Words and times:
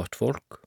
gott 0.00 0.16
fólk. 0.16 0.60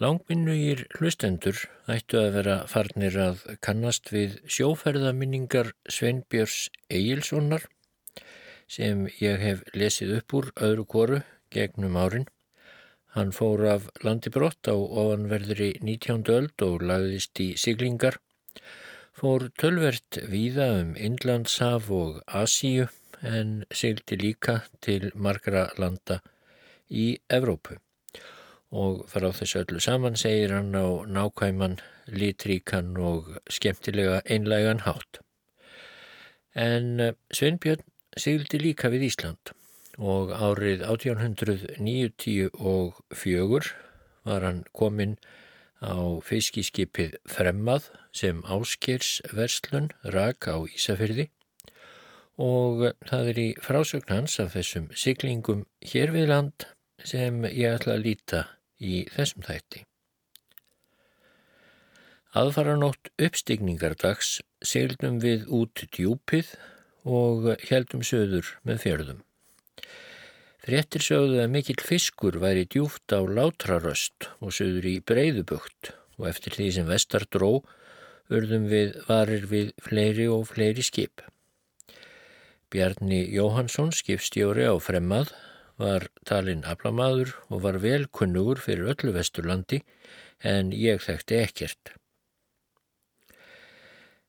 Langminnugir 0.00 0.82
hlustendur 0.98 1.62
ættu 1.88 2.18
að 2.20 2.34
vera 2.34 2.56
farnir 2.68 3.14
að 3.20 3.44
kannast 3.64 4.10
við 4.12 4.36
sjóferðaminningar 4.56 5.72
Sveinbjörns 5.88 6.66
Egilssonar 6.92 7.64
sem 8.68 9.06
ég 9.20 9.40
hef 9.40 9.62
lesið 9.72 10.18
upp 10.18 10.34
úr 10.40 10.50
öðru 10.68 10.84
koru 10.94 11.20
gegnum 11.54 11.96
árin. 11.96 12.26
Hann 13.16 13.32
fór 13.32 13.64
af 13.72 13.88
landi 14.04 14.32
brott 14.32 14.68
á 14.68 14.76
ofanverðri 14.76 15.70
19. 15.80 16.26
öld 16.34 16.66
og 16.66 16.84
lagðist 16.84 17.40
í 17.40 17.48
siglingar. 17.56 18.20
Fór 19.16 19.48
tölvert 19.56 20.20
víða 20.28 20.68
um 20.82 20.92
Indlandshaf 21.00 21.88
og 21.88 22.20
Asíu 22.28 22.90
en 23.24 23.62
sigli 23.72 24.20
líka 24.20 24.60
til 24.84 25.08
margra 25.14 25.70
landa 25.80 26.20
í 26.92 27.14
Evrópu. 27.32 27.80
Og 28.76 29.06
frá 29.08 29.32
þessu 29.32 29.62
öllu 29.62 29.80
saman 29.80 30.20
segir 30.20 30.52
hann 30.52 30.76
á 30.76 31.08
nákvæman, 31.08 31.80
litríkan 32.12 32.92
og 33.00 33.40
skemmtilega 33.48 34.20
einlægan 34.28 34.84
hátt. 34.84 35.24
En 36.56 37.00
eh, 37.00 37.12
Sveinbjörn 37.32 37.84
sigildi 38.16 38.58
líka 38.60 38.88
við 38.92 39.02
Ísland 39.10 39.52
og 39.96 40.32
árið 40.32 40.82
1894 40.84 43.72
var 44.28 44.40
hann 44.44 44.64
kominn 44.76 45.16
á 45.80 46.20
fiskiskipið 46.24 47.16
Fremmað 47.28 47.90
sem 48.16 48.42
áskeirsverslun 48.44 49.90
rak 50.12 50.48
á 50.48 50.56
Ísafyrði 50.68 51.28
og 52.40 52.92
það 53.08 53.28
er 53.32 53.38
í 53.40 53.54
frásögn 53.64 54.12
hans 54.12 54.40
af 54.40 54.52
þessum 54.56 54.88
siglingum 54.92 55.64
hér 55.80 56.12
við 56.12 56.28
land 56.32 56.68
sem 57.04 57.44
ég 57.48 57.76
ætla 57.76 57.92
að 57.96 58.04
líta 58.08 58.55
í 58.80 59.04
þessum 59.12 59.44
þætti. 59.46 59.84
Aðfaranótt 62.36 63.12
uppstigningardags 63.22 64.40
seglum 64.60 65.20
við 65.22 65.46
út 65.56 65.86
djúpið 65.94 66.50
og 67.06 67.52
heldum 67.70 68.02
söður 68.04 68.50
með 68.66 68.82
fjörðum. 68.82 69.22
Fréttir 70.66 71.04
sögðu 71.06 71.38
að 71.44 71.52
mikill 71.54 71.78
fiskur 71.86 72.36
væri 72.42 72.66
djúft 72.66 73.14
á 73.14 73.22
látraröst 73.22 74.26
og 74.42 74.50
söður 74.56 74.88
í 74.90 74.94
breyðubugt 75.06 75.92
og 76.18 76.26
eftir 76.32 76.56
því 76.58 76.68
sem 76.74 76.88
vestar 76.90 77.24
dró 77.30 77.62
urðum 78.32 78.66
við 78.68 78.96
varir 79.06 79.46
við 79.46 79.70
fleiri 79.86 80.26
og 80.32 80.48
fleiri 80.50 80.82
skip. 80.82 81.22
Bjarni 82.74 83.22
Jóhansson, 83.30 83.92
skipstjóri 83.94 84.66
á 84.66 84.74
Fremmað, 84.82 85.30
var 85.80 86.08
talinn 86.28 86.64
aflamaður 86.64 87.34
og 87.50 87.62
var 87.66 87.78
vel 87.82 88.06
kunnugur 88.08 88.60
fyrir 88.62 88.90
öllu 88.94 89.12
vesturlandi 89.16 89.82
en 90.40 90.72
ég 90.72 91.02
þekkti 91.04 91.38
ekkert. 91.42 91.92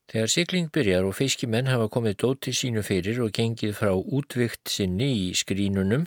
Þegar 0.08 0.30
sigling 0.32 0.70
byrjar 0.72 1.04
og 1.04 1.18
fiskimenn 1.18 1.68
hafa 1.68 1.90
komið 1.92 2.14
dóti 2.22 2.54
sínu 2.56 2.80
fyrir 2.84 3.20
og 3.20 3.34
gengið 3.36 3.74
frá 3.76 3.92
útvikt 3.92 4.70
sinni 4.72 5.10
í 5.12 5.26
skrínunum, 5.36 6.06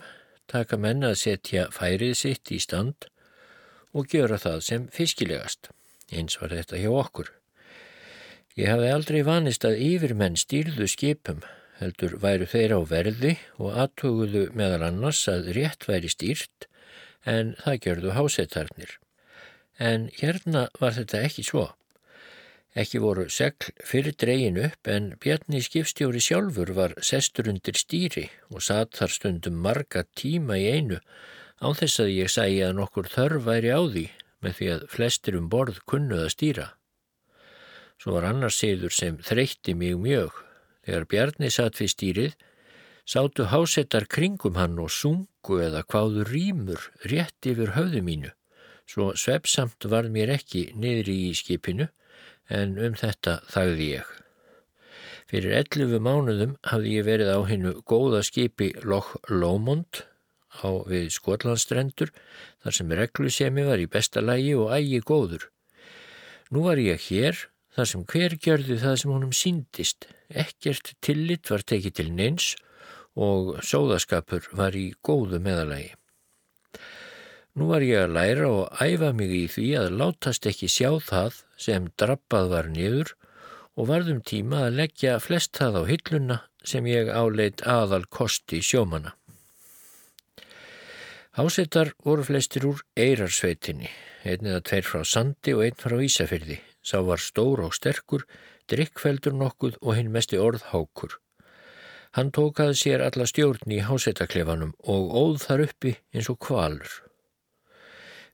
taka 0.49 0.77
menn 0.81 1.05
að 1.05 1.19
setja 1.21 1.67
færið 1.73 2.15
sitt 2.17 2.49
í 2.49 2.57
stand 2.61 3.05
og 3.93 4.09
gjöra 4.09 4.39
það 4.41 4.59
sem 4.65 4.87
fiskilegast. 4.89 5.69
Eins 6.11 6.39
var 6.41 6.49
þetta 6.55 6.81
hjá 6.81 6.89
okkur. 6.89 7.29
Ég 8.57 8.67
hafi 8.73 8.89
aldrei 8.91 9.21
vanist 9.23 9.63
að 9.69 9.79
yfirmenn 9.85 10.39
stýrðu 10.39 10.89
skipum, 10.89 11.45
heldur 11.81 12.15
væru 12.21 12.47
þeir 12.47 12.77
á 12.77 12.79
verði 12.87 13.35
og 13.57 13.75
aðtöguðu 13.83 14.47
meðal 14.57 14.85
annars 14.87 15.25
að 15.31 15.51
rétt 15.57 15.87
væri 15.89 16.11
stýrt, 16.13 16.67
en 17.25 17.55
það 17.61 17.79
gjörðu 17.85 18.15
hásettarnir. 18.17 18.97
En 19.81 20.09
hérna 20.17 20.67
var 20.79 20.95
þetta 20.97 21.23
ekki 21.25 21.45
svo. 21.45 21.71
Ekki 22.71 23.01
voru 23.03 23.25
segl 23.27 23.73
fyrir 23.83 24.15
dregin 24.15 24.59
upp 24.61 24.87
en 24.87 25.11
Bjarni 25.19 25.59
skipstjóri 25.65 26.21
sjálfur 26.23 26.71
var 26.77 26.93
sestur 27.03 27.49
undir 27.51 27.75
stýri 27.75 28.29
og 28.47 28.63
satt 28.63 28.95
þar 28.95 29.11
stundum 29.11 29.57
marga 29.65 30.05
tíma 30.15 30.55
í 30.61 30.69
einu 30.77 31.01
á 31.59 31.67
þess 31.75 31.99
að 32.05 32.13
ég 32.15 32.31
sæi 32.31 32.61
að 32.63 32.77
nokkur 32.77 33.09
þörf 33.11 33.43
væri 33.49 33.73
á 33.75 33.81
því 33.83 34.05
með 34.41 34.55
því 34.57 34.69
að 34.75 34.85
flestir 34.93 35.37
um 35.37 35.49
borð 35.51 35.81
kunnuð 35.89 36.23
að 36.25 36.31
stýra. 36.37 36.67
Svo 38.01 38.15
var 38.15 38.29
annars 38.31 38.57
siður 38.57 38.95
sem 38.95 39.19
þreytti 39.21 39.75
mig 39.77 39.99
mjög. 39.99 40.31
Þegar 40.85 41.07
Bjarni 41.11 41.51
satt 41.53 41.77
við 41.81 41.93
stýrið 41.93 42.37
sátu 43.05 43.47
hásettar 43.51 44.07
kringum 44.09 44.57
hann 44.57 44.79
og 44.81 44.91
sungu 44.93 45.59
eða 45.65 45.83
hvaðu 45.89 46.25
rýmur 46.29 46.87
rétt 47.11 47.49
yfir 47.49 47.75
höfðu 47.77 48.01
mínu. 48.05 48.31
Svo 48.89 49.11
svepsamt 49.15 49.85
var 49.87 50.09
mér 50.11 50.33
ekki 50.37 50.71
niðri 50.75 51.17
í 51.29 51.35
skipinu 51.37 51.87
en 52.51 52.77
um 52.81 52.97
þetta 52.97 53.39
þagði 53.51 53.87
ég. 53.97 54.07
Fyrir 55.31 55.53
11 55.61 56.01
mánuðum 56.03 56.57
hafði 56.67 56.97
ég 56.97 57.05
verið 57.07 57.29
á 57.31 57.39
hennu 57.47 57.75
góða 57.87 58.19
skipi 58.27 58.73
Loch 58.83 59.13
Lomond 59.29 60.01
á 60.59 60.83
við 60.89 61.07
Skotlandstrendur 61.15 62.11
þar 62.63 62.75
sem 62.75 62.91
reglusemi 62.99 63.63
var 63.63 63.79
í 63.79 63.87
besta 63.87 64.19
lægi 64.19 64.57
og 64.59 64.73
ægi 64.75 64.99
góður. 65.07 65.47
Nú 66.51 66.65
var 66.67 66.81
ég 66.83 66.99
hér 67.07 67.39
þar 67.75 67.89
sem 67.91 68.03
hver 68.13 68.35
gjörði 68.45 68.77
það 68.81 68.97
sem 69.01 69.13
honum 69.13 69.33
síndist. 69.35 70.07
Ekkert 70.29 70.93
tillit 71.03 71.51
var 71.51 71.63
tekið 71.67 71.97
til 71.99 72.11
neins 72.15 72.51
og 73.15 73.57
sóðaskapur 73.65 74.47
var 74.55 74.75
í 74.77 74.91
góðu 75.03 75.41
meðalægi. 75.43 75.93
Nú 77.59 77.67
var 77.67 77.83
ég 77.83 78.05
að 78.05 78.13
læra 78.15 78.47
og 78.47 78.79
æfa 78.79 79.09
mig 79.15 79.31
í 79.35 79.47
því 79.51 79.65
að 79.81 79.97
látast 79.99 80.47
ekki 80.47 80.69
sjá 80.71 80.93
það 81.03 81.41
sem 81.59 81.89
drabbað 81.99 82.53
var 82.53 82.69
niður 82.71 83.11
og 83.75 83.89
varðum 83.89 84.21
tíma 84.23 84.67
að 84.67 84.77
leggja 84.79 85.17
flest 85.19 85.59
það 85.59 85.81
á 85.83 85.83
hilluna 85.89 86.37
sem 86.63 86.87
ég 86.87 87.11
áleit 87.11 87.63
aðal 87.67 88.05
kosti 88.07 88.61
sjómana. 88.63 89.17
Hásettar 91.35 91.93
voru 92.03 92.23
flestir 92.27 92.67
úr 92.67 92.81
eirarsveitinni, 92.99 93.87
einnið 94.27 94.57
að 94.57 94.65
tveir 94.67 94.87
frá 94.87 95.05
Sandi 95.07 95.55
og 95.55 95.63
einn 95.67 95.79
frá 95.79 95.95
Ísafyrði. 96.03 96.59
Sá 96.81 97.01
var 97.05 97.21
stór 97.21 97.61
og 97.67 97.75
sterkur, 97.77 98.25
drikkfeldur 98.71 99.35
nokkuð 99.37 99.77
og 99.81 99.97
hinn 99.97 100.11
mesti 100.13 100.39
orðhákur. 100.41 101.17
Hann 102.17 102.31
tókaði 102.35 102.75
sér 102.75 103.03
alla 103.05 103.27
stjórn 103.29 103.71
í 103.71 103.79
hásettaklefanum 103.87 104.73
og 104.93 105.13
óð 105.15 105.37
þar 105.45 105.65
uppi 105.67 105.93
eins 106.11 106.27
og 106.33 106.41
kvalur. 106.43 106.91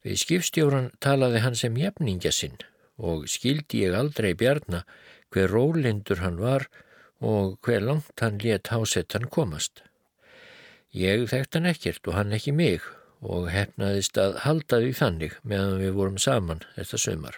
Við 0.05 0.17
skipstjóran 0.23 0.89
talaði 1.03 1.44
hann 1.44 1.57
sem 1.59 1.77
jefningja 1.77 2.31
sinn 2.33 2.57
og 2.97 3.27
skildi 3.29 3.83
ég 3.85 3.97
aldrei 3.97 4.31
bjarna 4.38 4.83
hver 5.33 5.51
rólindur 5.53 6.23
hann 6.23 6.39
var 6.41 6.65
og 7.21 7.57
hver 7.65 7.83
langt 7.85 8.23
hann 8.23 8.39
let 8.41 8.71
hásettan 8.73 9.27
komast. 9.29 9.83
Ég 10.94 11.27
þekkt 11.29 11.59
hann 11.59 11.69
ekkert 11.69 12.07
og 12.07 12.17
hann 12.17 12.33
ekki 12.33 12.55
mig 12.55 12.85
og 13.21 13.49
hefnaðist 13.51 14.17
að 14.21 14.39
halda 14.45 14.81
því 14.81 14.94
þannig 15.01 15.38
meðan 15.44 15.81
við 15.81 15.94
vorum 15.97 16.17
saman 16.21 16.63
þetta 16.77 17.01
sömar. 17.01 17.38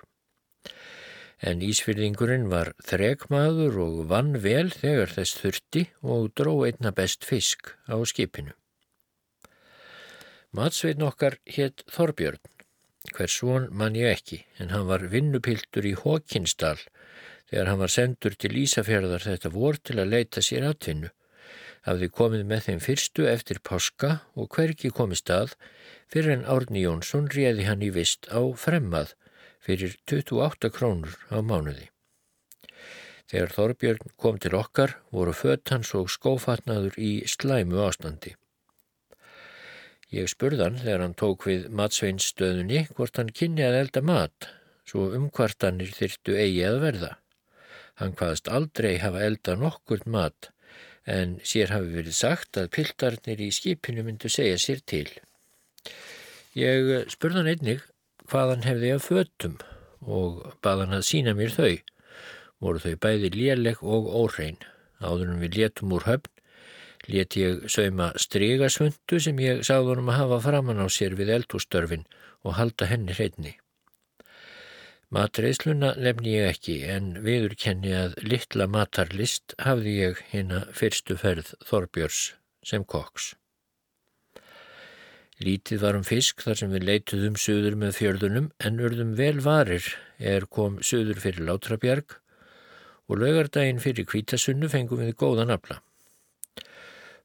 En 1.39 1.63
Ísfyrðingurinn 1.63 2.49
var 2.51 2.73
þregmaður 2.83 3.79
og 3.85 3.99
vann 4.11 4.33
vel 4.43 4.67
þegar 4.75 5.13
þess 5.15 5.39
þurfti 5.39 5.85
og 6.03 6.31
dró 6.35 6.57
einna 6.67 6.91
best 6.91 7.23
fisk 7.23 7.73
á 7.87 7.95
skipinu. 8.03 8.51
Matsveitn 10.51 11.05
okkar 11.05 11.37
hétt 11.45 11.85
Þorbjörn 11.93 12.41
Hvers 13.15 13.35
svon 13.39 13.67
mann 13.79 13.95
ég 13.95 14.11
ekki, 14.11 14.41
en 14.59 14.73
hann 14.73 14.87
var 14.89 15.05
vinnupiltur 15.11 15.85
í 15.87 15.93
Hókinsdal 15.97 16.77
þegar 17.49 17.69
hann 17.71 17.79
var 17.81 17.93
sendur 17.93 18.35
til 18.35 18.51
Ísafjörðar 18.63 19.23
þetta 19.25 19.51
vor 19.53 19.79
til 19.79 19.95
að 20.01 20.11
leita 20.13 20.43
sér 20.45 20.67
atvinnu. 20.67 21.09
Hafði 21.87 22.09
komið 22.19 22.43
með 22.49 22.65
þeim 22.67 22.81
fyrstu 22.83 23.25
eftir 23.31 23.61
páska 23.63 24.11
og 24.35 24.49
hverki 24.55 24.91
komið 24.91 25.21
stað 25.21 25.55
fyrir 26.11 26.35
en 26.35 26.45
Árni 26.55 26.83
Jónsson 26.83 27.31
réði 27.31 27.69
hann 27.69 27.85
í 27.87 27.89
vist 27.95 28.27
á 28.27 28.43
fremmað 28.65 29.15
fyrir 29.63 29.95
28 30.09 30.71
krónur 30.73 31.15
á 31.29 31.39
mánuði. 31.43 31.89
Þegar 33.29 33.51
Þorbjörn 33.53 34.13
kom 34.17 34.37
til 34.41 34.55
okkar 34.57 34.95
voru 35.13 35.33
fött 35.37 35.69
hans 35.69 35.91
og 35.97 36.09
skófatnaður 36.09 36.95
í 36.97 37.11
slæmu 37.29 37.77
ástandi. 37.85 38.33
Ég 40.09 40.25
spurði 40.31 40.63
hann 40.65 40.79
þegar 40.81 41.03
hann 41.03 41.17
tók 41.17 41.45
við 41.45 41.67
matsveinstöðunni 41.77 42.87
hvort 42.95 43.19
hann 43.21 43.29
kynni 43.29 43.61
að 43.61 43.77
elda 43.83 44.01
mat, 44.01 44.47
svo 44.89 45.11
umkvartanir 45.13 45.91
þyrtu 45.93 46.33
eigi 46.33 46.63
að 46.65 46.79
verða. 46.81 47.11
Hann 48.01 48.15
hvaðast 48.17 48.49
aldrei 48.49 48.95
hafa 49.03 49.21
elda 49.27 49.53
nokkurt 49.59 50.07
mat, 50.09 50.49
en 51.05 51.37
sér 51.45 51.75
hafi 51.75 51.93
verið 51.99 52.17
sagt 52.17 52.57
að 52.57 52.71
piltarnir 52.73 53.43
í 53.45 53.51
skipinu 53.53 54.07
myndu 54.07 54.31
segja 54.33 54.57
sér 54.57 54.81
til. 54.81 55.05
Ég 56.57 57.11
spurði 57.13 57.43
hann 57.43 57.53
einnig 57.53 57.85
hvað 58.31 58.55
hann 58.55 58.67
hefði 58.69 58.91
að 58.95 59.05
fötum 59.05 59.55
og 60.05 60.41
bað 60.63 60.85
hann 60.85 60.97
að 60.99 61.07
sína 61.09 61.35
mér 61.37 61.55
þau. 61.55 61.75
Voru 62.59 62.83
þau 62.83 62.95
bæði 63.03 63.31
léleg 63.35 63.81
og 63.83 64.09
óhrein. 64.21 64.59
Áður 64.99 65.33
en 65.33 65.41
við 65.43 65.61
létum 65.61 65.95
úr 65.95 66.07
höfn 66.07 66.35
let 67.07 67.35
ég 67.37 67.63
sauma 67.71 68.11
strygasvöndu 68.19 69.19
sem 69.23 69.39
ég 69.41 69.63
sáðunum 69.65 70.11
að 70.11 70.19
hafa 70.21 70.39
framann 70.45 70.83
á 70.83 70.87
sér 70.91 71.15
við 71.17 71.33
eldhústörfin 71.37 72.05
og 72.43 72.57
halda 72.59 72.89
henni 72.89 73.15
hreitni. 73.15 73.55
Matreisluna 75.09 75.95
lefni 75.97 76.35
ég 76.35 76.51
ekki 76.51 76.75
en 76.95 77.15
viður 77.25 77.55
kenni 77.57 77.95
að 77.97 78.17
litla 78.21 78.69
matarlist 78.69 79.55
hafði 79.57 79.95
ég 80.03 80.23
hérna 80.33 80.65
fyrstu 80.75 81.17
ferð 81.17 81.55
Þorbjörns 81.65 82.35
sem 82.61 82.85
koks. 82.85 83.33
Lítið 85.39 85.79
var 85.79 85.95
um 85.95 86.03
fisk 86.03 86.41
þar 86.43 86.57
sem 86.59 86.71
við 86.73 86.83
leituðum 86.83 87.35
söður 87.39 87.75
með 87.79 87.93
fjörðunum 87.95 88.47
en 88.59 88.79
urðum 88.83 89.13
vel 89.15 89.37
varir 89.39 89.85
er 90.19 90.43
kom 90.51 90.81
söður 90.83 91.21
fyrir 91.23 91.45
Látrabjarg 91.47 92.17
og 93.07 93.21
lögardaginn 93.21 93.79
fyrir 93.79 94.03
kvítasunnu 94.09 94.67
fengum 94.67 94.99
við 94.99 95.13
góðan 95.21 95.53
afla. 95.55 95.77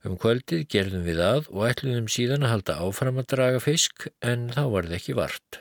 Um 0.06 0.14
kvöldið 0.20 0.62
gerðum 0.70 1.02
við 1.08 1.22
að 1.26 1.49
og 1.50 1.64
ætluðum 1.66 2.06
síðan 2.14 2.46
að 2.46 2.52
halda 2.52 2.76
áfram 2.87 3.19
að 3.19 3.31
draga 3.32 3.62
fisk 3.64 4.06
en 4.22 4.46
þá 4.55 4.62
var 4.76 4.87
það 4.87 4.99
ekki 5.00 5.17
vart. 5.19 5.58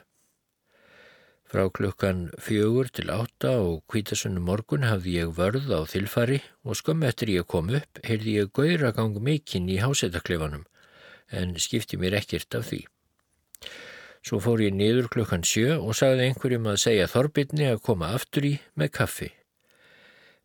Frá 1.50 1.64
klukkan 1.74 2.28
fjögur 2.38 2.92
til 2.94 3.08
átta 3.14 3.56
og 3.64 3.82
kvítasunum 3.90 4.46
morgun 4.46 4.86
hafði 4.86 5.16
ég 5.24 5.34
vörð 5.40 5.74
á 5.74 5.82
þilfari 5.90 6.44
og 6.62 6.78
skömm 6.78 7.02
eftir 7.10 7.34
ég 7.34 7.50
kom 7.50 7.74
upp 7.74 8.04
heyrði 8.06 8.38
ég 8.44 8.54
gauragang 8.54 9.18
mikinn 9.26 9.74
í 9.74 9.80
hásetaklefanum 9.82 10.68
en 11.34 11.56
skipti 11.60 12.00
mér 12.00 12.18
ekkert 12.22 12.60
af 12.60 12.70
því. 12.70 12.84
Svo 14.24 14.40
fór 14.40 14.62
ég 14.64 14.76
niður 14.78 15.10
klukkan 15.12 15.44
sjö 15.44 15.76
og 15.76 15.98
sagði 16.00 16.30
einhverjum 16.30 16.70
að 16.72 16.82
segja 16.86 17.10
Þorbirni 17.12 17.66
að 17.74 17.82
koma 17.84 18.14
aftur 18.16 18.48
í 18.48 18.54
með 18.80 18.94
kaffi. 19.00 19.30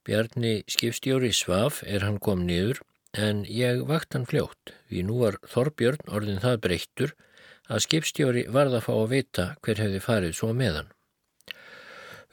Bjarni 0.08 0.64
skipstjóri 0.66 1.30
svaf 1.36 1.84
er 1.86 2.02
hann 2.06 2.18
kom 2.18 2.42
niður 2.48 2.80
en 3.14 3.44
ég 3.46 3.84
vakt 3.86 4.16
hann 4.16 4.26
fljótt 4.26 4.72
því 4.90 5.04
nú 5.06 5.18
var 5.22 5.38
Þorbjörn 5.52 6.10
orðin 6.10 6.42
það 6.42 6.60
breyttur 6.66 7.14
að 7.68 7.84
skipstjóri 7.84 8.44
varða 8.52 8.80
að 8.80 8.86
fá 8.88 8.94
að 8.96 9.10
vita 9.12 9.46
hver 9.62 9.82
hefði 9.84 10.00
farið 10.04 10.34
svo 10.40 10.50
meðan. 10.56 10.90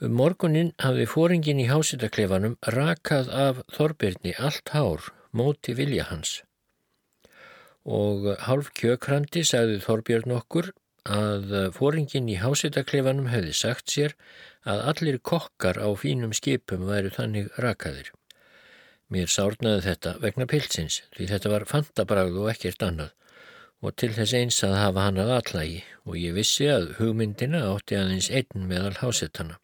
Um 0.03 0.17
morgunin 0.19 0.73
hafði 0.83 1.05
fóringin 1.07 1.61
í 1.63 1.69
hásitaklefanum 1.69 2.57
rakað 2.75 3.29
af 3.31 3.61
Þorbirni 3.75 4.33
allt 4.39 4.73
hár 4.75 5.11
móti 5.31 5.75
vilja 5.77 6.09
hans. 6.09 6.41
Og 7.85 8.31
hálf 8.47 8.71
kjökrandi 8.73 9.43
sagði 9.45 9.77
Þorbjörn 9.83 10.33
okkur 10.39 10.71
að 11.05 11.51
fóringin 11.75 12.29
í 12.33 12.39
hásitaklefanum 12.41 13.29
hefði 13.29 13.53
sagt 13.53 13.93
sér 13.93 14.15
að 14.65 14.81
allir 14.91 15.19
kokkar 15.21 15.77
á 15.77 15.89
fínum 15.93 16.33
skipum 16.33 16.87
væru 16.89 17.11
þannig 17.13 17.51
rakaðir. 17.61 18.09
Mér 19.13 19.29
sárnaði 19.29 19.83
þetta 19.85 20.15
vegna 20.23 20.47
pilsins 20.49 21.03
því 21.13 21.27
þetta 21.29 21.51
var 21.53 21.67
fantabragð 21.69 22.39
og 22.41 22.49
ekkert 22.55 22.87
annað 22.87 23.13
og 23.85 23.93
til 24.01 24.09
þess 24.15 24.33
eins 24.33 24.63
að 24.65 24.79
hafa 24.79 25.03
hann 25.05 25.21
að 25.21 25.35
allægi 25.35 25.83
og 26.07 26.17
ég 26.17 26.33
vissi 26.33 26.65
að 26.71 26.95
hugmyndina 26.97 27.61
átti 27.69 27.99
aðeins 27.99 28.31
einn 28.33 28.65
meðal 28.65 28.95
hásetana. 28.97 29.59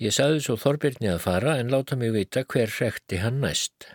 Ég 0.00 0.16
saði 0.16 0.40
svo 0.42 0.56
Þorbirni 0.58 1.12
að 1.12 1.22
fara 1.26 1.58
en 1.60 1.70
láta 1.70 1.98
mig 2.00 2.14
vita 2.16 2.42
hver 2.48 2.72
hrekti 2.72 3.20
hann 3.20 3.42
næst. 3.44 3.86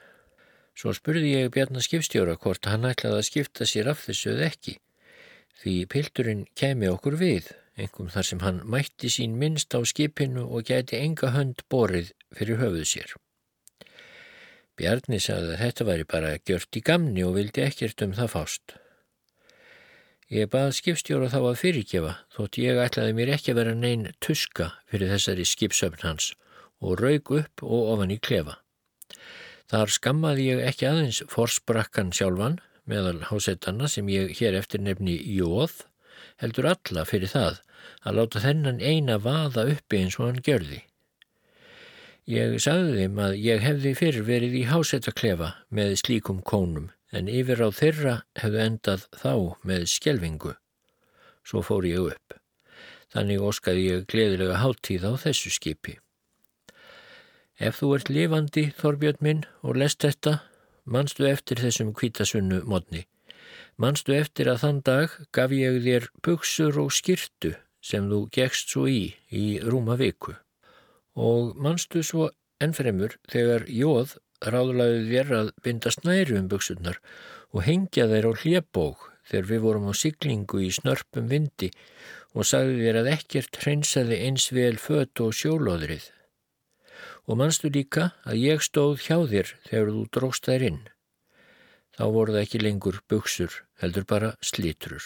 Svo 0.75 0.92
spurði 0.92 1.30
ég 1.38 1.54
Bjarnar 1.56 1.83
skipstjóra 1.86 2.36
hvort 2.36 2.68
hann 2.68 2.88
ætlaði 2.88 3.22
að 3.22 3.27
skipta 3.30 3.68
sér 3.69 3.94
af 3.94 4.01
þessu 4.04 4.33
eða 4.33 4.50
ekki. 4.50 4.74
Því 5.62 5.75
pildurinn 5.92 6.42
kemi 6.60 6.89
okkur 6.92 7.16
við, 7.22 7.48
engum 7.80 8.10
þar 8.12 8.27
sem 8.30 8.42
hann 8.44 8.60
mætti 8.68 9.12
sín 9.12 9.38
minnst 9.39 9.72
á 9.72 9.80
skipinu 9.88 10.44
og 10.45 10.68
gæti 10.68 11.00
enga 11.00 11.31
hönd 11.31 11.63
borið 11.72 12.12
fyrir 12.36 12.60
höfuð 12.60 12.89
sér. 12.92 13.16
Bjarni 14.75 15.22
sagði 15.24 15.54
að 15.54 15.62
þetta 15.63 15.88
væri 15.88 16.07
bara 16.12 16.33
gjört 16.44 16.75
í 16.75 16.83
gamni 16.83 17.24
og 17.24 17.38
vildi 17.38 17.63
ekkert 17.63 18.04
um 18.04 18.18
það 18.18 18.33
fást. 18.33 18.75
Ég 20.36 20.50
bað 20.51 20.74
skipstjóra 20.75 21.30
þá 21.31 21.39
að 21.39 21.60
fyrirgefa 21.62 22.13
þótt 22.36 22.60
ég 22.60 22.81
ætlaði 22.83 23.16
mér 23.16 23.31
ekki 23.38 23.54
að 23.54 23.60
vera 23.62 23.77
neyn 23.80 24.07
tuska 24.19 24.74
fyrir 24.92 25.13
þessari 25.13 25.45
skipsöfn 25.48 26.04
hans 26.04 26.33
og 26.83 27.00
raug 27.00 27.31
upp 27.39 27.63
og 27.63 27.92
ofan 27.94 28.12
í 28.12 28.19
klefa. 28.19 28.57
Þar 29.71 29.91
skammaði 29.95 30.47
ég 30.51 30.63
ekki 30.69 30.88
aðeins 30.89 31.21
forsprakkan 31.31 32.12
sjálfan 32.13 32.59
meðal 32.85 33.23
hásettanna 33.31 33.89
sem 33.89 34.09
ég 34.13 34.35
hér 34.38 34.57
eftir 34.59 34.83
nefni 34.85 35.15
Jóð 35.38 35.79
heldur 36.41 36.67
alla 36.69 37.06
fyrir 37.09 37.31
það 37.31 37.62
að 38.06 38.19
láta 38.19 38.44
þennan 38.44 38.83
eina 38.83 39.17
vaða 39.21 39.65
uppi 39.74 40.03
eins 40.03 40.19
og 40.19 40.29
hann 40.29 40.43
gjörði. 40.45 40.84
Ég 42.29 42.55
sagði 42.62 43.01
þeim 43.01 43.19
að 43.22 43.36
ég 43.41 43.65
hefði 43.65 43.91
fyrir 43.98 44.25
verið 44.25 44.55
í 44.57 44.63
hásettaklefa 44.69 45.51
með 45.69 45.98
slíkum 46.01 46.41
kónum 46.45 46.88
en 47.15 47.29
yfir 47.29 47.62
á 47.62 47.69
þeirra 47.74 48.15
hefðu 48.41 48.63
endað 48.63 49.05
þá 49.22 49.34
með 49.65 49.86
skjelvingu. 49.93 50.55
Svo 51.45 51.62
fór 51.65 51.86
ég 51.86 52.10
upp. 52.13 52.38
Þannig 53.13 53.45
óskaði 53.45 53.86
ég 53.89 54.07
gleðilega 54.10 54.57
háttíð 54.62 55.05
á 55.05 55.12
þessu 55.22 55.53
skipi. 55.53 56.00
Ef 57.55 57.79
þú 57.79 57.91
ert 57.95 58.09
lifandi, 58.12 58.69
Þorbjörn 58.75 59.21
minn, 59.24 59.43
og 59.63 59.77
lest 59.79 60.03
þetta, 60.03 60.41
mannstu 60.83 61.27
eftir 61.29 61.62
þessum 61.63 61.93
kvítasunnu 61.95 62.63
modni. 62.67 63.05
Mannstu 63.79 64.15
eftir 64.15 64.50
að 64.51 64.62
þann 64.63 64.81
dag 64.88 65.13
gaf 65.35 65.53
ég 65.55 65.79
þér 65.83 66.09
buksur 66.24 66.79
og 66.83 66.91
skirtu 66.95 67.53
sem 67.83 68.09
þú 68.12 68.25
gegst 68.35 68.71
svo 68.74 68.85
í 68.91 69.15
í 69.31 69.45
rúma 69.63 69.95
viku. 70.00 70.35
Og 71.15 71.55
mannstu 71.55 72.03
svo 72.03 72.29
ennfremur 72.63 73.15
þegar 73.31 73.67
Jóð 73.71 74.17
ráðlaði 74.43 75.03
þér 75.12 75.33
að 75.39 75.51
binda 75.63 75.91
snæri 75.93 76.38
um 76.39 76.50
buksurnar 76.51 77.00
og 77.51 77.63
hengja 77.67 78.09
þeir 78.12 78.27
á 78.27 78.31
hljebók 78.41 79.12
þegar 79.29 79.50
við 79.51 79.63
vorum 79.65 79.88
á 79.89 79.93
siglingu 79.95 80.59
í 80.65 80.74
snörpum 80.75 81.31
vindi 81.31 81.71
og 82.35 82.47
sagði 82.47 82.81
þér 82.83 83.01
að 83.01 83.12
ekkert 83.15 83.62
hreinsaði 83.63 84.19
eins 84.27 84.51
vel 84.51 84.75
fött 84.81 85.24
og 85.24 85.31
sjólóðrið. 85.39 86.12
Og 87.25 87.39
mannstu 87.39 87.72
líka 87.74 88.12
að 88.25 88.41
ég 88.44 88.62
stóð 88.62 89.00
hjá 89.08 89.17
þér 89.32 89.51
þegar 89.67 89.91
þú 89.96 90.03
dróst 90.13 90.50
þær 90.50 90.65
inn. 90.70 90.82
Þá 91.96 92.03
voru 92.12 92.36
það 92.36 92.44
ekki 92.44 92.62
lengur 92.62 92.98
buksur, 93.10 93.53
heldur 93.82 94.05
bara 94.05 94.34
slítrur. 94.44 95.05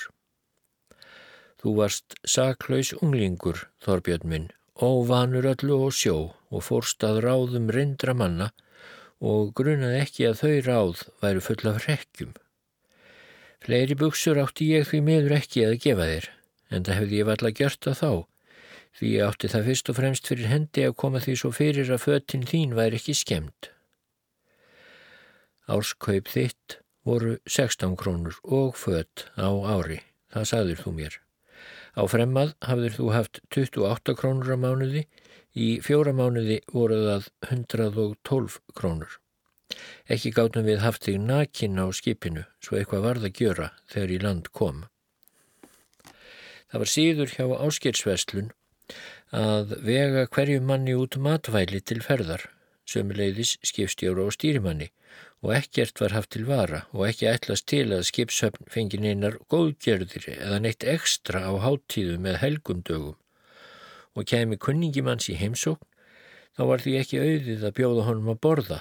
Þú 1.59 1.75
varst 1.77 2.15
saklaus 2.23 2.91
unglingur, 2.97 3.67
Þorbjörn 3.83 4.27
minn, 4.31 4.47
óvanur 4.79 5.47
öllu 5.51 5.77
og 5.85 5.95
sjó 5.95 6.17
og 6.49 6.65
fórst 6.65 7.03
að 7.03 7.21
ráðum 7.25 7.67
reyndra 7.75 8.15
manna 8.15 8.49
og 9.19 9.51
grunaði 9.55 9.99
ekki 9.99 10.29
að 10.29 10.39
þau 10.41 10.53
ráð 10.67 11.03
væru 11.21 11.43
full 11.43 11.71
af 11.71 11.83
rekkjum. 11.85 12.33
Fleiri 13.59 13.97
buksur 13.99 14.39
átti 14.39 14.69
ég 14.71 14.87
því 14.87 15.01
meður 15.03 15.35
ekki 15.35 15.65
að 15.67 15.79
gefa 15.83 16.07
þér, 16.07 16.29
en 16.71 16.85
það 16.87 16.99
hefði 17.01 17.19
ég 17.19 17.27
valla 17.27 17.51
gjört 17.59 17.89
að 17.91 17.99
þá, 17.99 18.11
því 18.99 19.13
átti 19.25 19.49
það 19.51 19.69
fyrst 19.69 19.91
og 19.91 19.97
fremst 19.99 20.29
fyrir 20.29 20.51
hendi 20.51 20.85
að 20.87 20.97
koma 21.01 21.21
því 21.23 21.37
svo 21.41 21.51
fyrir 21.55 21.91
að 21.95 22.03
föttin 22.05 22.45
þín 22.49 22.75
væri 22.77 22.99
ekki 22.99 23.15
skemmt. 23.17 23.71
Árskaup 25.69 26.29
þitt 26.33 26.79
voru 27.07 27.37
16 27.47 27.95
krónur 27.97 28.37
og 28.43 28.77
fött 28.77 29.29
á 29.39 29.49
ári, 29.49 30.01
það 30.33 30.51
sagður 30.51 30.83
þú 30.83 30.95
mér. 30.99 31.17
Á 31.97 32.03
fremmað 32.11 32.53
hafður 32.63 32.95
þú 32.97 33.09
haft 33.15 33.41
28 33.55 34.15
krónur 34.19 34.53
á 34.53 34.57
mánuði, 34.59 35.07
Í 35.57 35.79
fjóra 35.81 36.13
mánuði 36.13 36.59
voru 36.69 36.99
það 37.07 37.25
112 37.49 38.59
krónur. 38.77 39.15
Ekki 40.09 40.31
gáttum 40.33 40.65
við 40.65 40.83
haft 40.83 41.05
þig 41.05 41.17
nakin 41.25 41.81
á 41.81 41.89
skipinu 41.93 42.45
svo 42.61 42.77
eitthvað 42.77 43.05
varð 43.05 43.25
að 43.29 43.41
gjöra 43.41 43.69
þegar 43.89 44.13
í 44.13 44.19
land 44.21 44.49
kom. 44.53 44.83
Það 46.69 46.81
var 46.83 46.91
síður 46.93 47.33
hjá 47.33 47.45
áskilsveslun 47.65 48.51
að 49.35 49.75
vega 49.85 50.25
hverju 50.27 50.61
manni 50.65 50.95
út 50.97 51.19
matvæli 51.21 51.81
til 51.81 52.01
ferðar, 52.05 52.47
sömuleiðis 52.89 53.57
skipstjóru 53.65 54.27
og 54.27 54.35
stýrimanni. 54.35 54.89
Og 55.39 55.53
ekkert 55.55 56.01
var 56.01 56.11
haft 56.11 56.33
til 56.35 56.43
vara 56.49 56.81
og 56.91 57.05
ekki 57.07 57.29
ætlast 57.29 57.69
til 57.71 57.87
að 57.95 58.03
skipshöfn 58.09 58.67
fengið 58.69 59.05
neinar 59.05 59.37
góðgerðir 59.51 60.27
eða 60.35 60.59
neitt 60.65 60.83
ekstra 60.83 61.45
á 61.47 61.53
háttíðu 61.63 62.17
með 62.19 62.41
helgumdögum 62.43 63.15
og 64.19 64.27
kemi 64.27 64.57
kunningimanns 64.59 65.29
í 65.31 65.37
heimsókn, 65.39 65.85
þá 66.57 66.63
var 66.71 66.83
því 66.83 66.95
ekki 66.99 67.21
auðið 67.23 67.65
að 67.69 67.75
bjóða 67.77 68.05
honum 68.09 68.31
að 68.33 68.39
borða, 68.43 68.79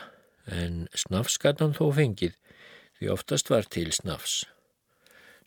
en 0.50 0.86
snafsgatan 0.96 1.76
þó 1.76 1.84
fengið, 1.94 2.34
því 2.98 3.10
oftast 3.14 3.52
var 3.52 3.68
til 3.70 3.90
snafs. 3.94 4.40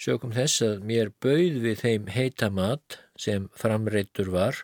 Sjökum 0.02 0.32
þess 0.34 0.64
að 0.66 0.86
mér 0.88 1.12
bauð 1.22 1.60
við 1.66 1.82
þeim 1.84 2.08
heita 2.14 2.50
mat 2.54 3.01
sem 3.22 3.48
framreittur 3.58 4.32
var, 4.34 4.64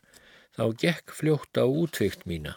þá 0.57 0.63
gekk 0.81 1.13
fljótt 1.13 1.59
á 1.61 1.65
útvikt 1.65 2.25
mína, 2.29 2.55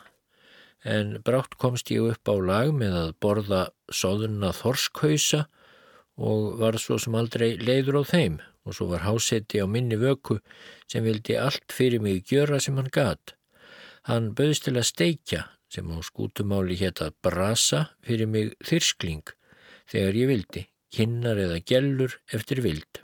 en 0.85 1.19
brátt 1.25 1.59
komst 1.61 1.93
ég 1.93 2.15
upp 2.15 2.31
á 2.33 2.37
lag 2.41 2.73
með 2.73 2.97
að 3.03 3.11
borða 3.21 3.63
soðuna 3.93 4.55
þorskhausa 4.57 5.45
og 6.21 6.57
var 6.61 6.79
svo 6.81 6.97
sem 7.01 7.17
aldrei 7.17 7.53
leiður 7.61 8.01
á 8.01 8.03
þeim 8.09 8.41
og 8.65 8.77
svo 8.77 8.89
var 8.93 9.05
hásetti 9.05 9.61
á 9.61 9.67
minni 9.69 9.97
vöku 10.01 10.39
sem 10.91 11.05
vildi 11.05 11.37
allt 11.41 11.73
fyrir 11.73 12.03
mig 12.05 12.25
gjöra 12.29 12.61
sem 12.61 12.77
hann 12.77 12.93
gat. 12.93 13.35
Hann 14.09 14.33
bauðst 14.37 14.67
til 14.69 14.77
að 14.77 14.89
steikja 14.89 15.45
sem 15.73 15.89
á 15.93 15.97
skútumáli 16.05 16.77
hétt 16.81 17.03
að 17.05 17.17
brasa 17.25 17.87
fyrir 18.05 18.29
mig 18.29 18.57
þyrskling 18.65 19.35
þegar 19.91 20.19
ég 20.21 20.31
vildi, 20.33 20.65
kinnar 20.91 21.41
eða 21.41 21.61
gellur 21.67 22.19
eftir 22.33 22.63
vild. 22.65 23.03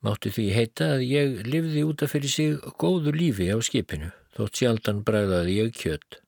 Máttu 0.00 0.32
því 0.32 0.46
heita 0.56 0.86
að 0.94 1.02
ég 1.04 1.38
livði 1.44 1.84
útaf 1.84 2.14
fyrir 2.14 2.32
sig 2.32 2.68
góðu 2.80 3.12
lífi 3.12 3.50
á 3.52 3.60
skipinu, 3.60 4.10
þótt 4.32 4.60
sjaldan 4.62 5.02
bræðaði 5.04 5.56
ég 5.58 5.74
kjött. 5.76 6.20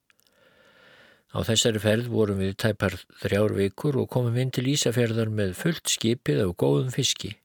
Á 1.32 1.40
þessari 1.48 1.80
ferð 1.80 2.10
vorum 2.12 2.42
við 2.42 2.58
tæpar 2.60 2.98
þrjár 3.22 3.54
vikur 3.56 3.96
og 4.02 4.10
komum 4.12 4.36
inn 4.36 4.52
til 4.52 4.66
Ísafjörðar 4.68 5.32
með 5.32 5.54
fullt 5.56 5.88
skipið 5.88 6.42
á 6.44 6.48
góðum 6.52 6.90
fiski. 6.92 7.38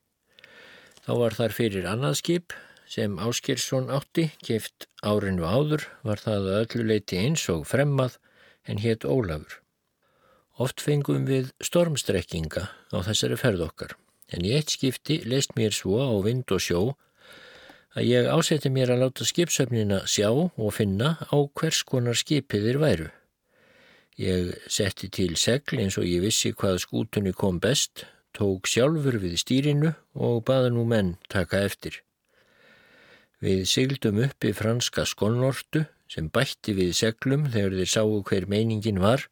Þá 1.07 1.11
var 1.21 1.37
þar 1.37 1.55
fyrir 1.55 1.87
annað 1.87 2.17
skip 2.19 2.55
sem 2.87 3.15
Áskirsson 3.23 3.87
átti, 3.91 4.25
keift 4.43 4.89
árinu 4.99 5.47
áður, 5.47 5.85
var 6.03 6.19
það 6.19 6.49
að 6.51 6.59
öllu 6.65 6.87
leiti 6.91 7.19
eins 7.21 7.45
og 7.51 7.63
fremmað 7.67 8.17
en 8.67 8.83
hétt 8.83 9.07
Ólafur. 9.07 9.61
Oft 10.59 10.83
fengum 10.83 11.23
við 11.29 11.53
stormstrekkinga 11.63 12.67
á 12.91 12.97
þessari 13.07 13.39
ferð 13.39 13.63
okkar, 13.69 13.95
en 14.33 14.45
í 14.45 14.53
eitt 14.57 14.73
skipti 14.75 15.21
leist 15.25 15.55
mér 15.55 15.75
svo 15.75 16.01
á 16.03 16.15
vind 16.25 16.51
og 16.51 16.63
sjó 16.63 16.81
að 17.97 18.09
ég 18.11 18.27
ásetti 18.29 18.69
mér 18.73 18.93
að 18.93 19.05
láta 19.05 19.25
skipsöfnina 19.25 20.03
sjá 20.05 20.29
og 20.29 20.73
finna 20.75 21.15
á 21.33 21.37
hvers 21.57 21.81
konar 21.87 22.17
skipiðir 22.17 22.77
væru. 22.81 23.07
Ég 24.17 24.53
setti 24.69 25.09
til 25.13 25.37
segl 25.37 25.81
eins 25.81 25.97
og 25.97 26.05
ég 26.05 26.21
vissi 26.25 26.51
hvað 26.53 26.81
skútunni 26.83 27.33
kom 27.33 27.61
best, 27.61 28.05
tók 28.37 28.69
sjálfur 28.69 29.17
við 29.21 29.37
stýrinu 29.41 29.93
og 30.13 30.43
baði 30.45 30.73
nú 30.75 30.85
menn 30.89 31.15
taka 31.29 31.63
eftir. 31.65 32.01
Við 33.41 33.65
sigldum 33.69 34.21
uppi 34.25 34.53
franska 34.57 35.05
skonnortu 35.05 35.85
sem 36.09 36.29
bætti 36.33 36.73
við 36.77 36.93
seglum 36.97 37.49
þegar 37.53 37.77
þeir 37.77 37.91
sáu 37.93 38.21
hver 38.25 38.47
meiningin 38.49 39.01
var, 39.01 39.25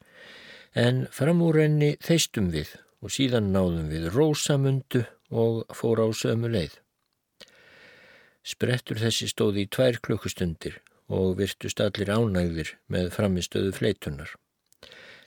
en 0.73 1.05
fram 1.13 1.41
úr 1.41 1.61
henni 1.63 1.95
þeistum 2.03 2.51
við 2.53 2.75
og 3.05 3.13
síðan 3.13 3.51
náðum 3.53 3.91
við 3.93 4.07
rósamundu 4.15 5.03
og 5.29 5.61
fór 5.77 6.01
á 6.01 6.07
sömu 6.17 6.49
leið. 6.49 6.79
Sprettur 8.45 8.97
þessi 9.01 9.29
stóði 9.29 9.65
í 9.65 9.69
tvær 9.69 9.99
klukkustundir 10.05 10.79
og 11.13 11.37
virtust 11.37 11.81
allir 11.85 12.09
ánægðir 12.09 12.73
með 12.89 13.11
framistöðu 13.13 13.75
fleitunar. 13.77 14.31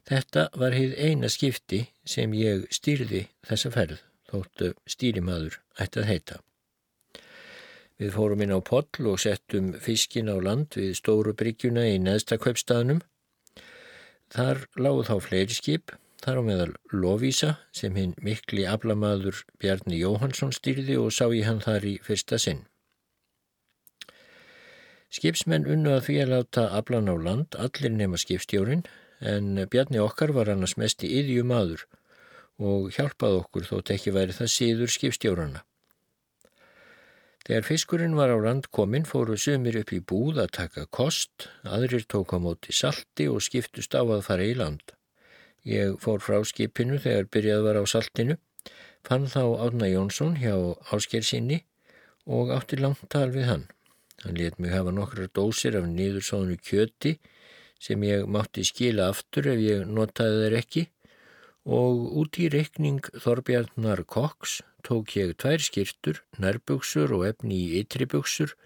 Þetta 0.08 0.48
var 0.58 0.74
heið 0.74 0.96
eina 0.98 1.30
skipti 1.30 1.84
sem 2.08 2.34
ég 2.34 2.66
stýrði 2.74 3.26
þessa 3.46 3.70
ferð, 3.74 4.02
þóttu 4.30 4.72
stýrimaður 4.88 5.60
ætti 5.78 6.02
að 6.02 6.10
heita. 6.10 6.38
Við 7.98 8.14
fórum 8.14 8.42
inn 8.42 8.54
á 8.54 8.60
poll 8.62 9.10
og 9.10 9.22
settum 9.22 9.72
fiskin 9.82 10.30
á 10.30 10.38
land 10.38 10.74
við 10.78 10.96
stóru 10.98 11.34
bryggjuna 11.34 11.86
í 11.90 11.98
neðsta 12.02 12.38
kaupstaðnum. 12.42 13.02
Þar 14.34 14.66
lágu 14.78 15.06
þá 15.06 15.14
fleiri 15.24 15.56
skip, 15.56 15.94
þar 16.24 16.40
á 16.40 16.42
meðal 16.46 16.72
Lovísa 16.92 17.52
sem 17.74 17.94
hinn 17.98 18.14
mikli 18.24 18.64
aflamaður 18.68 19.44
Bjarni 19.62 20.00
Jóhansson 20.00 20.54
stýrði 20.56 20.98
og 21.00 21.12
sá 21.14 21.26
ég 21.34 21.46
hann 21.48 21.62
þar 21.64 21.86
í 21.86 21.94
fyrsta 22.04 22.40
sinn. 22.42 22.64
Skipsmenn 25.08 25.68
unnu 25.72 25.94
að 25.96 26.02
því 26.08 26.16
að 26.22 26.32
láta 26.34 26.66
aflan 26.76 27.08
á 27.08 27.16
land 27.16 27.56
allir 27.56 27.94
nema 27.94 28.20
skipstjórin 28.20 28.84
en 29.20 29.54
Bjarni 29.70 30.02
okkar 30.02 30.34
var 30.36 30.50
annars 30.52 30.76
mest 30.76 31.06
í 31.06 31.14
yðju 31.22 31.46
maður 31.48 31.86
og 32.58 32.90
hjálpaði 32.92 33.40
okkur 33.40 33.70
þótt 33.70 33.94
ekki 33.94 34.12
væri 34.12 34.36
það 34.36 34.52
síður 34.52 34.92
skipstjórana. 34.92 35.64
Þegar 37.48 37.64
fiskurinn 37.64 38.18
var 38.18 38.28
á 38.28 38.36
land 38.36 38.66
komin 38.74 39.06
fóru 39.08 39.38
sömur 39.40 39.78
upp 39.80 39.94
í 39.96 40.02
búð 40.04 40.42
að 40.42 40.50
taka 40.58 40.84
kost, 40.92 41.48
aðrir 41.64 42.04
tók 42.04 42.34
á 42.36 42.38
móti 42.44 42.74
salti 42.76 43.24
og 43.32 43.40
skiptust 43.40 43.96
á 43.96 44.04
að 44.04 44.26
fara 44.26 44.44
í 44.44 44.52
land. 44.58 44.97
Ég 45.68 45.98
fór 46.00 46.22
frá 46.24 46.38
skipinu 46.48 46.96
þegar 46.96 47.26
byrjað 47.28 47.64
var 47.66 47.78
á 47.80 47.84
saltinu, 47.92 48.38
fann 49.04 49.26
þá 49.28 49.42
Átna 49.66 49.88
Jónsson 49.90 50.38
hjá 50.40 50.54
Ásker 50.96 51.26
sinni 51.26 51.58
og 52.24 52.52
átti 52.54 52.78
langt 52.80 53.04
tal 53.12 53.28
við 53.34 53.50
hann. 53.50 53.66
Hann 54.24 54.38
let 54.40 54.56
mig 54.58 54.72
hafa 54.72 54.94
nokkrar 54.94 55.28
dósir 55.36 55.76
af 55.78 55.84
nýðursónu 55.86 56.56
kjöti 56.58 57.18
sem 57.78 58.02
ég 58.02 58.24
mátti 58.26 58.64
skila 58.66 59.10
aftur 59.12 59.46
ef 59.52 59.60
ég 59.62 59.84
notaði 59.86 60.40
þeir 60.42 60.56
ekki 60.58 60.84
og 61.78 62.16
út 62.22 62.38
í 62.40 62.48
reikning 62.50 63.04
Þorbjarnar 63.22 64.02
Koks 64.08 64.62
tók 64.88 65.14
ég 65.18 65.34
tvær 65.36 65.60
skirtur, 65.62 66.22
nærbuksur 66.40 67.12
og 67.12 67.26
efni 67.28 67.60
í 67.66 67.82
ytribuksur 67.82 68.56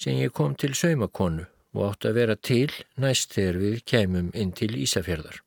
sem 0.00 0.18
ég 0.18 0.34
kom 0.34 0.56
til 0.58 0.74
saumakonu 0.74 1.46
og 1.76 1.86
átt 1.92 2.10
að 2.10 2.18
vera 2.18 2.36
til 2.36 2.72
næst 2.98 3.38
þegar 3.38 3.62
við 3.62 3.78
kemum 3.86 4.34
inn 4.34 4.52
til 4.56 4.74
Ísafjörðar. 4.74 5.38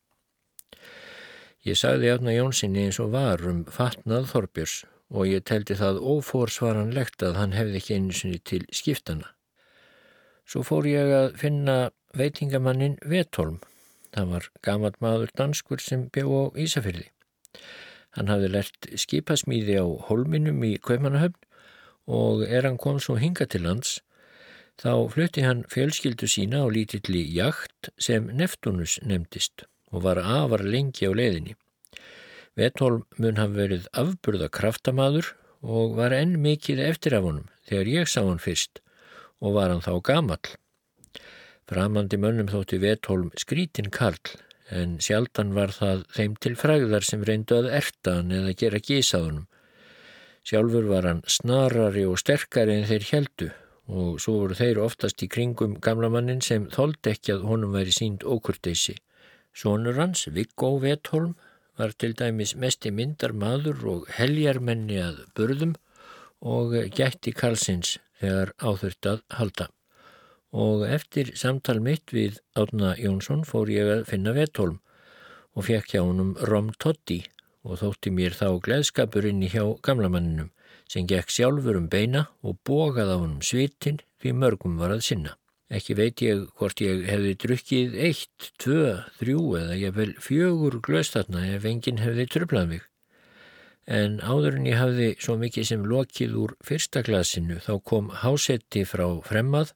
Ég 1.63 1.77
sagði 1.79 2.09
átna 2.11 2.33
Jónssoni 2.35 2.81
eins 2.87 2.97
og 2.99 3.13
var 3.13 3.39
um 3.47 3.61
fatnað 3.71 4.25
Þorbjörns 4.33 4.81
og 5.13 5.29
ég 5.29 5.45
teldi 5.47 5.77
það 5.79 6.01
ófórsvaranlegt 6.13 7.23
að 7.23 7.37
hann 7.39 7.55
hefði 7.55 7.79
ekki 7.79 7.95
einu 7.95 8.17
sinni 8.17 8.39
til 8.43 8.65
skiptana. 8.75 9.29
Svo 10.43 10.65
fór 10.67 10.89
ég 10.89 11.13
að 11.15 11.29
finna 11.39 11.77
veitingamannin 12.19 12.97
Vetholm. 13.07 13.61
Það 14.11 14.35
var 14.35 14.49
gamat 14.67 14.99
maður 14.99 15.31
danskur 15.39 15.79
sem 15.79 16.09
bjó 16.11 16.27
á 16.27 16.43
Ísafyrði. 16.59 17.07
Hann 18.17 18.29
hafði 18.29 18.51
lert 18.51 18.91
skipasmíði 18.99 19.79
á 19.79 19.87
holminum 20.09 20.59
í 20.67 20.75
Kveimanahöfn 20.83 21.39
og 22.11 22.43
er 22.43 22.67
hann 22.67 22.77
kom 22.77 22.99
svo 22.99 23.15
hinga 23.15 23.47
til 23.47 23.63
lands 23.63 24.01
þá 24.81 25.07
flutti 25.13 25.45
hann 25.45 25.63
fjölskyldu 25.71 26.27
sína 26.27 26.65
á 26.65 26.67
lítilli 26.67 27.23
jakt 27.31 27.93
sem 27.97 28.27
Neftunus 28.27 28.99
nefndist 29.05 29.63
og 29.93 30.03
var 30.07 30.19
afar 30.19 30.65
lengi 30.65 31.07
á 31.07 31.11
leiðinni. 31.13 31.55
Vetholm 32.57 33.05
mun 33.21 33.39
hafa 33.41 33.57
verið 33.57 33.87
afburða 33.97 34.49
kraftamadur 34.53 35.31
og 35.63 35.95
var 35.97 36.13
enn 36.17 36.35
mikið 36.41 36.81
eftir 36.89 37.15
af 37.17 37.25
honum 37.27 37.47
þegar 37.69 37.93
ég 37.93 38.09
sá 38.11 38.21
hann 38.25 38.41
fyrst 38.41 38.81
og 39.39 39.55
var 39.57 39.71
hann 39.71 39.85
þá 39.85 39.93
gamall. 40.09 40.51
Framandi 41.69 42.19
mönnum 42.19 42.51
þótti 42.51 42.81
Vetholm 42.83 43.31
skrítin 43.39 43.89
karl 43.93 44.35
en 44.73 44.97
sjaldan 45.03 45.53
var 45.55 45.73
það 45.75 46.03
þeim 46.15 46.35
til 46.43 46.53
fræðar 46.59 47.05
sem 47.07 47.23
reyndu 47.25 47.57
að 47.61 47.71
erta 47.79 48.17
hann 48.19 48.33
eða 48.35 48.55
gera 48.59 48.81
gísaðunum. 48.83 49.47
Sjálfur 50.43 50.89
var 50.89 51.07
hann 51.07 51.21
snarari 51.29 52.03
og 52.09 52.19
sterkari 52.19 52.79
en 52.79 52.89
þeir 52.89 53.07
heldu 53.11 53.49
og 53.87 54.19
svo 54.23 54.37
voru 54.41 54.57
þeir 54.59 54.79
oftast 54.83 55.23
í 55.23 55.29
kringum 55.31 55.77
gamlamannin 55.83 56.43
sem 56.43 56.69
þóld 56.71 57.09
ekki 57.11 57.35
að 57.35 57.47
honum 57.49 57.75
væri 57.75 57.95
sínd 57.95 58.23
ókurteysi. 58.23 58.95
Sónur 59.53 59.99
hans, 60.01 60.27
Viggo 60.33 60.77
Vetholm, 60.81 61.35
var 61.77 61.93
til 61.97 62.13
dæmis 62.17 62.55
mest 62.55 62.85
í 62.85 62.91
myndar 62.93 63.33
maður 63.33 63.85
og 63.93 64.09
heljarmenni 64.17 64.99
að 65.01 65.23
burðum 65.37 65.77
og 66.41 66.75
gætti 66.93 67.33
Karlsins 67.33 67.97
þegar 68.19 68.53
áþurft 68.61 69.09
að 69.09 69.23
halda 69.39 69.69
og 70.53 70.85
eftir 70.85 71.31
samtal 71.39 71.79
mitt 71.81 72.13
við 72.13 72.37
Átna 72.53 72.93
Jónsson 73.01 73.41
fór 73.47 73.71
ég 73.73 73.89
að 73.89 74.03
finna 74.11 74.35
Vetholm 74.37 74.77
og 75.57 75.65
fekk 75.65 75.95
hjá 75.95 76.01
honum 76.03 76.35
Rom 76.49 76.69
Totti 76.77 77.23
og 77.65 77.79
þótti 77.81 78.13
mér 78.13 78.35
þá 78.37 78.59
gleðskapur 78.65 79.25
inni 79.25 79.49
hjá 79.49 79.63
gamlamanninum 79.85 80.51
sem 80.89 81.07
gekk 81.09 81.33
sjálfur 81.33 81.79
um 81.79 81.87
beina 81.89 82.27
og 82.45 82.59
bógaði 82.67 83.17
á 83.17 83.21
honum 83.23 83.41
svitin 83.41 84.01
því 84.21 84.35
mörgum 84.37 84.77
var 84.77 84.93
að 84.93 85.05
sinna. 85.07 85.33
Ekki 85.73 85.95
veit 85.97 86.21
ég 86.21 86.41
hvort 86.59 86.81
ég 86.83 87.07
hefði 87.09 87.33
drukkið 87.41 87.93
eitt, 88.05 88.49
tvö, 88.61 88.89
þrjú 89.17 89.43
eða 89.57 89.77
ég 89.79 89.95
vel 89.95 90.11
fjögur 90.21 90.77
glöstatna 90.85 91.47
ef 91.49 91.65
enginn 91.65 92.03
hefði 92.03 92.27
tröflað 92.29 92.67
mig. 92.69 92.83
En 93.89 94.19
áður 94.21 94.59
en 94.59 94.67
ég 94.69 94.77
hafði 94.77 95.07
svo 95.17 95.35
mikið 95.41 95.67
sem 95.71 95.87
lokið 95.89 96.35
úr 96.43 96.53
fyrsta 96.63 97.01
glasinu 97.03 97.57
þá 97.63 97.73
kom 97.89 98.11
hásetti 98.21 98.85
frá 98.87 99.07
fremmað 99.25 99.73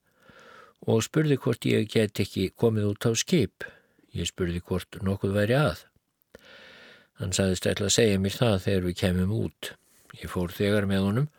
og 0.86 1.02
spurði 1.08 1.40
hvort 1.42 1.66
ég 1.66 1.90
get 1.92 2.22
ekki 2.22 2.52
komið 2.54 2.92
út 2.94 3.10
á 3.10 3.12
skip. 3.18 3.66
Ég 4.14 4.30
spurði 4.30 4.62
hvort 4.62 5.02
nokkuð 5.02 5.34
væri 5.34 5.58
að. 5.58 5.84
Hann 7.18 7.34
saðist 7.34 7.66
ætla 7.66 7.90
að 7.90 7.98
segja 7.98 8.22
mér 8.22 8.38
það 8.38 8.58
þegar 8.68 8.86
við 8.86 9.00
kemum 9.02 9.36
út. 9.42 9.74
Ég 10.22 10.30
fór 10.30 10.54
þegar 10.54 10.86
með 10.86 11.10
honum 11.10 11.30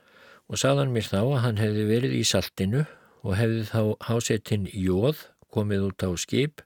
og 0.51 0.59
saðan 0.59 0.91
mér 0.91 1.07
þá 1.07 1.21
að 1.23 1.43
hann 1.47 1.61
hefði 1.63 1.85
verið 1.89 2.19
í 2.19 2.25
saltinu 2.27 2.89
og 3.25 3.37
hefði 3.39 3.65
þá 3.69 3.83
hásettinn 4.09 4.69
jóð 4.73 5.25
komið 5.55 5.89
út 5.91 6.05
á 6.07 6.11
skip 6.21 6.63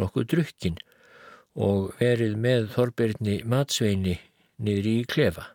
nokkuð 0.00 0.28
drukkin 0.32 0.78
og 1.60 1.94
verið 2.00 2.36
með 2.40 2.68
Þorbirni 2.74 3.40
matsveini 3.44 4.16
niður 4.60 4.88
í 4.90 4.96
klefa. 5.10 5.50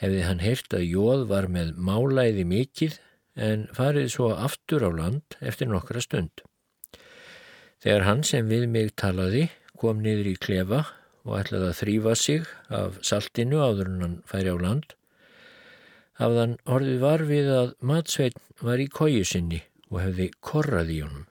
Hefði 0.00 0.22
hann 0.24 0.42
heyrt 0.42 0.74
að 0.74 0.88
jóð 0.88 1.26
var 1.30 1.50
með 1.52 1.74
málæði 1.76 2.46
mikill 2.48 2.94
en 3.36 3.66
farið 3.76 4.08
svo 4.14 4.30
aftur 4.34 4.86
á 4.88 4.90
land 4.90 5.36
eftir 5.40 5.68
nokkra 5.70 6.00
stund. 6.02 6.42
Þegar 7.80 8.06
hann 8.08 8.24
sem 8.26 8.48
við 8.48 8.66
mig 8.68 8.94
talaði 8.96 9.48
kom 9.80 10.00
niður 10.04 10.32
í 10.32 10.38
klefa 10.40 10.84
og 11.24 11.36
ætlaði 11.38 11.68
að 11.68 11.78
þrýfa 11.80 12.14
sig 12.16 12.48
af 12.72 12.98
saltinu 13.04 13.60
áður 13.60 13.92
en 13.92 14.02
hann 14.04 14.16
færi 14.28 14.52
á 14.52 14.56
land, 14.60 14.96
hafðan 16.20 16.58
orðið 16.68 17.00
var 17.00 17.22
við 17.24 17.50
að 17.56 17.74
matsveitn 17.80 18.46
var 18.60 18.80
í 18.82 18.88
kóju 18.92 19.24
sinni 19.24 19.62
og 19.88 20.02
hefði 20.02 20.30
korrað 20.44 20.92
í 20.92 20.98
honum. 21.00 21.26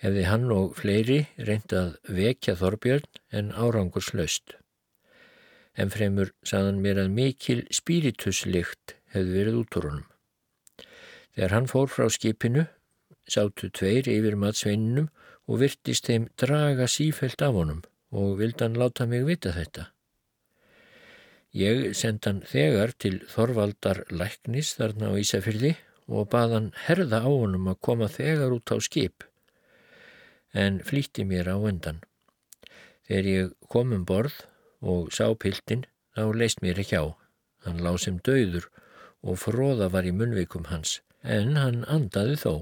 Hefði 0.00 0.24
hann 0.28 0.48
og 0.52 0.74
fleiri 0.76 1.20
reynd 1.48 1.72
að 1.76 1.94
vekja 2.08 2.56
Þorbjörn 2.60 3.20
en 3.36 3.52
árangur 3.52 4.04
slöst. 4.04 4.56
en 5.80 5.88
fremur 5.88 6.32
saðan 6.44 6.80
mér 6.84 6.98
að 7.00 7.12
mikil 7.14 7.60
spirituslikt 7.72 8.96
hefði 9.14 9.36
verið 9.36 9.58
út 9.60 9.76
úr 9.78 9.86
honum. 9.88 10.08
Þegar 11.36 11.54
hann 11.56 11.68
fór 11.70 11.88
frá 11.88 12.08
skipinu, 12.10 12.66
sátu 13.30 13.70
tveir 13.70 14.10
yfir 14.10 14.36
matsveininum 14.36 15.08
og 15.46 15.62
virtist 15.62 16.10
þeim 16.10 16.26
draga 16.42 16.88
sífelt 16.90 17.40
af 17.46 17.54
honum 17.56 17.80
og 18.10 18.36
vildan 18.42 18.76
láta 18.76 19.06
mig 19.06 19.24
vita 19.24 19.54
þetta. 19.54 19.86
Ég 21.50 21.96
sendan 21.98 22.44
þegar 22.46 22.92
til 22.94 23.16
Þorvaldar 23.26 24.04
læknis 24.14 24.76
þarna 24.78 25.08
á 25.10 25.18
Ísafyrði 25.18 25.72
og 26.06 26.28
baðan 26.30 26.68
herða 26.86 27.24
á 27.26 27.30
honum 27.30 27.66
að 27.72 27.80
koma 27.82 28.06
þegar 28.06 28.54
út 28.54 28.70
á 28.70 28.78
skip, 28.78 29.24
en 30.54 30.78
flýtti 30.86 31.26
mér 31.26 31.50
á 31.50 31.58
endan. 31.66 31.98
Þegar 33.02 33.26
ég 33.26 33.52
kom 33.66 33.90
um 33.90 34.06
borð 34.06 34.44
og 34.78 35.10
sá 35.10 35.26
piltin, 35.34 35.86
þá 36.14 36.30
leist 36.38 36.62
mér 36.62 36.78
ekki 36.78 37.02
á. 37.02 37.18
Hann 37.66 37.82
lág 37.82 37.98
sem 37.98 38.22
döður 38.22 38.70
og 39.26 39.42
fróða 39.42 39.90
var 39.90 40.06
í 40.06 40.14
munvikum 40.14 40.70
hans, 40.70 41.00
en 41.26 41.58
hann 41.58 41.82
andaði 41.90 42.38
þó. 42.38 42.54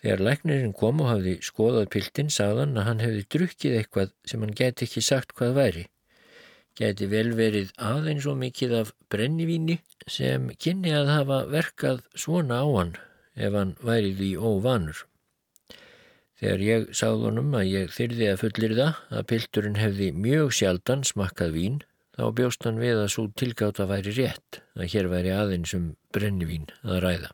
Þegar 0.00 0.24
læknirinn 0.32 0.72
kom 0.72 1.04
og 1.04 1.12
hafði 1.12 1.38
skoðað 1.44 1.90
piltin 1.92 2.32
sagðan 2.32 2.78
að 2.80 2.88
hann 2.88 3.04
hefði 3.04 3.26
drukkið 3.36 3.76
eitthvað 3.82 4.16
sem 4.24 4.40
hann 4.40 4.56
geti 4.56 4.88
ekki 4.88 5.04
sagt 5.04 5.36
hvað 5.36 5.60
væri. 5.60 5.90
Geti 6.74 7.06
vel 7.06 7.28
verið 7.38 7.70
aðeins 7.78 8.24
og 8.26 8.40
mikið 8.40 8.72
af 8.80 8.88
brennivíni 9.12 9.76
sem 10.10 10.48
kynni 10.58 10.90
að 10.90 11.12
hafa 11.12 11.36
verkað 11.52 12.00
svona 12.18 12.58
á 12.62 12.66
hann 12.66 12.96
ef 13.38 13.54
hann 13.54 13.76
værið 13.78 14.22
í 14.26 14.32
óvanur. 14.34 15.04
Þegar 16.42 16.64
ég 16.66 16.88
sagði 16.98 17.28
honum 17.28 17.54
að 17.54 17.70
ég 17.70 17.94
þyrði 17.94 18.26
að 18.32 18.40
fullir 18.42 18.76
það 18.80 18.98
að 19.14 19.26
pilturinn 19.30 19.78
hefði 19.78 20.10
mjög 20.26 20.50
sjaldan 20.58 21.06
smakkað 21.06 21.54
vín 21.54 21.78
þá 22.18 22.24
bjóst 22.40 22.66
hann 22.66 22.82
við 22.82 23.04
að 23.04 23.10
svo 23.14 23.28
tilgátt 23.38 23.80
að 23.82 23.90
væri 23.94 24.18
rétt 24.18 24.60
að 24.74 24.90
hér 24.90 25.10
væri 25.14 25.34
aðeins 25.34 25.74
um 25.78 25.88
brennivín 26.14 26.66
að 26.82 27.00
ræða. 27.06 27.30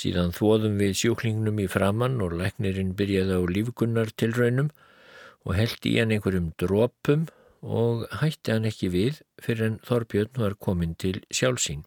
Síðan 0.00 0.34
þóðum 0.34 0.78
við 0.82 0.98
sjúklingnum 0.98 1.62
í 1.62 1.70
framann 1.70 2.18
og 2.24 2.34
læknirinn 2.42 2.96
byrjaði 2.98 3.38
á 3.38 3.42
lífgunnar 3.54 4.10
tilraunum 4.18 4.70
og 5.46 5.54
held 5.56 5.86
í 5.86 5.98
hann 5.98 6.14
einhverjum 6.14 6.50
drópum 6.58 7.28
og 7.60 8.06
hætti 8.20 8.54
hann 8.54 8.68
ekki 8.68 8.90
við 8.92 9.20
fyrir 9.42 9.66
en 9.66 9.80
Þorbjörn 9.86 10.40
var 10.40 10.56
komin 10.56 10.94
til 10.94 11.20
sjálfsín. 11.28 11.84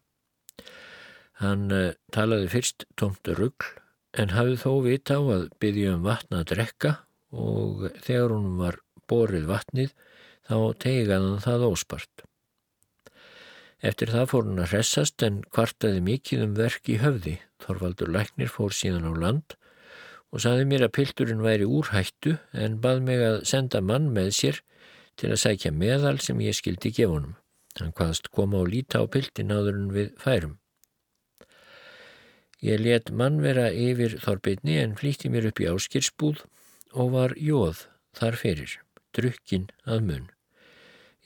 Hann 1.42 1.70
uh, 1.74 1.94
talaði 2.14 2.50
fyrst 2.52 2.86
tómtu 3.00 3.34
ruggl 3.34 3.72
en 4.14 4.34
hafði 4.34 4.60
þó 4.62 4.70
vita 4.84 5.18
á 5.18 5.22
að 5.22 5.48
byggja 5.62 5.96
um 5.96 6.04
vatna 6.06 6.42
að 6.42 6.50
drekka 6.52 6.92
og 7.34 7.88
þegar 8.04 8.36
hún 8.36 8.54
var 8.60 8.78
borið 9.10 9.48
vatnið 9.50 9.90
þá 10.46 10.56
tegaði 10.84 11.16
hann 11.16 11.42
það 11.42 11.66
óspart. 11.72 12.24
Eftir 13.84 14.14
það 14.14 14.30
fór 14.30 14.46
hann 14.46 14.62
að 14.62 14.70
hressast 14.72 15.24
en 15.26 15.42
kvartaði 15.52 16.00
mikið 16.04 16.46
um 16.46 16.54
verk 16.56 16.88
í 16.88 17.00
höfði. 17.02 17.34
Þorvaldur 17.60 18.12
Læknir 18.14 18.52
fór 18.52 18.72
síðan 18.72 19.10
á 19.10 19.12
land 19.12 19.56
og 20.34 20.42
saði 20.42 20.64
mér 20.70 20.86
að 20.86 20.94
pilturinn 20.96 21.42
væri 21.44 21.66
úrhættu 21.66 22.38
en 22.58 22.78
bað 22.82 23.02
mig 23.06 23.20
að 23.22 23.42
senda 23.50 23.82
mann 23.84 24.08
með 24.14 24.32
sér 24.38 24.62
til 25.20 25.30
að 25.32 25.42
sækja 25.44 25.72
meðal 25.74 26.18
sem 26.22 26.40
ég 26.44 26.56
skildi 26.56 26.92
gefunum. 26.94 27.36
Hann 27.78 27.94
hvaðst 27.96 28.30
koma 28.34 28.60
og 28.62 28.70
líta 28.70 29.02
á 29.02 29.04
piltin 29.10 29.52
áður 29.54 29.80
en 29.80 29.88
við 29.94 30.12
færum. 30.22 30.58
Ég 32.64 32.80
let 32.80 33.10
mann 33.12 33.42
vera 33.44 33.66
yfir 33.68 34.16
þorbeitni 34.22 34.78
en 34.80 34.94
flýtti 34.96 35.28
mér 35.28 35.50
upp 35.50 35.60
í 35.60 35.66
áskirsbúð 35.68 36.44
og 36.94 37.10
var 37.12 37.34
jóð 37.36 37.82
þar 38.16 38.38
fyrir, 38.40 38.78
drukkin 39.12 39.66
að 39.84 40.06
mun. 40.06 40.30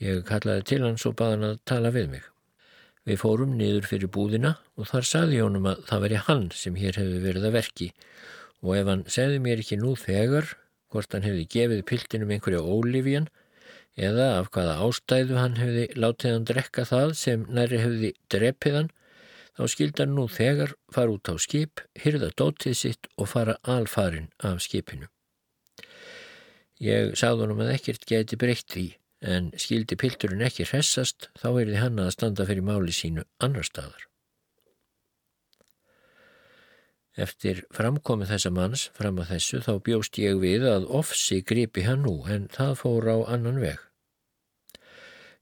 Ég 0.03 0.25
kallaði 0.27 0.65
til 0.71 0.81
hans 0.87 1.05
og 1.07 1.15
baði 1.21 1.37
hann 1.37 1.49
að 1.53 1.61
tala 1.69 1.93
við 1.95 2.11
mig. 2.17 2.25
Við 3.09 3.21
fórum 3.23 3.55
niður 3.57 3.87
fyrir 3.89 4.11
búðina 4.13 4.57
og 4.77 4.89
þar 4.91 5.07
saði 5.09 5.39
honum 5.45 5.69
að 5.71 5.85
það 5.89 6.03
veri 6.05 6.23
hann 6.27 6.49
sem 6.55 6.77
hér 6.77 6.99
hefði 7.01 7.21
verið 7.23 7.47
að 7.49 7.55
verki 7.57 7.89
og 8.63 8.73
ef 8.77 8.91
hann 8.91 9.05
segði 9.09 9.39
mér 9.45 9.63
ekki 9.63 9.79
nú 9.81 9.95
þegar 9.99 10.51
hvort 10.93 11.15
hann 11.15 11.25
hefði 11.25 11.47
gefið 11.55 11.85
piltinum 11.89 12.33
einhverja 12.35 12.61
ólífjan 12.65 13.29
eða 13.99 14.29
af 14.39 14.53
hvaða 14.55 14.79
ástæðu 14.87 15.39
hann 15.41 15.59
hefði 15.59 15.85
látið 15.99 16.35
hann 16.35 16.47
drekka 16.49 16.87
það 16.89 17.15
sem 17.19 17.45
næri 17.51 17.83
hefði 17.83 18.13
drepið 18.31 18.79
hann 18.79 18.91
þá 19.59 19.63
skildi 19.73 20.05
hann 20.05 20.15
nú 20.15 20.27
þegar 20.31 20.75
fara 20.95 21.15
út 21.17 21.31
á 21.31 21.35
skip, 21.43 21.83
hyrða 21.99 22.31
dótið 22.39 22.77
sitt 22.79 23.09
og 23.19 23.33
fara 23.33 23.57
alfarin 23.67 24.31
af 24.39 24.63
skipinu. 24.63 25.09
Ég 26.79 27.17
sagði 27.19 27.47
honum 27.47 27.65
að 27.65 27.73
ekkert 27.75 28.07
geti 28.07 28.39
breytt 28.39 28.69
því 28.71 28.87
en 29.27 29.49
skildi 29.59 29.99
pilturinn 29.99 30.45
ekki 30.47 30.69
hressast 30.69 31.27
þá 31.41 31.49
er 31.51 31.73
þið 31.73 31.81
hann 31.83 31.99
að 32.05 32.13
standa 32.15 32.47
fyrir 32.47 32.63
máli 32.69 32.95
sínu 32.95 33.27
annar 33.43 33.67
staðar. 33.67 34.05
Eftir 37.19 37.65
framkomið 37.75 38.31
þessa 38.31 38.55
manns 38.55 38.85
fram 38.95 39.19
að 39.19 39.33
þessu 39.33 39.59
þá 39.67 39.73
bjóst 39.89 40.23
ég 40.23 40.39
við 40.39 40.69
að 40.71 40.87
ofsi 41.01 41.41
gripi 41.43 41.83
hann 41.83 42.05
nú 42.07 42.21
en 42.31 42.47
það 42.55 42.77
fór 42.85 43.11
á 43.11 43.17
annan 43.35 43.59
veg. 43.59 43.88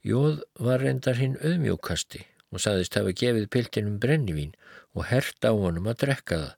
Jóð 0.07 0.43
var 0.63 0.85
reyndar 0.85 1.19
hinn 1.19 1.35
auðmjókasti 1.43 2.21
og 2.55 2.61
saðist 2.63 2.95
hafa 2.95 3.11
gefið 3.11 3.49
piltinum 3.51 3.97
brennivín 4.03 4.53
og 4.95 5.09
hert 5.11 5.43
á 5.43 5.51
honum 5.51 5.89
að 5.91 6.05
drekka 6.05 6.37
það 6.43 6.53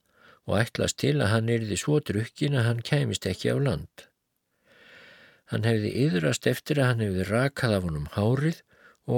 og 0.48 0.58
ætlast 0.58 0.98
til 1.00 1.14
að 1.16 1.30
hann 1.32 1.48
erði 1.54 1.78
svo 1.80 1.96
drukkin 2.10 2.56
að 2.60 2.66
hann 2.66 2.82
kæmist 2.84 3.28
ekki 3.30 3.52
á 3.52 3.56
land. 3.56 4.04
Hann 5.48 5.64
hefði 5.64 5.92
yðrast 6.04 6.48
eftir 6.50 6.80
að 6.82 6.90
hann 6.90 7.04
hefði 7.06 7.24
rakað 7.28 7.76
af 7.76 7.86
honum 7.86 8.10
hárið 8.18 8.58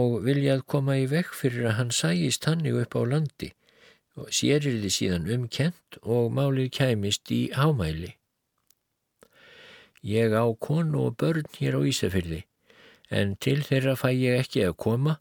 og 0.00 0.14
viljað 0.26 0.62
koma 0.74 1.00
í 1.02 1.08
vekk 1.10 1.34
fyrir 1.34 1.66
að 1.72 1.76
hann 1.80 1.90
sæjist 1.94 2.46
hannig 2.46 2.78
upp 2.84 2.94
á 2.94 3.02
landi 3.14 3.50
og 4.14 4.30
sérir 4.34 4.78
þið 4.78 4.94
síðan 4.94 5.26
umkent 5.38 5.98
og 6.02 6.30
málið 6.36 6.70
kæmist 6.78 7.34
í 7.34 7.40
hámæli. 7.56 8.12
Ég 10.06 10.38
á 10.38 10.46
konu 10.54 11.08
og 11.08 11.18
börn 11.18 11.50
hér 11.58 11.78
á 11.78 11.80
Ísafyrði 11.82 12.44
en 13.10 13.34
til 13.36 13.60
þeirra 13.66 13.96
fæ 13.98 14.10
ég 14.14 14.44
ekki 14.44 14.64
að 14.66 14.76
koma 14.86 15.16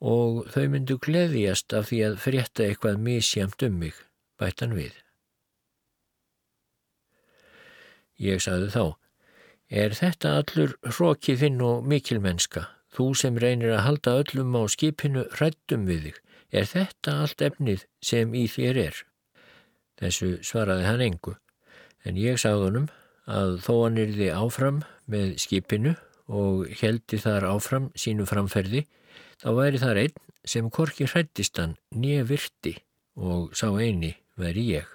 og 0.00 0.44
þau 0.52 0.66
myndu 0.72 0.98
gleðjast 1.02 1.74
af 1.74 1.90
því 1.90 2.02
að 2.10 2.20
frétta 2.22 2.66
eitthvað 2.66 3.02
misjamt 3.02 3.64
um 3.66 3.80
mig, 3.80 3.96
bættan 4.38 4.76
við. 4.76 4.94
Ég 8.20 8.40
sagði 8.40 8.70
þá, 8.72 8.84
Er 9.66 9.96
þetta 9.98 10.36
allur 10.38 10.76
hrókið 10.86 11.40
þinn 11.40 11.62
og 11.66 11.86
mikilmennska, 11.90 12.68
þú 12.94 13.06
sem 13.18 13.38
reynir 13.42 13.72
að 13.74 13.82
halda 13.82 14.12
öllum 14.20 14.54
á 14.54 14.62
skipinu 14.70 15.24
rættum 15.40 15.88
við 15.88 16.04
þig, 16.04 16.20
er 16.54 16.68
þetta 16.70 17.14
allt 17.24 17.42
efnið 17.42 17.82
sem 17.98 18.34
í 18.38 18.44
þér 18.46 18.78
er? 18.84 19.00
Þessu 19.98 20.28
svaraði 20.46 20.86
hann 20.86 21.02
engu, 21.02 21.34
en 22.06 22.20
ég 22.20 22.38
sagðunum 22.38 22.86
að 23.26 23.58
þó 23.66 23.72
hann 23.82 23.98
yrði 23.98 24.30
áfram 24.30 24.84
með 25.10 25.34
skipinu 25.42 25.96
og 26.26 26.66
heldi 26.80 27.18
þar 27.22 27.48
áfram 27.52 27.90
sínu 27.98 28.26
framferði, 28.28 28.84
þá 29.40 29.48
væri 29.58 29.82
þar 29.82 30.02
einn 30.02 30.22
sem 30.46 30.70
korki 30.70 31.06
hrættist 31.10 31.58
hann 31.58 31.76
nýja 31.94 32.26
virti 32.26 32.76
og 33.16 33.54
sá 33.56 33.68
eini 33.74 34.14
veri 34.38 34.66
ég. 34.76 34.86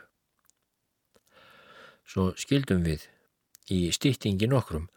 Svo 2.08 2.32
skildum 2.40 2.84
við 2.88 3.08
í 3.72 3.88
stýttingi 3.96 4.50
nokkrum 4.52 4.90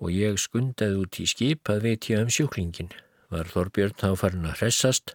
og 0.00 0.12
ég 0.12 0.38
skundaði 0.40 1.00
út 1.02 1.20
í 1.20 1.28
skip 1.28 1.70
að 1.72 1.86
veitja 1.88 2.20
um 2.24 2.32
sjúklingin. 2.32 2.90
Var 3.30 3.48
Þorbjörn 3.52 3.96
þá 4.00 4.08
farin 4.18 4.48
að 4.48 4.58
hressast 4.60 5.14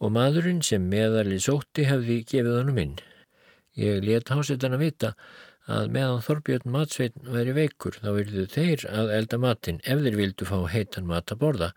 og 0.00 0.12
maðurinn 0.16 0.62
sem 0.64 0.88
meðalið 0.90 1.44
sótti 1.46 1.86
hefði 1.88 2.22
gefið 2.24 2.58
honum 2.58 2.80
inn. 2.82 2.96
Ég 3.78 4.02
let 4.04 4.32
hásetan 4.32 4.74
að 4.76 4.84
vita 4.86 5.12
að 5.12 5.20
meðan 5.70 6.22
Þorbjörn 6.26 6.72
matsveitn 6.74 7.28
væri 7.30 7.52
veikur 7.54 7.98
þá 8.02 8.08
verðu 8.16 8.46
þeir 8.50 8.86
að 8.90 9.12
elda 9.18 9.38
matinn 9.38 9.82
ef 9.84 10.00
þeir 10.02 10.16
vildu 10.18 10.48
fá 10.48 10.56
heitan 10.72 11.06
mat 11.06 11.30
að 11.30 11.42
borða 11.44 11.68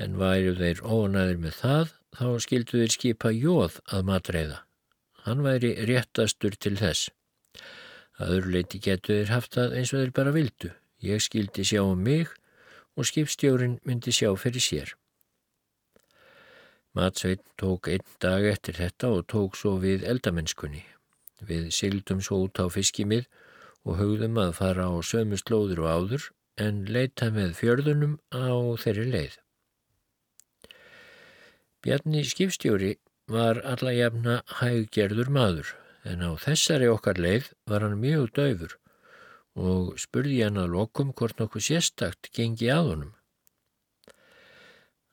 en 0.00 0.16
væru 0.20 0.54
þeir 0.60 0.80
ónæðir 0.80 1.42
með 1.42 1.58
það 1.58 1.92
þá 2.16 2.28
skildu 2.46 2.80
þeir 2.80 2.94
skipa 2.94 3.32
jóð 3.34 3.80
að 3.92 4.06
matreiða. 4.08 4.62
Hann 5.26 5.44
væri 5.44 5.74
réttastur 5.90 6.56
til 6.56 6.76
þess. 6.80 7.10
Aður 8.22 8.48
leiti 8.54 8.80
getur 8.80 9.20
þeir 9.20 9.34
haft 9.34 9.58
það 9.58 9.76
eins 9.78 9.92
og 9.92 10.02
þeir 10.02 10.16
bara 10.20 10.34
vildu. 10.34 10.72
Ég 11.04 11.20
skildi 11.20 11.66
sjá 11.66 11.82
um 11.82 12.00
mig 12.00 12.30
og 12.96 13.08
skipstjórin 13.10 13.80
myndi 13.84 14.14
sjá 14.14 14.30
fyrir 14.38 14.62
sér. 14.62 14.94
Matsveit 16.94 17.42
tók 17.58 17.90
einn 17.90 18.06
dag 18.22 18.46
eftir 18.46 18.78
þetta 18.78 19.10
og 19.18 19.26
tók 19.26 19.58
svo 19.58 19.76
við 19.82 20.06
eldamennskunni. 20.06 20.84
Við 21.48 21.70
sildum 21.76 22.20
svo 22.24 22.44
út 22.46 22.60
á 22.60 22.66
fiskimið 22.72 23.28
og 23.84 23.98
hugðum 24.00 24.40
að 24.40 24.56
fara 24.58 24.88
á 24.88 24.94
sömu 25.04 25.38
slóður 25.40 25.84
og 25.84 25.90
áður 25.94 26.28
en 26.64 26.84
leita 26.88 27.30
með 27.34 27.56
fjörðunum 27.60 28.18
á 28.32 28.54
þeirri 28.80 29.06
leið. 29.10 29.34
Bjarni 31.84 32.22
skipstjóri 32.24 32.94
var 33.28 33.60
alla 33.64 33.92
jafna 33.92 34.38
hæggerður 34.60 35.32
maður 35.32 35.74
en 36.04 36.24
á 36.24 36.30
þessari 36.40 36.88
okkar 36.92 37.20
leið 37.20 37.50
var 37.68 37.84
hann 37.84 38.00
mjög 38.00 38.30
döfur 38.38 38.78
og 39.54 39.92
spurði 40.00 40.40
hann 40.44 40.60
að 40.60 40.72
lokum 40.76 41.12
hvort 41.12 41.38
nokkuð 41.40 41.66
sérstakt 41.68 42.30
gengi 42.34 42.70
að 42.72 42.88
honum. 42.90 43.12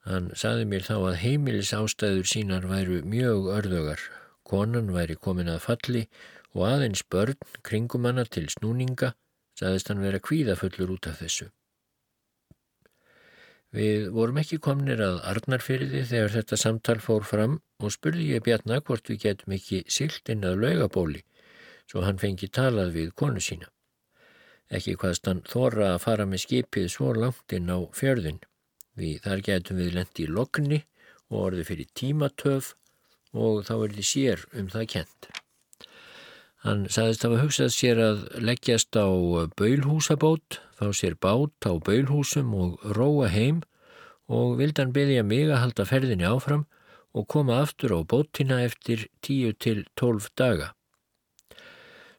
Hann 0.08 0.32
saði 0.34 0.64
mér 0.66 0.82
þá 0.88 0.96
að 0.98 1.20
heimilis 1.22 1.70
ástæður 1.76 2.26
sínar 2.26 2.66
væru 2.66 3.02
mjög 3.06 3.52
örðugar. 3.54 4.00
Konan 4.48 4.92
væri 4.94 5.16
komin 5.16 5.50
að 5.52 5.64
falli 5.66 6.04
og 6.52 6.66
aðeins 6.68 7.02
börn 7.10 7.38
kringum 7.66 8.06
hana 8.08 8.24
til 8.24 8.48
snúninga 8.52 9.14
saðist 9.58 9.90
hann 9.90 10.02
vera 10.04 10.20
kvíðafullur 10.20 10.94
út 10.96 11.08
af 11.10 11.20
þessu. 11.22 11.48
Við 13.72 14.10
vorum 14.12 14.38
ekki 14.42 14.58
komnir 14.60 15.00
að 15.00 15.22
Arnarfyrði 15.30 16.02
þegar 16.08 16.34
þetta 16.34 16.58
samtal 16.60 16.98
fór 17.00 17.24
fram 17.24 17.54
og 17.80 17.94
spurði 17.94 18.34
ég 18.34 18.44
Bjarnar 18.44 18.82
hvort 18.84 19.08
við 19.08 19.22
getum 19.22 19.54
ekki 19.56 19.84
silt 19.88 20.28
inn 20.32 20.44
að 20.44 20.60
laugabóli 20.66 21.22
svo 21.88 22.02
hann 22.04 22.20
fengi 22.20 22.48
talað 22.52 22.92
við 22.96 23.14
konu 23.16 23.40
sína. 23.40 23.70
Ekki 24.72 24.94
hvaðst 25.00 25.28
hann 25.28 25.42
þóra 25.48 25.94
að 25.94 26.02
fara 26.04 26.26
með 26.28 26.44
skipið 26.44 26.88
svo 26.92 27.12
langt 27.16 27.52
inn 27.56 27.72
á 27.72 27.80
fjörðin. 27.96 28.40
Við 28.96 29.24
þar 29.24 29.44
getum 29.48 29.80
við 29.80 29.96
lendi 29.96 30.26
í 30.26 30.30
lokni 30.30 30.78
og 31.32 31.38
orði 31.46 31.66
fyrir 31.68 31.90
tímatöf 31.96 32.74
og 33.32 33.64
þá 33.66 33.74
er 33.78 33.94
þið 33.96 34.08
sér 34.08 34.44
um 34.58 34.68
það 34.72 34.88
kent. 34.96 35.28
Hann 36.62 36.84
sagðist 36.86 37.24
að 37.26 37.32
hafa 37.32 37.42
hugsað 37.42 37.72
sér 37.74 38.00
að 38.02 38.20
leggjast 38.38 38.94
á 38.94 39.08
baulhúsabót, 39.58 40.60
fá 40.78 40.92
sér 40.94 41.16
bát 41.18 41.66
á 41.66 41.72
baulhúsum 41.74 42.52
og 42.54 42.84
róa 42.96 43.32
heim 43.32 43.64
og 44.30 44.60
vildan 44.60 44.92
byggja 44.94 45.24
mig 45.26 45.50
að 45.50 45.58
halda 45.64 45.88
ferðinni 45.88 46.28
áfram 46.28 46.68
og 47.12 47.26
koma 47.28 47.58
aftur 47.64 47.96
á 47.98 48.00
bótina 48.06 48.62
eftir 48.62 49.08
10 49.26 49.58
til 49.58 49.84
12 49.98 50.30
daga. 50.38 50.72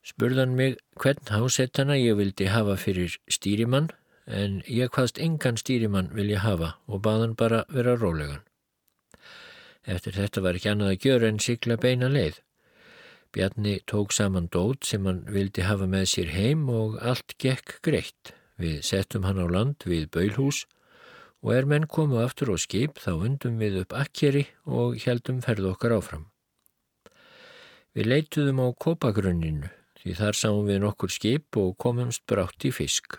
Spurðan 0.04 0.58
mig 0.60 0.76
hvern 1.00 1.32
hásettana 1.32 1.96
ég 1.96 2.18
vildi 2.20 2.52
hafa 2.52 2.76
fyrir 2.76 3.16
stýrimann 3.32 3.94
en 4.28 4.60
ég 4.68 4.92
hvaðst 4.92 5.22
engan 5.24 5.56
stýrimann 5.56 6.12
vilja 6.12 6.44
hafa 6.44 6.76
og 6.88 7.00
baðan 7.08 7.38
bara 7.40 7.64
vera 7.72 7.96
rólegan. 7.96 8.44
Eftir 9.84 10.16
þetta 10.16 10.44
var 10.44 10.58
ekki 10.58 10.72
annað 10.72 10.94
að 10.94 11.06
gjöra 11.08 11.30
en 11.30 11.40
sigla 11.44 11.78
beina 11.78 12.10
leið. 12.12 12.40
Bjarni 13.34 13.80
tók 13.90 14.14
saman 14.14 14.48
dót 14.54 14.86
sem 14.86 15.06
hann 15.10 15.24
vildi 15.26 15.66
hafa 15.66 15.88
með 15.90 16.06
sér 16.12 16.32
heim 16.36 16.68
og 16.70 17.00
allt 17.02 17.36
gekk 17.42 17.80
greitt. 17.84 18.36
Við 18.62 18.84
settum 18.86 19.26
hann 19.28 19.42
á 19.42 19.48
land 19.50 19.84
við 19.90 20.06
Baulhús 20.14 20.64
og 21.44 21.56
er 21.58 21.68
menn 21.68 21.90
komu 21.90 22.22
aftur 22.22 22.54
á 22.54 22.58
skip 22.62 23.02
þá 23.02 23.12
undum 23.18 23.58
við 23.60 23.82
upp 23.82 23.96
akkeri 23.98 24.46
og 24.64 25.02
heldum 25.04 25.42
ferð 25.44 25.74
okkar 25.74 25.98
áfram. 25.98 26.30
Við 27.94 28.08
leituðum 28.14 28.62
á 28.64 28.68
kópagrunninu 28.72 29.74
því 30.00 30.16
þar 30.20 30.38
sáum 30.38 30.64
við 30.70 30.84
nokkur 30.86 31.12
skip 31.12 31.60
og 31.60 31.76
komumst 31.82 32.24
brátt 32.30 32.64
í 32.68 32.72
fisk. 32.72 33.18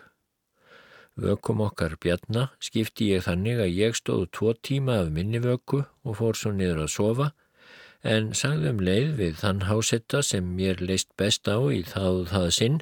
Vökum 1.15 1.61
okkar 1.63 1.95
bjarna 2.03 2.49
skipti 2.59 3.13
ég 3.15 3.23
þannig 3.27 3.61
að 3.63 3.77
ég 3.77 3.95
stóð 3.95 4.25
tvo 4.35 4.55
tíma 4.67 4.97
af 5.05 5.13
minni 5.15 5.39
vöku 5.39 5.85
og 6.03 6.17
fór 6.19 6.39
svo 6.39 6.51
niður 6.51 6.85
að 6.85 6.95
sofa 6.97 7.29
en 8.03 8.33
sagðum 8.35 8.83
leið 8.83 9.13
við 9.21 9.37
þann 9.43 9.63
hásetta 9.69 10.23
sem 10.27 10.49
mér 10.57 10.83
leist 10.83 11.13
best 11.21 11.47
á 11.47 11.57
í 11.71 11.85
og 12.01 12.27
það 12.33 12.49
sinn 12.59 12.81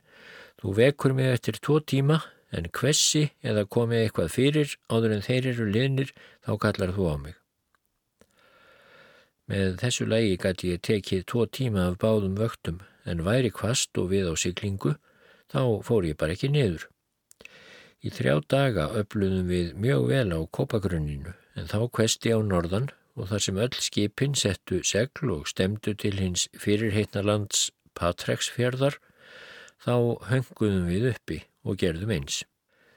þú 0.63 0.73
vekur 0.79 1.13
mig 1.19 1.29
eftir 1.35 1.61
tvo 1.61 1.77
tíma 1.81 2.23
en 2.57 2.69
hversi 2.73 3.27
eða 3.45 3.67
komið 3.77 4.07
eitthvað 4.07 4.33
fyrir 4.33 4.75
áður 4.89 5.17
en 5.17 5.25
þeir 5.27 5.49
eru 5.53 5.69
liðnir 5.69 6.13
þá 6.45 6.53
kallar 6.65 6.93
þú 6.97 7.09
á 7.13 7.17
mig. 7.21 7.37
Með 9.51 9.77
þessu 9.83 10.07
lægi 10.09 10.37
gæti 10.41 10.73
ég 10.73 10.83
tekið 10.89 11.25
tvo 11.29 11.47
tíma 11.59 11.89
af 11.91 11.99
báðum 12.01 12.37
vöktum 12.39 12.81
en 13.05 13.25
væri 13.27 13.51
kvast 13.53 13.99
og 13.99 14.13
við 14.13 14.31
á 14.31 14.35
siglingu, 14.39 14.95
þá 15.51 15.83
fór 15.85 16.07
ég 16.07 16.17
bara 16.17 16.37
ekki 16.37 16.53
niður. 16.53 16.87
Í 18.03 18.11
þrjá 18.11 18.41
daga 18.51 18.89
öfluðum 18.99 19.47
við 19.47 19.75
mjög 19.79 20.09
vel 20.11 20.35
á 20.35 20.41
kopagrunninu 20.59 21.37
en 21.55 21.69
þá 21.71 21.79
kvesti 21.95 22.33
á 22.35 22.43
norðan 22.43 22.89
og 23.15 23.29
þar 23.31 23.45
sem 23.45 23.61
öll 23.63 23.77
skipin 23.85 24.35
settu 24.39 24.81
segl 24.89 25.31
og 25.37 25.47
stemdu 25.51 25.95
til 25.95 26.17
hins 26.19 26.49
fyrirheitna 26.59 27.23
lands 27.23 27.69
Patreksfjörðar, 27.95 28.97
þá 29.85 29.95
hönguðum 30.31 30.89
við 30.89 31.09
uppi 31.13 31.39
og 31.63 31.79
gerðum 31.79 32.15
eins. 32.17 32.41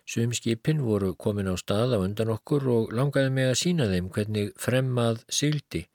Sum 0.09 0.33
skipin 0.37 0.81
voru 0.85 1.13
komin 1.13 1.51
á 1.51 1.55
stað 1.59 1.97
á 1.97 1.99
undan 1.99 2.33
okkur 2.33 2.65
og 2.71 2.93
langaði 2.95 3.33
mig 3.35 3.51
að 3.51 3.61
sína 3.61 3.89
þeim 3.91 4.09
hvernig 4.15 4.51
fremmað 4.61 5.23
sildi 5.29 5.85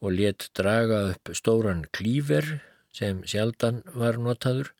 og 0.00 0.14
let 0.14 0.48
draga 0.54 1.04
upp 1.12 1.34
stóran 1.34 1.84
klífer 1.92 2.60
sem 2.94 3.24
sjaldan 3.28 3.82
var 3.92 4.16
notaður, 4.16 4.72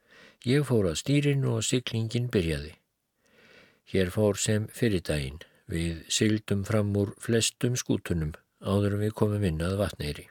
ég 0.46 0.64
fór 0.68 0.92
að 0.92 1.00
stýrinu 1.02 1.58
og 1.58 1.66
syklingin 1.66 2.30
byrjaði. 2.32 2.77
Hér 3.88 4.10
fór 4.12 4.36
sem 4.36 4.66
fyrir 4.76 5.00
daginn, 5.00 5.38
við 5.64 6.02
syldum 6.12 6.64
fram 6.68 6.90
úr 7.00 7.14
flestum 7.24 7.76
skútunum 7.80 8.34
áður 8.60 8.98
við 9.00 9.14
komum 9.20 9.46
inn 9.48 9.62
að 9.64 9.78
vatneyri. 9.80 10.26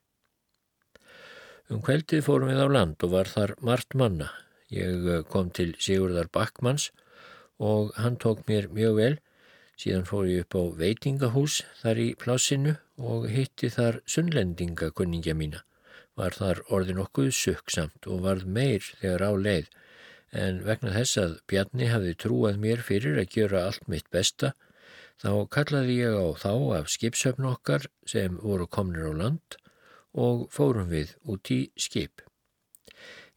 Um 1.73 1.81
kveldið 1.83 2.21
fórum 2.27 2.51
við 2.51 2.61
á 2.61 2.67
land 2.69 3.05
og 3.07 3.15
var 3.15 3.31
þar 3.31 3.55
margt 3.65 3.97
manna. 3.97 4.29
Ég 4.69 5.07
eh, 5.09 5.23
kom 5.25 5.49
til 5.49 5.73
Sigurðar 5.81 6.29
Backmanns 6.31 6.91
og 7.57 7.95
hann 7.97 8.19
tók 8.21 8.45
mér 8.47 8.69
mjög 8.69 8.99
vel. 9.01 9.15
Síðan 9.77 10.05
fór 10.09 10.29
ég 10.29 10.45
upp 10.45 10.57
á 10.57 10.63
veitingahús 10.77 11.61
þar 11.81 12.03
í 12.03 12.07
plássinu 12.19 12.77
og 12.97 13.25
hitti 13.31 13.73
þar 13.73 14.01
sunnlendingakunningja 14.05 15.35
mína 15.37 15.63
var 16.17 16.33
þar 16.33 16.63
orðin 16.73 17.01
okkuð 17.03 17.29
sökksamt 17.37 18.07
og 18.09 18.23
varð 18.25 18.47
meir 18.49 18.85
þegar 19.01 19.25
á 19.29 19.31
leið 19.37 19.67
en 20.43 20.61
vegna 20.67 20.93
þess 20.95 21.19
að 21.23 21.35
Bjarni 21.49 21.89
hafði 21.91 22.13
trúað 22.23 22.61
mér 22.63 22.83
fyrir 22.85 23.19
að 23.21 23.31
gera 23.35 23.63
allt 23.67 23.87
mitt 23.91 24.07
besta 24.13 24.53
þá 25.21 25.31
kallaði 25.55 25.97
ég 25.97 26.17
á 26.17 26.27
þá 26.37 26.53
af 26.79 26.91
skipsöfn 26.93 27.49
okkar 27.51 27.89
sem 28.05 28.37
voru 28.43 28.69
komnir 28.77 29.09
á 29.09 29.13
land 29.23 29.57
og 30.13 30.47
fórum 30.53 30.89
við 30.93 31.15
út 31.25 31.51
í 31.53 31.59
skip. 31.77 32.21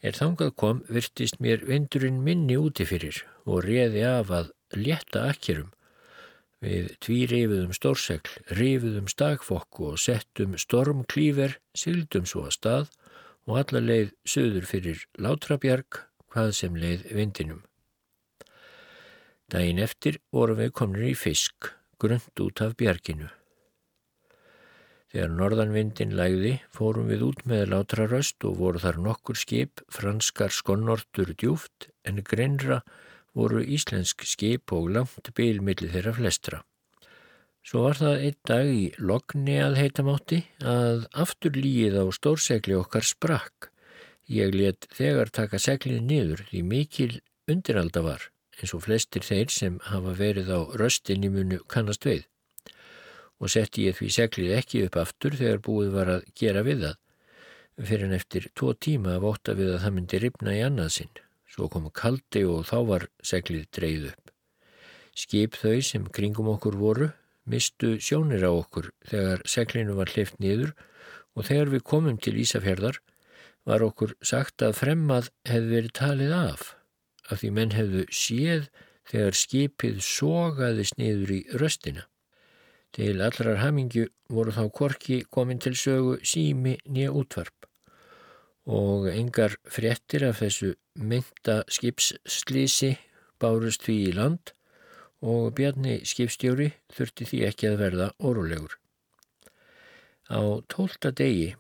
Er 0.00 0.16
þangað 0.16 0.54
kom 0.62 0.84
virtist 0.88 1.40
mér 1.44 1.64
vindurinn 1.68 2.22
minni 2.24 2.56
úti 2.56 2.86
fyrir 2.88 3.24
og 3.44 3.64
reði 3.66 4.06
af 4.08 4.32
að 4.32 4.54
létta 4.76 5.26
akkerum 5.32 5.72
Við 6.60 6.90
tvírifiðum 7.00 7.70
stórsegl, 7.72 8.32
rifiðum 8.52 9.06
stakfokku 9.08 9.86
og 9.94 10.00
settum 10.00 10.58
stormklífer, 10.60 11.54
sildum 11.72 12.26
svo 12.28 12.44
að 12.50 12.56
stað 12.58 12.90
og 13.48 13.54
alla 13.62 13.80
leið 13.80 14.10
söður 14.28 14.66
fyrir 14.68 15.06
látrabjarg, 15.16 16.02
hvað 16.30 16.54
sem 16.56 16.78
leið 16.78 17.04
vindinum. 17.16 17.60
Dægin 19.50 19.82
eftir 19.82 20.20
vorum 20.30 20.60
við 20.62 20.72
komin 20.78 21.10
í 21.10 21.14
fisk, 21.18 21.72
grönt 21.98 22.42
út 22.42 22.62
af 22.62 22.76
bjarginu. 22.78 23.28
Þegar 25.10 25.32
norðanvindin 25.34 26.12
lægði 26.14 26.52
fórum 26.70 27.08
við 27.10 27.24
út 27.26 27.40
með 27.50 27.64
látraröst 27.72 28.44
og 28.46 28.60
voru 28.60 28.78
þar 28.78 29.00
nokkur 29.02 29.38
skip, 29.40 29.82
franskar 29.90 30.54
skonnortur 30.54 31.32
djúft 31.34 31.88
en 32.06 32.22
greinra 32.22 32.84
voru 33.34 33.62
íslensk 33.62 34.22
skip 34.22 34.70
og 34.76 34.92
langt 34.94 35.32
bílmilli 35.34 35.90
þeirra 35.90 36.14
flestra. 36.14 36.62
Svo 37.66 37.82
var 37.88 37.98
það 37.98 38.22
einn 38.28 38.38
dag 38.48 38.70
í 38.70 38.86
logni 39.02 39.58
að 39.60 39.80
heitamátti 39.80 40.40
að 40.62 41.04
aftur 41.24 41.58
líið 41.58 41.98
á 42.00 42.04
stórsegli 42.14 42.78
okkar 42.78 43.04
sprakk. 43.04 43.69
Ég 44.30 44.54
let 44.54 44.86
þegar 44.94 45.32
taka 45.34 45.58
seglið 45.58 46.04
niður 46.06 46.44
því 46.50 46.60
mikil 46.62 47.14
undiralda 47.50 48.02
var 48.04 48.28
eins 48.60 48.74
og 48.76 48.84
flestir 48.84 49.24
þeir 49.26 49.50
sem 49.50 49.78
hafa 49.88 50.12
verið 50.14 50.52
á 50.54 50.60
röstinni 50.78 51.30
munu 51.32 51.58
kannast 51.72 52.06
veið. 52.06 52.26
Og 53.40 53.50
setti 53.50 53.88
ég 53.88 53.96
því 53.98 54.10
seglið 54.14 54.56
ekki 54.58 54.84
upp 54.86 54.98
aftur 55.00 55.34
þegar 55.34 55.62
búið 55.66 55.90
var 55.96 56.12
að 56.14 56.28
gera 56.38 56.62
við 56.62 56.84
það 56.84 56.98
fyrir 57.88 58.06
en 58.06 58.16
eftir 58.20 58.46
tvo 58.54 58.74
tíma 58.76 59.16
að 59.16 59.24
vóta 59.24 59.56
við 59.56 59.72
að 59.74 59.82
það 59.84 59.94
myndi 59.96 60.20
ripna 60.20 60.54
í 60.54 60.62
annað 60.62 60.90
sinn. 60.98 61.14
Svo 61.50 61.66
kom 61.72 61.88
kaldi 61.90 62.44
og 62.46 62.66
þá 62.68 62.76
var 62.86 63.06
seglið 63.24 63.66
dreyð 63.74 64.10
upp. 64.12 64.34
Skip 65.16 65.56
þau 65.58 65.80
sem 65.82 66.04
kringum 66.06 66.52
okkur 66.52 66.76
voru 66.78 67.10
mistu 67.50 67.96
sjónir 67.98 68.44
á 68.46 68.52
okkur 68.52 68.92
þegar 69.10 69.42
seglinu 69.48 69.96
var 69.98 70.12
hlift 70.14 70.38
niður 70.38 70.76
og 71.34 71.48
þegar 71.48 71.72
við 71.74 71.88
komum 71.88 72.20
til 72.20 72.36
Ísafjörðar 72.38 73.00
var 73.68 73.84
okkur 73.84 74.16
sagt 74.24 74.62
að 74.64 74.78
fremmað 74.80 75.32
hefði 75.48 75.74
verið 75.76 75.96
talið 76.00 76.36
af 76.36 76.68
af 77.30 77.42
því 77.42 77.50
menn 77.56 77.74
hefðu 77.74 78.04
séð 78.14 78.68
þegar 79.10 79.38
skipið 79.38 80.00
sogaðist 80.06 80.98
niður 81.00 81.32
í 81.34 81.40
röstina. 81.62 82.06
Til 82.94 83.20
allrar 83.22 83.60
hamingju 83.62 84.08
voru 84.34 84.54
þá 84.54 84.64
korki 84.74 85.20
komin 85.30 85.62
til 85.62 85.76
sögu 85.78 86.18
sími 86.26 86.76
nýja 86.90 87.12
útvarp 87.14 87.68
og 88.70 89.06
engar 89.10 89.56
fréttir 89.66 90.26
af 90.26 90.42
þessu 90.42 90.74
mynda 90.94 91.62
skipsslýsi 91.70 92.92
bárust 93.40 93.86
því 93.86 93.96
í 94.10 94.12
land 94.18 94.52
og 95.20 95.54
Bjarni 95.56 96.00
skipstjóri 96.06 96.70
þurfti 96.92 97.26
því 97.30 97.40
ekki 97.48 97.70
að 97.70 97.80
verða 97.80 98.10
órulegur. 98.18 98.76
Á 100.30 100.40
tólta 100.70 101.10
degi 101.10 101.54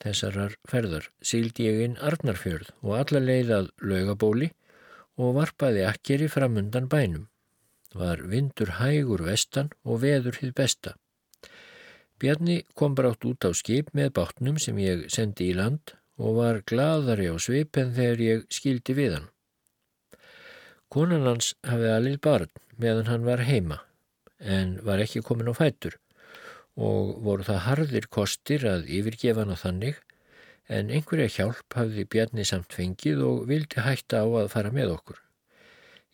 þessarar 0.00 0.56
ferðar 0.68 1.10
síldi 1.22 1.66
ég 1.68 1.82
inn 1.84 1.98
Arnarfjörð 2.00 2.72
og 2.80 2.96
alla 2.98 3.20
leiðað 3.24 3.70
laugabóli 3.84 4.50
og 5.20 5.36
varpaði 5.36 5.84
akkeri 5.88 6.28
framundan 6.32 6.88
bænum. 6.88 7.28
Var 7.94 8.22
vindur 8.30 8.76
hægur 8.78 9.24
vestan 9.26 9.72
og 9.84 10.02
veður 10.04 10.38
hið 10.40 10.54
besta. 10.56 10.94
Bjarni 12.20 12.60
kom 12.76 12.94
brátt 12.94 13.24
út 13.24 13.44
á 13.48 13.50
skip 13.56 13.90
með 13.96 14.12
bátnum 14.18 14.58
sem 14.60 14.78
ég 14.78 15.06
sendi 15.12 15.50
í 15.50 15.56
land 15.56 15.94
og 16.20 16.36
var 16.36 16.60
gladari 16.68 17.30
á 17.32 17.36
svip 17.40 17.78
en 17.80 17.94
þegar 17.96 18.24
ég 18.24 18.42
skildi 18.52 18.96
við 18.96 19.16
hann. 19.16 19.28
Konan 20.92 21.26
hans 21.28 21.54
hafði 21.66 21.92
alveg 21.94 22.20
barn 22.24 22.52
meðan 22.76 23.08
hann 23.08 23.26
var 23.28 23.44
heima 23.46 23.80
en 24.40 24.78
var 24.84 25.00
ekki 25.04 25.22
komin 25.24 25.50
á 25.52 25.54
fætur 25.56 25.96
og 26.76 27.16
voru 27.24 27.46
það 27.46 27.64
harðir 27.66 28.06
kostir 28.12 28.66
að 28.68 28.86
yfirgefa 28.88 29.44
hann 29.44 29.54
á 29.54 29.58
þannig 29.62 29.98
en 30.70 30.92
einhverja 30.94 31.32
hjálp 31.34 31.74
hafði 31.74 32.06
Bjarni 32.06 32.46
samt 32.46 32.76
fengið 32.76 33.24
og 33.26 33.42
vildi 33.50 33.82
hætta 33.82 34.22
á 34.22 34.26
að 34.44 34.52
fara 34.52 34.70
með 34.74 34.94
okkur. 34.94 35.18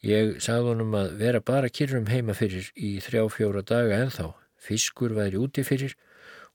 Ég 0.07 0.37
sagði 0.45 0.73
honum 0.73 0.95
að 0.97 1.15
vera 1.21 1.43
bara 1.45 1.73
kyrrum 1.73 2.09
heima 2.09 2.35
fyrir 2.37 2.71
í 2.77 2.97
þrjá 3.05 3.27
fjóra 3.33 3.63
daga 3.67 4.01
en 4.05 4.13
þá. 4.13 4.27
Fiskur 4.57 5.13
væri 5.17 5.41
úti 5.41 5.65
fyrir 5.67 5.95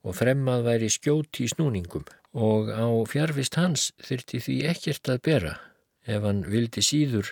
og 0.02 0.18
fremmað 0.18 0.66
væri 0.66 0.90
skjóti 0.90 1.46
í 1.46 1.52
snúningum 1.52 2.08
og 2.32 2.72
á 2.74 2.88
fjárvist 3.12 3.58
hans 3.60 3.92
þyrti 4.02 4.42
því 4.46 4.58
ekkert 4.72 5.12
að 5.14 5.22
bera 5.28 5.54
ef 6.08 6.26
hann 6.26 6.42
vildi 6.50 6.82
síður 6.86 7.32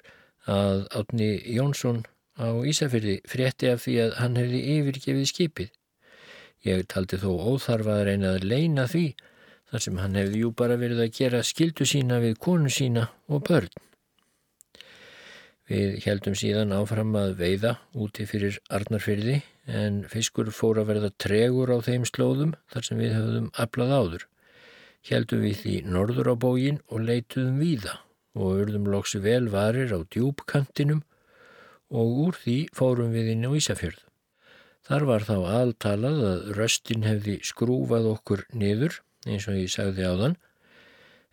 að 0.49 0.85
Átni 0.97 1.29
Jónsson 1.55 2.03
á 2.37 2.47
Ísafjörði 2.67 3.19
frétti 3.27 3.71
af 3.73 3.83
því 3.85 3.95
að 4.05 4.15
hann 4.21 4.37
hefði 4.39 4.61
yfirgefið 4.75 5.29
skipið. 5.31 5.71
Ég 6.67 6.87
taldi 6.91 7.19
þó 7.21 7.29
óþarfa 7.53 7.99
að 7.99 8.05
reyna 8.09 8.33
að 8.35 8.47
leina 8.51 8.87
því 8.91 9.03
þar 9.69 9.83
sem 9.85 9.99
hann 10.01 10.17
hefði 10.19 10.41
jú 10.41 10.49
bara 10.59 10.79
verið 10.81 11.03
að 11.05 11.13
gera 11.19 11.45
skildu 11.45 11.85
sína 11.87 12.17
við 12.19 12.35
konu 12.41 12.71
sína 12.73 13.05
og 13.29 13.45
börn. 13.47 13.69
Við 15.69 15.99
heldum 16.03 16.33
síðan 16.33 16.73
áfram 16.73 17.13
að 17.15 17.35
veiða 17.39 17.75
úti 17.93 18.25
fyrir 18.25 18.57
Arnarfyrði 18.73 19.37
en 19.69 20.01
fiskur 20.09 20.49
fór 20.49 20.81
að 20.81 20.89
verða 20.89 21.11
tregur 21.21 21.69
á 21.69 21.77
þeim 21.85 22.07
slóðum 22.09 22.55
þar 22.73 22.87
sem 22.87 23.01
við 23.03 23.15
höfðum 23.19 23.51
aflað 23.53 23.93
áður. 23.93 24.27
Heldum 25.05 25.45
við 25.45 25.61
því 25.61 25.75
norður 25.93 26.33
á 26.33 26.35
bógin 26.41 26.81
og 26.89 27.05
leituðum 27.05 27.61
víða 27.61 27.99
og 28.33 28.65
urðum 28.65 28.89
loksu 28.89 29.21
vel 29.23 29.45
varir 29.53 29.93
á 29.93 29.99
djúbkantinum 30.01 31.05
og 31.89 32.21
úr 32.25 32.41
því 32.41 32.59
fórum 32.75 33.13
við 33.13 33.35
inn 33.35 33.47
á 33.47 33.53
Ísafjörð. 33.53 34.08
Þar 34.89 35.03
var 35.05 35.25
þá 35.27 35.35
aðtalað 35.53 36.19
að 36.25 36.45
röstin 36.57 37.03
hefði 37.05 37.35
skrúfað 37.45 38.07
okkur 38.09 38.45
niður 38.57 38.95
eins 39.29 39.45
og 39.45 39.59
ég 39.59 39.69
sagði 39.69 40.07
á 40.09 40.13
þann 40.17 40.37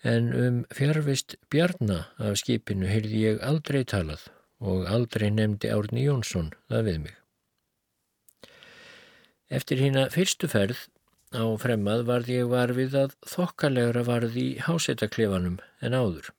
en 0.06 0.26
um 0.36 0.58
fjárvist 0.76 1.38
bjarna 1.50 2.02
af 2.20 2.36
skipinu 2.42 2.90
heyrði 2.90 3.22
ég 3.22 3.40
aldrei 3.40 3.80
talað 3.88 4.26
og 4.60 4.84
aldrei 4.92 5.30
nefndi 5.32 5.72
Árni 5.72 6.04
Jónsson 6.04 6.52
það 6.68 6.84
við 6.90 7.00
mig. 7.06 7.16
Eftir 9.48 9.80
hína 9.80 10.06
fyrstu 10.12 10.52
ferð 10.52 10.84
á 11.32 11.44
fremmað 11.60 12.04
varði 12.12 12.40
ég 12.42 12.52
varfið 12.52 13.00
að 13.06 13.16
þokkalegra 13.32 14.04
varði 14.04 14.48
í 14.52 14.56
hásetaklefanum 14.68 15.60
en 15.80 15.96
áður. 15.96 16.32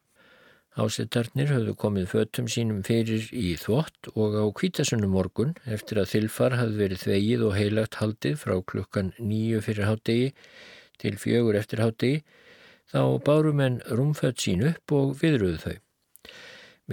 Hásetarnir 0.78 1.50
höfðu 1.50 1.74
komið 1.82 2.04
fötum 2.12 2.48
sínum 2.54 2.84
fyrir 2.86 3.24
í 3.34 3.56
þvott 3.58 4.12
og 4.14 4.36
á 4.38 4.46
kvítasunum 4.60 5.16
morgun 5.16 5.56
eftir 5.66 5.98
að 5.98 6.12
þilfar 6.12 6.54
hafði 6.60 6.78
verið 6.84 7.00
þvegið 7.02 7.46
og 7.48 7.56
heilagt 7.58 7.98
haldið 7.98 8.36
frá 8.44 8.54
klukkan 8.62 9.10
nýju 9.18 9.64
fyrir 9.66 9.88
hátegi 9.90 10.28
til 11.02 11.16
fjögur 11.18 11.58
eftir 11.58 11.82
hátegi 11.82 12.20
þá 12.94 13.02
bárum 13.26 13.64
en 13.66 13.80
rúmfödd 13.90 14.38
sín 14.44 14.62
upp 14.70 14.94
og 14.94 15.16
viðröðu 15.24 15.58
þau. 15.64 15.76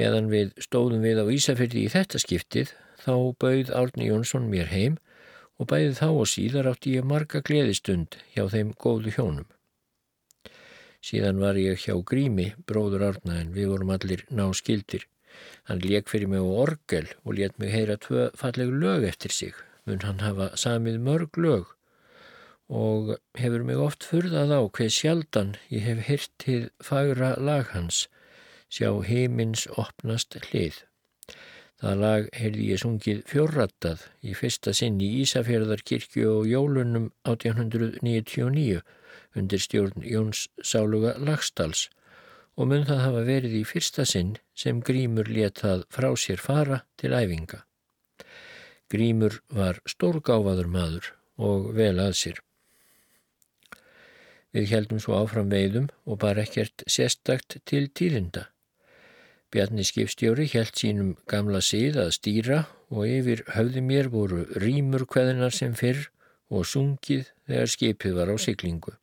Meðan 0.01 0.33
við 0.33 0.57
stóðum 0.65 1.05
við 1.05 1.21
á 1.21 1.25
Ísafjörði 1.37 1.85
í 1.85 1.93
þetta 1.93 2.23
skiptið 2.25 2.73
þá 3.05 3.15
bauð 3.37 3.75
Árni 3.77 4.09
Jónsson 4.09 4.49
mér 4.49 4.73
heim 4.73 4.97
og 5.61 5.69
bæði 5.75 5.93
þá 6.01 6.09
og 6.09 6.31
síðar 6.33 6.73
átti 6.73 6.97
ég 6.97 7.05
marga 7.05 7.45
gleðistund 7.45 8.17
hjá 8.33 8.49
þeim 8.49 8.73
góðu 8.81 9.13
hjónum. 9.13 9.47
Síðan 11.05 11.41
var 11.43 11.59
ég 11.61 11.83
hjá 11.85 11.99
Grími, 12.09 12.55
bróður 12.65 13.03
Árna, 13.11 13.41
en 13.43 13.53
við 13.53 13.75
vorum 13.75 13.91
allir 13.93 14.23
ná 14.33 14.47
skildir. 14.57 15.05
Hann 15.69 15.83
leik 15.85 16.09
fyrir 16.09 16.31
mig 16.33 16.41
á 16.41 16.49
orgel 16.65 17.11
og 17.25 17.37
let 17.39 17.59
mig 17.61 17.75
heyra 17.75 17.97
tvö 18.01 18.31
fallegu 18.41 18.79
lög 18.81 19.05
eftir 19.11 19.35
sig. 19.35 19.53
Mun 19.85 20.01
hann 20.07 20.23
hafa 20.25 20.55
samið 20.57 21.03
mörg 21.05 21.37
lög 21.37 21.75
og 22.73 23.11
hefur 23.37 23.67
mig 23.69 23.77
oft 23.77 24.07
furðað 24.09 24.55
á 24.57 24.61
hver 24.65 24.93
sjaldan 24.97 25.51
ég 25.69 25.85
hef 25.85 26.01
hyrtið 26.09 26.63
fagra 26.81 27.35
lag 27.37 27.69
hans, 27.75 28.07
sjá 28.73 28.89
heimins 29.05 29.67
opnast 29.77 30.39
hlið. 30.49 30.81
Það 31.83 32.01
lag 32.01 32.29
heyrði 32.39 32.67
ég 32.71 32.81
sungið 32.81 33.23
fjórrattað 33.29 34.05
í 34.23 34.35
fyrsta 34.39 34.73
sinn 34.77 35.01
í 35.03 35.09
Ísafjörðarkirkju 35.25 36.29
og 36.31 36.47
jólunum 36.49 37.11
1899 37.27 38.85
undir 39.35 39.63
stjórn 39.63 40.07
Jóns 40.07 40.47
Sáluga 40.63 41.17
Lagstals 41.19 41.89
og 42.55 42.71
mun 42.71 42.87
það 42.87 43.03
hafa 43.03 43.27
verið 43.27 43.59
í 43.59 43.65
fyrsta 43.67 44.07
sinn 44.07 44.37
sem 44.55 44.81
Grímur 44.87 45.29
letað 45.29 45.85
frá 45.91 46.13
sér 46.15 46.43
fara 46.43 46.85
til 47.01 47.11
æfinga. 47.11 47.65
Grímur 48.93 49.41
var 49.51 49.81
stórgáfaður 49.91 50.71
maður 50.71 51.11
og 51.43 51.73
vel 51.75 51.97
að 51.99 52.15
sér. 52.21 52.41
Við 54.55 54.71
heldum 54.71 55.01
svo 55.03 55.19
áfram 55.19 55.51
veiðum 55.51 55.89
og 56.07 56.21
bara 56.23 56.45
ekkert 56.47 56.87
sérstakt 56.87 57.59
til 57.67 57.89
tíðinda. 57.91 58.54
Bjarni 59.53 59.85
skipstjóri 59.87 60.47
held 60.53 60.75
sínum 60.79 61.11
gamla 61.31 61.61
síð 61.63 61.99
að 62.05 62.13
stýra 62.17 62.59
og 62.91 63.07
yfir 63.09 63.45
höfði 63.55 63.83
mér 63.85 64.11
voru 64.13 64.45
rýmur 64.63 65.07
kveðinar 65.11 65.55
sem 65.55 65.75
fyrr 65.79 66.09
og 66.51 66.67
sungið 66.71 67.29
þegar 67.49 67.73
skipið 67.75 68.17
var 68.19 68.33
á 68.33 68.37
siglingu. 68.39 68.95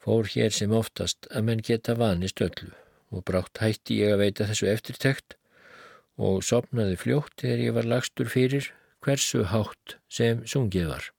Fór 0.00 0.28
hér 0.32 0.54
sem 0.56 0.72
oftast 0.72 1.28
að 1.30 1.46
menn 1.48 1.64
geta 1.64 1.96
vanist 1.98 2.40
öllu 2.44 2.72
og 3.10 3.24
brátt 3.28 3.60
hætti 3.60 4.00
ég 4.00 4.14
að 4.14 4.24
veita 4.24 4.48
þessu 4.48 4.70
eftirtekt 4.72 5.36
og 6.16 6.44
sopnaði 6.46 6.98
fljótt 7.00 7.40
þegar 7.42 7.64
ég 7.66 7.78
var 7.78 7.88
lagstur 7.94 8.30
fyrir 8.32 8.72
hversu 9.04 9.46
hátt 9.52 9.96
sem 10.12 10.44
sungið 10.48 10.92
var 10.92 11.10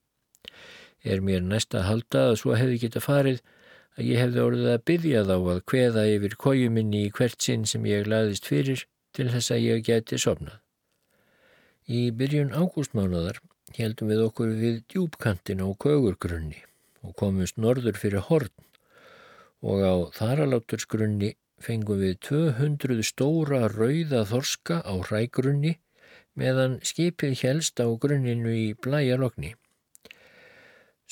er 1.02 1.22
mér 1.22 1.42
næst 1.42 1.74
að 1.74 1.88
halda 1.88 2.22
að 2.30 2.38
svo 2.42 2.56
hefði 2.58 2.78
geta 2.84 3.02
farið 3.02 3.40
að 3.98 4.08
ég 4.08 4.20
hefði 4.22 4.42
orðið 4.46 4.72
að 4.72 4.84
byggja 4.90 5.22
þá 5.28 5.34
að 5.36 5.62
kveða 5.72 6.04
yfir 6.14 6.36
kójuminni 6.44 7.04
í 7.06 7.12
hvert 7.16 7.40
sinn 7.44 7.64
sem 7.68 7.86
ég 7.88 8.08
laðist 8.08 8.48
fyrir 8.48 8.86
til 9.12 9.28
þess 9.32 9.52
að 9.52 9.64
ég 9.66 9.86
geti 9.88 10.18
sopnað. 10.20 10.58
Í 11.88 12.02
byrjun 12.16 12.54
ágústmánadar 12.56 13.40
heldum 13.76 14.12
við 14.12 14.24
okkur 14.26 14.52
við 14.56 14.82
djúbkantin 14.92 15.64
á 15.64 15.68
kögurgrunni 15.84 16.60
og 17.02 17.16
komumst 17.18 17.58
norður 17.60 17.98
fyrir 17.98 18.24
horn 18.28 18.52
og 19.62 19.82
á 19.84 19.94
þaralátursgrunni 20.16 21.34
fengum 21.62 22.00
við 22.02 22.18
200 22.28 23.02
stóra 23.06 23.66
rauða 23.70 24.24
þorska 24.30 24.80
á 24.82 24.94
hrægrunni 25.08 25.76
meðan 26.38 26.78
skipið 26.86 27.36
helst 27.44 27.82
á 27.82 27.86
grunninu 27.86 28.54
í 28.56 28.68
blæjalogni. 28.74 29.52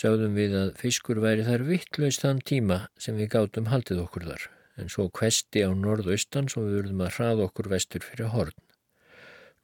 Sáðum 0.01 0.33
við 0.39 0.55
að 0.57 0.69
fiskur 0.81 1.19
væri 1.21 1.43
þar 1.45 1.67
vittlaust 1.67 2.23
þann 2.25 2.39
tíma 2.49 2.77
sem 2.97 3.19
við 3.21 3.35
gátum 3.35 3.67
haldið 3.69 3.99
okkur 4.07 4.23
þar, 4.31 4.45
en 4.81 4.89
svo 4.89 5.05
kvesti 5.13 5.61
á 5.61 5.77
norðaustan 5.77 6.49
svo 6.49 6.63
við 6.65 6.79
verðum 6.79 7.03
að 7.05 7.11
hraða 7.19 7.49
okkur 7.51 7.69
vestur 7.69 8.07
fyrir 8.07 8.31
horn. 8.33 8.55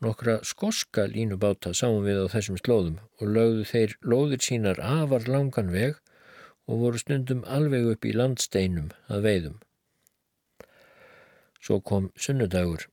Nokkra 0.04 0.34
skoska 0.44 1.06
línubáta 1.08 1.72
sáum 1.72 2.04
við 2.04 2.20
á 2.20 2.32
þessum 2.34 2.60
slóðum 2.60 2.98
og 3.16 3.32
lögðu 3.32 3.64
þeir 3.70 3.96
lóðir 4.04 4.44
sínar 4.44 4.82
afar 4.84 5.24
langan 5.24 5.72
veg 5.72 5.96
og 6.68 6.84
voru 6.84 7.00
stundum 7.00 7.40
alveg 7.48 7.88
upp 7.94 8.04
í 8.04 8.12
landsteinum 8.12 8.92
að 9.08 9.24
veiðum. 9.30 9.56
Svo 11.64 11.80
kom 11.80 12.12
sunnudagur, 12.12 12.90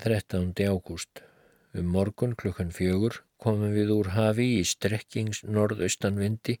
13. 0.00 0.56
ágúst. 0.64 1.20
Um 1.76 1.92
morgun 1.92 2.32
klukkan 2.32 2.72
fjögur 2.72 3.25
komum 3.42 3.74
við 3.76 3.92
úr 3.94 4.12
hafi 4.14 4.46
í 4.58 4.62
strekkings 4.66 5.42
norðaustanvindi 5.44 6.56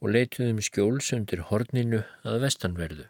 og 0.00 0.14
leituðum 0.16 0.62
skjóls 0.64 1.12
undir 1.16 1.44
horninu 1.50 2.02
að 2.24 2.40
vestanverðu. 2.46 3.06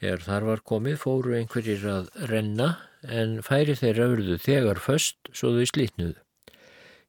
Þegar 0.00 0.24
þar 0.26 0.48
var 0.50 0.62
komið 0.66 0.98
fóru 1.00 1.36
einhverjir 1.38 1.86
að 1.88 2.10
renna 2.30 2.68
en 3.06 3.38
færi 3.46 3.76
þeirra 3.78 4.10
urðu 4.14 4.38
þegar 4.42 4.82
föst 4.82 5.30
svo 5.32 5.54
þau 5.54 5.66
slítnuðu. 5.70 6.18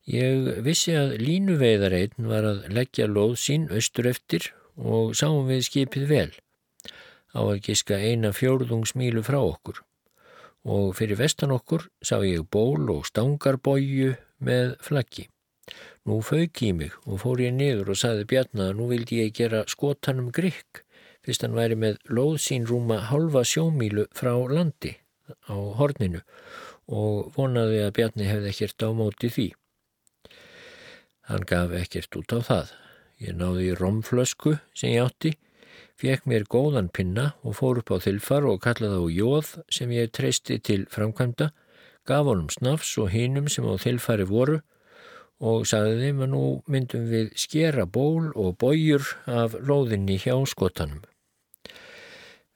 Ég 0.05 0.61
vissi 0.61 0.93
að 0.93 1.15
línuveiðareitn 1.17 2.27
var 2.29 2.45
að 2.45 2.67
leggja 2.69 3.07
loð 3.09 3.39
sín 3.41 3.65
austur 3.73 4.05
eftir 4.11 4.51
og 4.77 5.15
sáum 5.17 5.47
við 5.49 5.65
skipið 5.65 6.05
vel 6.11 6.31
á 7.35 7.41
að 7.41 7.63
giska 7.65 7.97
eina 7.97 8.31
fjórðungsmílu 8.35 9.23
frá 9.25 9.39
okkur 9.41 9.81
og 10.65 10.93
fyrir 10.97 11.19
vestan 11.19 11.53
okkur 11.55 11.87
sá 12.05 12.19
ég 12.25 12.45
ból 12.51 12.85
og 12.93 13.05
stangarbóju 13.09 14.13
með 14.39 14.75
flaggi. 14.83 15.29
Nú 16.05 16.19
fauk 16.21 16.61
í 16.61 16.71
mig 16.77 16.93
og 17.05 17.23
fór 17.23 17.41
ég 17.41 17.55
niður 17.55 17.93
og 17.93 18.01
saði 18.01 18.27
Bjarnar 18.29 18.71
að 18.71 18.79
nú 18.79 18.89
vildi 18.91 19.23
ég 19.23 19.33
gera 19.37 19.63
skotanum 19.69 20.29
grikk 20.35 20.85
fyrst 21.25 21.41
hann 21.41 21.57
væri 21.57 21.77
með 21.79 21.97
lóð 22.13 22.37
sín 22.43 22.67
rúma 22.69 22.99
halva 23.09 23.41
sjómílu 23.47 24.05
frá 24.13 24.33
landi 24.51 24.93
á 25.49 25.57
horninu 25.79 26.21
og 26.85 27.31
vonaði 27.33 27.81
að 27.81 27.95
Bjarni 27.97 28.27
hefði 28.29 28.51
ekkert 28.51 28.85
á 28.85 28.89
móti 28.93 29.31
því. 29.33 29.47
Hann 31.25 31.47
gaf 31.49 31.73
ekkert 31.73 32.19
út 32.19 32.35
á 32.37 32.39
það. 32.45 32.73
Ég 33.25 33.33
náði 33.39 33.71
í 33.71 33.77
romflösku 33.79 34.59
sem 34.77 34.93
ég 34.93 35.07
átti, 35.07 35.31
fekk 35.97 36.27
mér 36.29 36.45
góðan 36.51 36.91
pinna 36.93 37.31
og 37.41 37.57
fór 37.57 37.81
upp 37.81 37.89
á 37.89 37.97
þilfar 38.03 38.45
og 38.51 38.61
kallaði 38.61 38.99
á 39.01 39.05
jóð 39.15 39.53
sem 39.73 39.93
ég 39.95 40.13
treysti 40.13 40.59
til 40.61 40.83
framkvæmda, 40.93 41.49
gaf 42.07 42.29
honum 42.29 42.51
snafs 42.53 42.95
og 43.01 43.11
hinum 43.13 43.49
sem 43.51 43.65
á 43.65 43.73
þilfari 43.81 44.27
voru 44.29 44.61
og 45.43 45.65
sagði 45.67 45.97
þeim 46.05 46.21
að 46.23 46.31
nú 46.31 46.43
myndum 46.71 47.09
við 47.11 47.33
skera 47.39 47.85
ból 47.85 48.31
og 48.39 48.55
bójur 48.61 49.03
af 49.27 49.57
lóðinni 49.59 50.17
hjá 50.21 50.37
skotanum. 50.47 51.03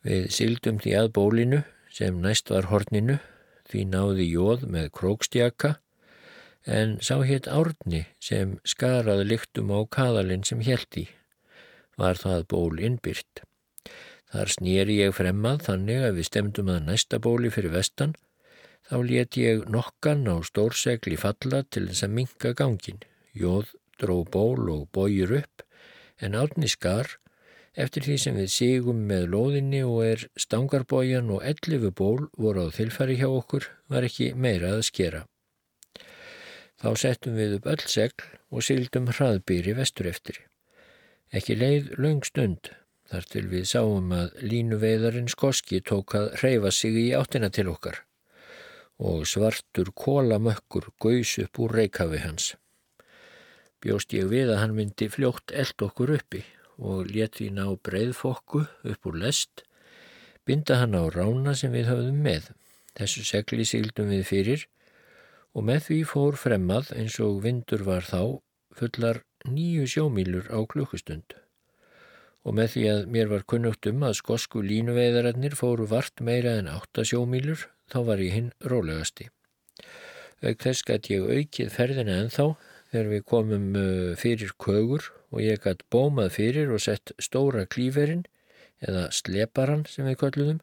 Við 0.06 0.30
sildum 0.32 0.80
því 0.80 0.96
að 0.96 1.12
bólinu 1.18 1.60
sem 1.92 2.22
næst 2.24 2.50
var 2.54 2.70
horninu, 2.72 3.18
því 3.68 3.84
náði 3.92 4.30
jóð 4.32 4.66
með 4.72 4.92
krókstjaka 4.96 5.76
en 6.70 6.98
sá 7.04 7.20
hétt 7.26 7.50
árni 7.52 8.06
sem 8.24 8.58
skaraði 8.64 9.28
lyktum 9.34 9.74
á 9.76 9.80
kaðalinn 9.92 10.46
sem 10.48 10.64
held 10.64 11.02
í. 11.02 11.06
Var 12.00 12.16
það 12.16 12.48
ból 12.54 12.80
innbyrt. 12.80 13.44
Þar 14.30 14.52
snýri 14.54 15.00
ég 15.02 15.16
fremmað 15.18 15.66
þannig 15.68 16.04
að 16.06 16.18
við 16.20 16.30
stemdum 16.30 16.72
að 16.72 16.84
næsta 16.88 17.20
bóli 17.20 17.52
fyrir 17.52 17.74
vestan 17.74 18.16
Þá 18.90 18.98
let 19.06 19.38
ég 19.38 19.68
nokkan 19.70 20.24
á 20.26 20.42
stórsegli 20.42 21.14
falla 21.22 21.60
til 21.70 21.84
þess 21.92 22.08
að 22.08 22.14
minka 22.16 22.52
gangin. 22.58 23.04
Jóð 23.38 23.76
dró 24.02 24.24
ból 24.26 24.66
og 24.74 24.88
bójur 24.96 25.36
upp 25.44 25.62
en 26.18 26.38
átni 26.40 26.66
skar 26.74 27.12
eftir 27.78 28.08
því 28.08 28.16
sem 28.24 28.40
við 28.40 28.50
sigum 28.56 29.04
með 29.12 29.28
loðinni 29.36 29.84
og 29.86 30.00
er 30.08 30.26
stangarbójan 30.42 31.30
og 31.36 31.46
ellifu 31.52 31.94
ból 32.02 32.26
voru 32.34 32.66
á 32.66 32.74
þilfæri 32.74 33.20
hjá 33.22 33.28
okkur 33.30 33.70
var 33.94 34.10
ekki 34.10 34.32
meira 34.34 34.74
að 34.80 34.88
skera. 34.90 35.22
Þá 36.82 36.90
settum 36.98 37.38
við 37.38 37.60
upp 37.60 37.70
öll 37.70 37.86
segl 37.86 38.28
og 38.50 38.66
sildum 38.66 39.14
hraðbýri 39.14 39.78
vestur 39.78 40.10
eftir. 40.10 40.42
Ekki 41.30 41.62
leið 41.62 41.94
laung 42.02 42.26
stund 42.26 42.74
þar 43.14 43.32
til 43.38 43.48
við 43.54 43.70
sáum 43.70 44.10
að 44.18 44.34
línu 44.42 44.82
veiðarinn 44.82 45.30
skoski 45.30 45.86
tók 45.86 46.18
að 46.18 46.32
reyfa 46.42 46.74
sig 46.74 46.98
í 46.98 47.10
áttina 47.14 47.54
til 47.54 47.70
okkar 47.70 48.08
og 49.00 49.24
svartur 49.28 49.94
kólamökkur 49.96 50.90
gaus 51.00 51.38
upp 51.40 51.60
úr 51.64 51.76
reikafi 51.80 52.20
hans. 52.20 52.54
Bjóst 53.80 54.12
ég 54.12 54.28
við 54.28 54.52
að 54.52 54.60
hann 54.60 54.76
myndi 54.76 55.08
fljótt 55.08 55.54
eld 55.56 55.86
okkur 55.88 56.18
uppi 56.18 56.44
og 56.80 57.08
let 57.08 57.40
því 57.40 57.48
ná 57.56 57.66
breyðfokku 57.80 58.66
upp 58.68 59.08
úr 59.08 59.20
lest, 59.24 59.64
binda 60.44 60.82
hann 60.82 61.00
á 61.00 61.08
rána 61.08 61.56
sem 61.56 61.72
við 61.72 61.88
höfðum 61.92 62.20
með. 62.28 62.52
Þessu 63.00 63.24
segli 63.24 63.64
síldum 63.64 64.12
við 64.12 64.26
fyrir 64.28 64.68
og 65.56 65.64
með 65.72 65.86
því 65.88 66.00
fór 66.12 66.36
fremmað 66.40 66.92
eins 67.00 67.16
og 67.24 67.40
vindur 67.46 67.86
var 67.88 68.04
þá 68.04 68.40
fullar 68.76 69.24
nýju 69.48 69.88
sjómílur 69.88 70.52
á 70.52 70.60
klukkustund. 70.68 71.36
Og 72.44 72.56
með 72.56 72.76
því 72.76 72.84
að 72.92 73.02
mér 73.16 73.32
var 73.32 73.48
kunnugt 73.48 73.88
um 73.88 74.04
að 74.08 74.20
skosku 74.20 74.62
línuveiðararnir 74.64 75.56
fóru 75.60 75.88
vart 75.88 76.20
meira 76.24 76.58
en 76.60 76.72
átta 76.72 77.08
sjómílur 77.08 77.68
þá 77.92 78.00
var 78.08 78.24
ég 78.24 78.36
hinn 78.38 78.52
rólegasti. 78.62 79.30
Þess 80.40 80.86
gæti 80.88 81.18
ég 81.18 81.28
aukið 81.28 81.72
ferðina 81.74 82.18
ennþá 82.24 82.48
þegar 82.92 83.12
við 83.12 83.26
komum 83.28 83.68
uh, 83.76 84.16
fyrir 84.20 84.56
kögur 84.62 85.12
og 85.30 85.44
ég 85.44 85.62
gæti 85.66 85.86
bómað 85.92 86.34
fyrir 86.38 86.72
og 86.74 86.82
sett 86.86 87.14
stóra 87.22 87.66
klíferinn 87.68 88.26
eða 88.80 89.10
sleparan 89.14 89.86
sem 89.90 90.08
við 90.08 90.20
kolluðum 90.24 90.62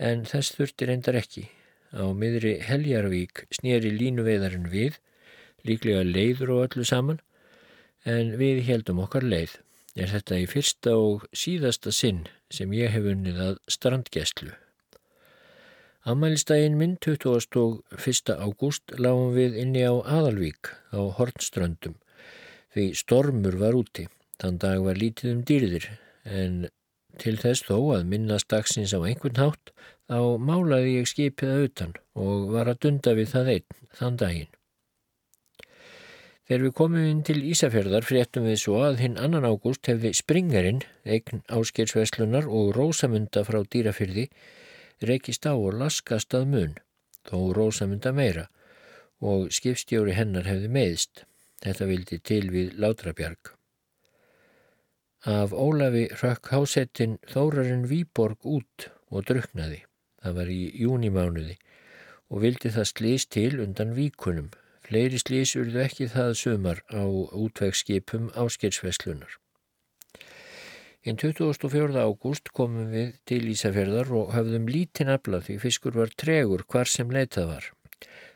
en 0.00 0.24
þess 0.28 0.56
þurfti 0.56 0.88
reyndar 0.88 1.18
ekki. 1.20 1.46
Á 1.92 2.06
miðri 2.16 2.56
Heljarvík 2.64 3.44
snýri 3.54 3.90
línuveiðarinn 3.92 4.70
við, 4.72 4.96
líklega 5.66 6.04
leiður 6.06 6.54
og 6.54 6.62
öllu 6.68 6.86
saman, 6.88 7.20
en 8.08 8.36
við 8.40 8.62
heldum 8.68 9.02
okkar 9.04 9.26
leið. 9.26 9.58
Er 9.98 10.12
þetta 10.14 10.38
í 10.38 10.46
fyrsta 10.48 10.94
og 10.96 11.26
síðasta 11.36 11.92
sinn 11.92 12.24
sem 12.48 12.72
ég 12.72 12.94
hef 12.94 13.08
unnið 13.10 13.40
að 13.48 13.56
strandgæslu. 13.74 14.54
Amælistægin 16.04 16.78
minn 16.80 16.96
21. 16.96 18.32
ágúst 18.32 18.92
lágum 18.96 19.34
við 19.36 19.58
inni 19.60 19.82
á 19.84 19.92
Aðalvík 20.00 20.70
á 20.96 21.00
Hornströndum 21.12 21.98
því 22.72 22.84
stormur 22.96 23.58
var 23.60 23.76
úti. 23.76 24.06
Þann 24.40 24.56
dag 24.62 24.80
var 24.80 24.96
lítið 24.96 25.34
um 25.34 25.42
dýrðir 25.44 25.88
en 26.24 26.54
til 27.20 27.34
þess 27.42 27.66
þó 27.68 27.98
að 27.98 28.06
minnast 28.08 28.48
dagsins 28.48 28.94
á 28.96 29.00
einhvern 29.04 29.36
hátt 29.42 29.74
þá 30.08 30.40
málaði 30.40 30.94
ég 30.94 31.10
skipið 31.10 31.52
að 31.52 31.64
utan 31.66 31.92
og 32.16 32.48
var 32.54 32.70
að 32.72 32.80
dunda 32.86 33.14
við 33.18 33.28
það 33.34 33.50
einn 33.56 33.76
þann 33.98 34.16
daginn. 34.22 34.54
Þegar 36.48 36.64
við 36.64 36.74
komum 36.80 37.10
inn 37.10 37.20
til 37.28 37.42
Ísafjörðar 37.52 38.08
fréttum 38.08 38.48
við 38.48 38.56
svo 38.64 38.80
að 38.86 39.04
hinn 39.04 39.20
annan 39.20 39.44
ágúst 39.44 39.84
hefði 39.92 40.14
Springarinn, 40.16 40.80
eign 41.04 41.44
áskilsveslunar 41.52 42.48
og 42.48 42.72
Rósamunda 42.78 43.44
frá 43.44 43.60
dýrafyrði 43.68 44.30
reykist 45.06 45.46
á 45.48 45.54
og 45.54 45.74
laskast 45.80 46.34
að 46.36 46.46
mun, 46.52 46.74
þó 47.28 47.52
rósamunda 47.56 48.12
meira, 48.12 48.48
og 49.20 49.50
skipstjóri 49.52 50.16
hennar 50.16 50.48
hefði 50.48 50.70
meðst. 50.72 51.24
Þetta 51.60 51.88
vildi 51.90 52.18
til 52.24 52.46
við 52.52 52.76
Látrabjarg. 52.80 53.52
Af 55.28 55.52
Ólafi 55.52 56.06
rökk 56.22 56.48
hásettin 56.54 57.18
Þórarinn 57.28 57.84
Výborg 57.90 58.40
út 58.48 58.86
og 59.12 59.26
druknaði. 59.28 59.82
Það 60.24 60.38
var 60.38 60.52
í 60.52 60.62
júnimánuði 60.80 61.58
og 62.30 62.40
vildi 62.44 62.72
það 62.72 62.88
slís 62.88 63.26
til 63.28 63.60
undan 63.60 63.92
víkunum. 63.96 64.48
Fleiri 64.86 65.20
slís 65.20 65.52
urðu 65.60 65.82
ekki 65.84 66.08
það 66.08 66.32
sumar 66.40 66.80
á 66.88 67.04
útvegsskipum 67.04 68.30
áskilsveslunar. 68.32 69.36
Hinn 71.00 71.16
24. 71.16 71.96
ágúst 71.96 72.50
komum 72.52 72.90
við 72.92 73.14
til 73.24 73.46
Ísafjörðar 73.48 74.10
og 74.18 74.34
hafðum 74.34 74.66
lítinn 74.68 75.08
afla 75.08 75.38
því 75.40 75.54
fiskur 75.62 75.94
var 75.96 76.10
tregur 76.12 76.60
hvar 76.68 76.90
sem 76.92 77.08
leitað 77.08 77.46
var. 77.54 77.68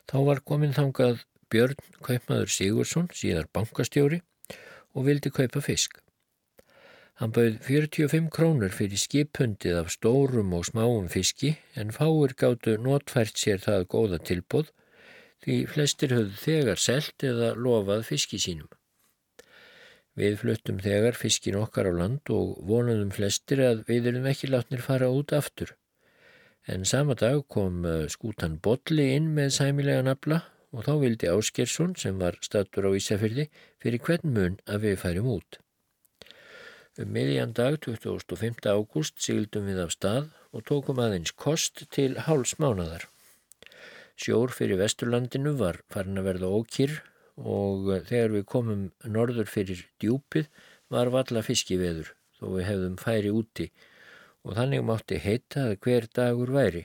Þá 0.08 0.14
var 0.28 0.38
komin 0.48 0.72
þangað 0.72 1.26
Björn 1.52 1.76
Kaupmaður 2.06 2.54
Sigursson, 2.54 3.10
síðar 3.12 3.50
bankastjóri, 3.52 4.22
og 4.96 5.04
vildi 5.10 5.28
kaupa 5.36 5.60
fisk. 5.60 5.98
Hann 7.20 7.34
bauð 7.36 7.58
45 7.68 8.30
krónur 8.32 8.72
fyrir 8.72 9.02
skippundið 9.02 9.82
af 9.82 9.92
stórum 9.92 10.56
og 10.56 10.64
smáum 10.70 11.10
fiski 11.12 11.58
en 11.76 11.92
fáir 11.92 12.32
gáttu 12.32 12.78
notfært 12.80 13.36
sér 13.44 13.60
það 13.60 13.84
góða 13.92 14.22
tilbúð 14.30 14.72
því 15.44 15.58
flestir 15.68 16.16
höfðu 16.16 16.40
þegar 16.46 16.80
selt 16.80 17.28
eða 17.28 17.52
lofað 17.60 18.08
fiski 18.08 18.40
sínum. 18.40 18.72
Við 20.14 20.36
fluttum 20.38 20.76
þegar 20.78 21.16
fiskin 21.18 21.56
okkar 21.58 21.88
á 21.90 21.92
land 21.94 22.30
og 22.30 22.58
vonuðum 22.68 23.10
flestir 23.14 23.62
að 23.66 23.82
við 23.88 24.12
erum 24.12 24.28
ekki 24.30 24.50
látnir 24.52 24.84
fara 24.84 25.08
út 25.10 25.34
aftur. 25.34 25.72
En 26.70 26.86
sama 26.86 27.16
dag 27.18 27.42
kom 27.50 27.82
uh, 27.84 28.04
skútan 28.08 28.60
Bodli 28.62 29.10
inn 29.16 29.32
með 29.34 29.50
sæmilega 29.58 30.04
nafla 30.06 30.44
og 30.74 30.86
þá 30.86 30.94
vildi 31.02 31.30
Áskersson 31.30 31.96
sem 31.98 32.16
var 32.22 32.38
statur 32.46 32.86
á 32.88 32.90
Ísafjörði 32.94 33.48
fyrir 33.82 34.02
hvern 34.06 34.32
mun 34.36 34.56
að 34.70 34.86
við 34.86 35.00
færum 35.02 35.30
út. 35.34 35.58
Um 36.94 37.10
miðjan 37.10 37.56
dag 37.58 37.80
25. 37.82 38.62
ágúst 38.70 39.18
sigildum 39.18 39.66
við 39.66 39.80
af 39.82 39.96
stað 39.96 40.30
og 40.54 40.62
tókum 40.70 41.02
aðeins 41.02 41.34
kost 41.34 41.82
til 41.90 42.12
háls 42.28 42.54
mánadar. 42.62 43.08
Sjór 44.14 44.54
fyrir 44.54 44.78
Vesturlandinu 44.78 45.56
var 45.58 45.80
farin 45.90 46.22
að 46.22 46.28
verða 46.30 46.52
ókýr 46.54 47.00
og 47.40 47.90
eh, 47.92 48.04
þegar 48.06 48.36
við 48.36 48.46
komum 48.50 48.86
norður 49.04 49.50
fyrir 49.50 49.84
djúpið 50.02 50.48
var 50.92 51.10
valla 51.14 51.42
fiskiveður 51.42 52.14
þó 52.38 52.46
við 52.56 52.66
hefðum 52.68 52.96
færi 53.00 53.32
úti 53.34 53.68
og 54.44 54.58
þannig 54.58 54.84
mátti 54.84 55.20
heita 55.22 55.70
að 55.70 55.78
hver 55.86 56.08
dagur 56.14 56.52
væri. 56.54 56.84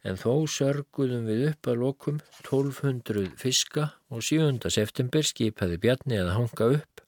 En 0.00 0.16
þó 0.16 0.48
sörguðum 0.48 1.26
við 1.28 1.42
upp 1.50 1.68
að 1.68 1.82
lokum 1.82 2.20
1200 2.40 3.34
fiska 3.36 3.90
og 4.08 4.24
7. 4.24 4.70
september 4.72 5.26
skipaði 5.26 5.76
Bjarni 5.82 6.16
að 6.16 6.32
hanga 6.38 6.70
upp 6.78 7.02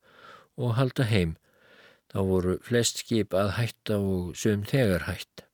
og 0.60 0.76
halda 0.76 1.08
heim. 1.08 1.38
Þá 2.12 2.18
voru 2.28 2.58
flest 2.60 3.00
skip 3.00 3.32
að 3.32 3.54
hætta 3.56 3.96
og 3.96 4.36
söm 4.36 4.66
þegar 4.68 5.08
hætt. 5.08 5.46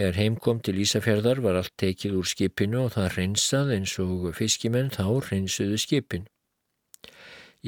Þegar 0.00 0.16
heim 0.16 0.36
kom 0.40 0.60
til 0.64 0.78
Ísafjörðar 0.80 1.42
var 1.44 1.58
allt 1.58 1.74
tekið 1.76 2.14
úr 2.16 2.28
skipinu 2.30 2.78
og 2.86 2.94
það 2.94 3.16
reynsað 3.18 3.72
eins 3.74 3.92
og 4.00 4.22
fiskimenn 4.32 4.88
þá 4.94 5.02
reynsuðu 5.26 5.76
skipin. 5.82 6.22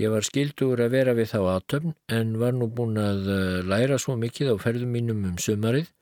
Ég 0.00 0.08
var 0.14 0.24
skildur 0.24 0.80
að 0.80 0.94
vera 0.94 1.12
við 1.18 1.28
þá 1.34 1.36
aðtöfn 1.42 1.92
en 2.16 2.32
var 2.40 2.56
nú 2.56 2.70
búin 2.72 2.96
að 2.96 3.28
eh, 3.34 3.60
læra 3.68 4.00
svo 4.00 4.16
mikið 4.16 4.54
á 4.56 4.56
ferðum 4.64 4.96
mínum 4.96 5.20
um 5.28 5.36
sumarið 5.36 5.92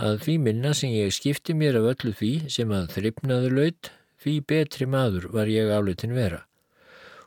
að 0.00 0.16
því 0.24 0.38
minna 0.46 0.72
sem 0.80 0.96
ég 0.96 1.12
skipti 1.12 1.52
mér 1.52 1.76
af 1.82 1.92
öllu 1.92 2.16
því 2.22 2.32
sem 2.56 2.72
að 2.72 2.88
þryfnaðu 2.96 3.54
laut, 3.60 3.92
því 4.16 4.40
betri 4.48 4.88
maður 4.88 5.28
var 5.36 5.52
ég 5.52 5.76
álutin 5.76 6.16
vera. 6.16 6.46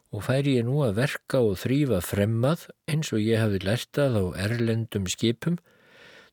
Og 0.10 0.26
færi 0.26 0.58
ég 0.58 0.66
nú 0.66 0.82
að 0.90 1.04
verka 1.04 1.46
og 1.46 1.60
þrýfa 1.68 2.02
fremmað 2.02 2.66
eins 2.90 3.14
og 3.14 3.22
ég 3.22 3.46
hafi 3.46 3.62
lertað 3.62 4.18
á 4.18 4.26
erlendum 4.50 5.06
skipum 5.06 5.62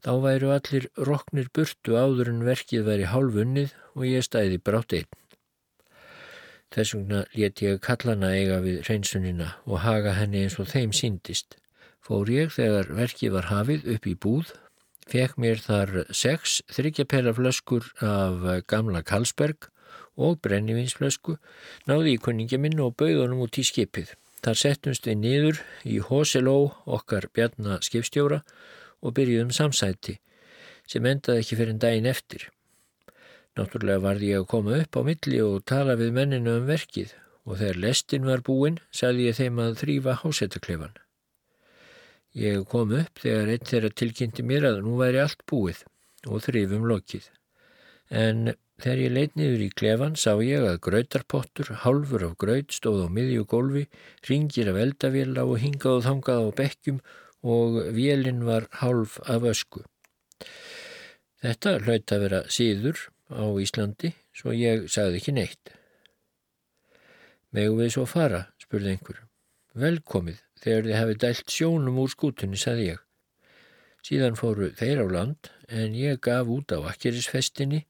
Þá 0.07 0.12
væru 0.22 0.50
allir 0.54 0.84
roknir 1.02 1.48
burtu 1.50 1.96
áður 1.98 2.28
en 2.30 2.44
verkið 2.46 2.84
væri 2.86 3.07
hálfunnið 3.11 3.72
og 3.98 4.04
ég 4.07 4.22
stæði 4.22 4.61
brátt 4.62 4.94
einn. 4.94 5.09
Þess 6.70 6.94
vegna 6.94 7.22
let 7.34 7.62
ég 7.64 7.80
kallana 7.82 8.30
eiga 8.38 8.61
við 8.62 8.84
reynsunina 8.86 9.48
og 9.66 9.80
haga 9.82 10.12
henni 10.14 10.44
eins 10.44 10.61
og 10.62 10.70
þeim 10.70 10.92
síndist. 10.94 11.57
Fór 12.07 12.30
ég 12.30 12.54
þegar 12.54 12.92
verkið 12.94 13.34
var 13.34 13.50
hafið 13.50 13.90
upp 13.96 14.07
í 14.07 14.14
búð, 14.14 14.54
fekk 15.11 15.42
mér 15.42 15.59
þar 15.64 15.96
sex 16.14 16.61
þryggjapela 16.70 17.34
flöskur 17.34 17.90
af 17.98 18.46
gamla 18.70 19.02
Karlsberg 19.02 19.72
og 20.14 20.38
brennivinsflösku, 20.46 21.34
náði 21.90 22.14
í 22.14 22.22
kunningja 22.22 22.62
minn 22.62 22.78
og 22.78 22.94
bauðunum 22.94 23.42
út 23.42 23.59
í 23.59 23.66
skipið. 23.66 24.14
Þar 24.46 24.62
settumst 24.62 25.11
við 25.11 25.18
niður 25.18 25.62
í 25.82 25.98
Hoseló 25.98 26.59
okkar 26.86 27.26
bjarna 27.34 27.82
skipstjóra 27.82 28.44
og 29.03 29.16
byrjuðum 29.16 29.53
samsæti 29.55 30.18
sem 30.86 31.07
endaði 31.07 31.42
ekki 31.42 31.59
fyrir 31.59 31.74
en 31.74 31.82
daginn 31.82 32.09
eftir. 32.11 32.47
Náttúrulega 33.57 34.05
varði 34.05 34.32
ég 34.34 34.42
að 34.42 34.51
koma 34.53 34.76
upp 34.82 34.99
á 34.99 35.03
milli 35.07 35.40
og 35.42 35.64
tala 35.66 35.97
við 35.99 36.12
menninu 36.14 36.59
um 36.61 36.68
verkið 36.68 37.14
og 37.47 37.59
þegar 37.61 37.82
lestin 37.82 38.28
var 38.28 38.44
búinn 38.47 38.78
sagði 38.94 39.30
ég 39.30 39.38
þeim 39.38 39.61
að 39.64 39.78
þrýfa 39.82 40.16
hásettaklefan. 40.22 40.94
Ég 42.36 42.66
kom 42.68 42.92
upp 42.92 43.22
þegar 43.22 43.55
einn 43.55 43.68
þeirra 43.70 43.90
tilkynnti 43.97 44.44
mér 44.44 44.68
að 44.68 44.82
nú 44.84 44.99
væri 45.01 45.22
allt 45.22 45.42
búið 45.49 45.82
og 46.28 46.42
þrýfum 46.44 46.84
lokið. 46.90 47.30
En 48.12 48.53
þegar 48.82 49.01
ég 49.03 49.14
leitt 49.14 49.38
niður 49.40 49.62
í 49.64 49.70
klefan 49.72 50.18
sá 50.20 50.34
ég 50.44 50.66
að 50.66 50.82
grautarpottur, 50.84 51.70
hálfur 51.82 52.26
af 52.28 52.36
graut 52.42 52.74
stóð 52.76 53.07
á 53.07 53.09
miðju 53.09 53.47
gólfi, 53.49 53.86
ringir 54.28 54.68
af 54.70 54.80
eldavila 54.82 55.47
og 55.49 55.62
hingað 55.62 56.03
og 56.03 56.05
þangað 56.11 56.44
á 56.44 56.49
bekkjum 56.61 57.01
og 57.47 57.78
vélinn 57.94 58.42
var 58.47 58.66
hálf 58.80 59.20
af 59.30 59.47
ösku. 59.47 59.84
Þetta 61.44 61.76
hlaut 61.84 62.12
að 62.12 62.22
vera 62.24 62.42
síður 62.51 63.07
á 63.30 63.44
Íslandi 63.62 64.12
svo 64.34 64.55
ég 64.57 64.88
sagði 64.90 65.20
ekki 65.20 65.34
neitt. 65.36 65.72
Megu 67.55 67.78
við 67.78 67.92
svo 67.94 68.05
fara, 68.11 68.49
spurði 68.61 68.97
einhver. 68.97 69.22
Velkomið, 69.76 70.40
þegar 70.61 70.86
þið 70.88 70.99
hefði 70.99 71.18
dælt 71.22 71.53
sjónum 71.53 72.01
úr 72.03 72.12
skútunni, 72.12 72.59
sagði 72.61 72.90
ég. 72.90 73.03
Síðan 74.07 74.38
fóru 74.38 74.70
þeir 74.78 75.03
á 75.03 75.07
land 75.11 75.51
en 75.68 75.94
ég 75.99 76.20
gaf 76.22 76.51
út 76.53 76.72
á 76.74 76.78
akkerisfestinni 76.90 77.86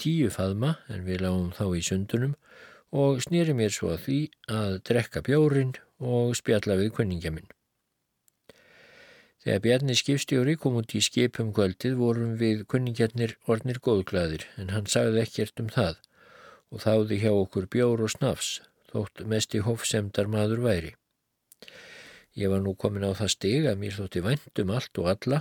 tíu 0.00 0.30
faðma 0.32 0.76
en 0.88 1.04
við 1.04 1.24
lágum 1.26 1.50
þá 1.56 1.64
í 1.76 1.82
sundunum 1.84 2.36
og 2.94 3.20
snýri 3.24 3.54
mér 3.56 3.74
svo 3.74 3.92
að 3.92 4.04
því 4.06 4.18
að 4.60 4.78
drekka 4.88 5.22
bjórin 5.26 5.74
og 5.98 6.36
spjalla 6.38 6.78
við 6.80 6.94
kunningja 6.96 7.34
minn. 7.34 7.50
Þegar 9.44 9.60
Bjarni 9.64 9.94
skipstjóri 9.94 10.56
kom 10.58 10.78
út 10.80 10.94
í 10.98 11.00
skipum 11.04 11.52
kvöldið 11.54 11.98
vorum 12.00 12.32
við 12.40 12.64
kunningjarnir 12.72 13.36
ornir 13.46 13.78
góðglæðir 13.78 14.48
en 14.58 14.72
hann 14.74 14.88
sagði 14.90 15.22
ekkert 15.22 15.62
um 15.62 15.68
það 15.70 16.00
og 16.74 16.82
þáði 16.82 17.20
hjá 17.22 17.30
okkur 17.32 17.68
bjór 17.70 18.02
og 18.04 18.12
snafs 18.12 18.48
þótt 18.90 19.22
mest 19.30 19.54
í 19.54 19.62
hófsemdar 19.62 20.28
maður 20.32 20.64
væri. 20.64 20.90
Ég 22.38 22.50
var 22.52 22.62
nú 22.64 22.74
komin 22.78 23.06
á 23.06 23.14
það 23.18 23.32
stig 23.34 23.68
að 23.68 23.80
mér 23.82 23.96
þótti 23.96 24.24
vendum 24.26 24.72
allt 24.74 25.00
og 25.02 25.10
alla 25.12 25.40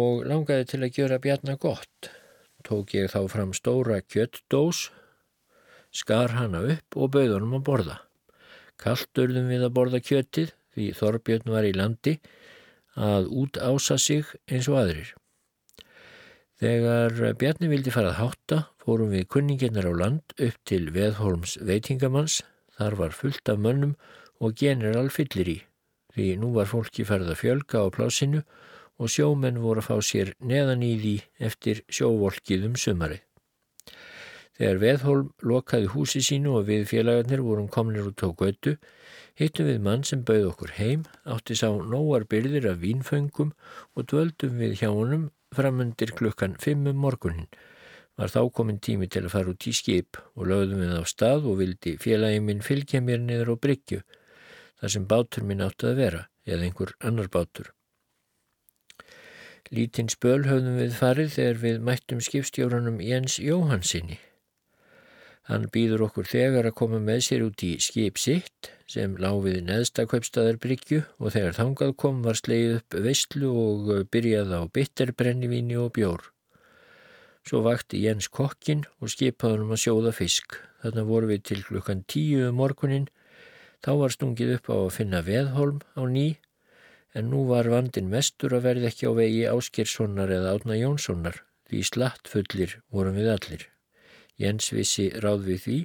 og 0.00 0.24
langaði 0.28 0.68
til 0.70 0.80
að 0.82 0.98
gjöra 0.98 1.20
Bjarni 1.22 1.56
gott. 1.60 2.10
Tók 2.64 2.94
ég 2.96 3.10
þá 3.12 3.20
fram 3.28 3.52
stóra 3.56 4.00
kjöttdós, 4.00 4.88
skar 5.92 6.32
hana 6.38 6.62
upp 6.74 6.96
og 6.96 7.12
bauð 7.12 7.36
honum 7.36 7.58
að 7.60 7.66
borða. 7.68 7.98
Kallt 8.80 9.20
urðum 9.20 9.50
við 9.52 9.66
að 9.68 9.74
borða 9.76 10.00
kjöttið 10.00 10.54
því 10.74 10.88
Þorbjörn 10.98 11.52
var 11.52 11.68
í 11.68 11.74
landi 11.76 12.16
að 12.94 13.28
út 13.30 13.58
ása 13.58 13.98
sig 13.98 14.24
eins 14.46 14.68
og 14.70 14.78
aðrir. 14.82 15.14
Þegar 16.62 17.34
Bjarni 17.38 17.68
vildi 17.68 17.92
fara 17.92 18.12
að 18.12 18.20
hátta 18.20 18.58
fórum 18.80 19.10
við 19.10 19.26
kunninginnar 19.34 19.88
á 19.90 19.92
land 19.92 20.36
upp 20.38 20.58
til 20.68 20.86
Veðholms 20.94 21.56
veitingamanns, 21.58 22.42
þar 22.78 22.98
var 23.00 23.16
fullt 23.16 23.50
af 23.50 23.58
mönnum 23.58 23.96
og 24.40 24.54
general 24.58 25.10
fyllir 25.10 25.50
í, 25.50 25.58
því 26.14 26.28
nú 26.38 26.52
var 26.54 26.70
fólki 26.70 27.06
farið 27.06 27.34
að 27.34 27.40
fjölga 27.42 27.82
á 27.82 27.86
plásinu 27.90 28.44
og 29.02 29.10
sjómenn 29.10 29.58
voru 29.62 29.82
að 29.82 29.90
fá 29.90 29.96
sér 30.06 30.34
neðan 30.38 30.86
í 30.86 30.94
því 31.02 31.14
eftir 31.50 31.82
sjóvolkið 31.90 32.68
um 32.70 32.78
sumarið. 32.78 33.22
Þegar 34.54 34.78
Veðholm 34.78 35.30
lokaði 35.42 35.88
húsi 35.90 36.20
sínu 36.22 36.52
og 36.60 36.68
við 36.68 36.84
félagarnir 36.86 37.40
vorum 37.42 37.66
komnir 37.66 38.06
út 38.06 38.22
á 38.22 38.30
götu, 38.30 38.76
hittum 39.34 39.66
við 39.66 39.80
mann 39.82 40.04
sem 40.06 40.22
bauð 40.22 40.52
okkur 40.52 40.74
heim, 40.76 41.06
átti 41.26 41.56
sá 41.58 41.72
nóar 41.74 42.26
byrðir 42.30 42.68
af 42.70 42.78
vínföngum 42.84 43.50
og 43.98 44.06
dvöldum 44.12 44.60
við 44.60 44.76
hjá 44.78 44.92
honum 44.92 45.32
framundir 45.54 46.12
klukkan 46.14 46.54
5 46.62 46.86
um 46.92 47.00
morgunin. 47.02 47.48
Var 48.14 48.30
þá 48.30 48.42
komin 48.54 48.78
tími 48.78 49.08
til 49.10 49.24
að 49.24 49.32
fara 49.32 49.50
út 49.50 49.66
í 49.66 49.72
skip 49.74 50.20
og 50.38 50.46
lögðum 50.46 50.84
við 50.84 50.92
á 50.98 51.04
stað 51.10 51.48
og 51.50 51.58
vildi 51.58 51.96
félagi 51.98 52.42
minn 52.46 52.62
fylgja 52.62 53.00
mér 53.02 53.24
niður 53.24 53.56
á 53.58 53.62
bryggju, 53.66 54.04
þar 54.78 54.92
sem 54.94 55.08
bátur 55.10 55.46
minn 55.48 55.64
átti 55.66 55.88
að 55.90 55.98
vera, 55.98 56.20
eða 56.46 56.68
einhver 56.68 56.94
annar 57.02 57.26
bátur. 57.26 57.72
Lítinn 59.74 60.12
spöl 60.12 60.44
höfðum 60.46 60.78
við 60.78 60.94
farið 60.94 61.34
þegar 61.34 61.60
við 61.64 61.82
mættum 61.88 62.22
skipstjórunum 62.22 63.02
Jens 63.02 63.40
Jóhansinni. 63.42 64.20
Hann 65.44 65.66
býður 65.68 66.06
okkur 66.06 66.28
þegar 66.28 66.70
að 66.70 66.76
koma 66.78 66.98
með 67.04 67.18
sér 67.26 67.42
út 67.44 67.62
í 67.66 67.74
skip 67.84 68.20
sitt 68.20 68.70
sem 68.88 69.16
láfið 69.20 69.58
neðsta 69.66 70.06
kaupstaðarbryggju 70.08 71.02
og 71.18 71.34
þegar 71.34 71.58
þangað 71.58 71.96
kom 72.00 72.22
var 72.24 72.38
sleið 72.40 72.78
upp 72.78 72.96
veistlu 73.04 73.50
og 73.52 73.90
byrjað 74.14 74.54
á 74.56 74.60
bitterbrennivíni 74.72 75.76
og 75.80 75.92
bjór. 75.98 76.24
Svo 77.44 77.60
vakti 77.66 78.00
Jens 78.00 78.30
kokkin 78.32 78.86
og 79.04 79.12
skipaði 79.12 79.58
hann 79.58 79.66
um 79.66 79.74
að 79.76 79.82
sjóða 79.82 80.14
fisk. 80.16 80.56
Þarna 80.80 81.04
voru 81.10 81.28
við 81.28 81.44
til 81.50 81.60
klukkan 81.66 82.00
tíu 82.08 82.48
um 82.48 82.56
morgunin. 82.56 83.10
Þá 83.84 83.90
var 84.00 84.16
stungið 84.16 84.54
upp 84.56 84.72
á 84.72 84.76
að 84.78 84.94
finna 84.96 85.20
veðholm 85.26 85.84
á 85.92 86.02
ný 86.08 86.26
en 87.12 87.28
nú 87.28 87.44
var 87.52 87.68
vandin 87.68 88.08
mestur 88.08 88.56
að 88.56 88.70
verði 88.70 88.88
ekki 88.88 89.12
á 89.12 89.12
vegi 89.12 89.44
Áskilssonar 89.52 90.32
eða 90.32 90.56
Átna 90.56 90.80
Jónssonar 90.80 91.44
því 91.68 91.84
slatt 91.92 92.32
fullir 92.32 92.78
vorum 92.88 93.20
við 93.20 93.32
allir. 93.36 93.73
Jens 94.40 94.72
vissi 94.74 95.10
ráð 95.22 95.46
við 95.50 95.60
því 95.66 95.78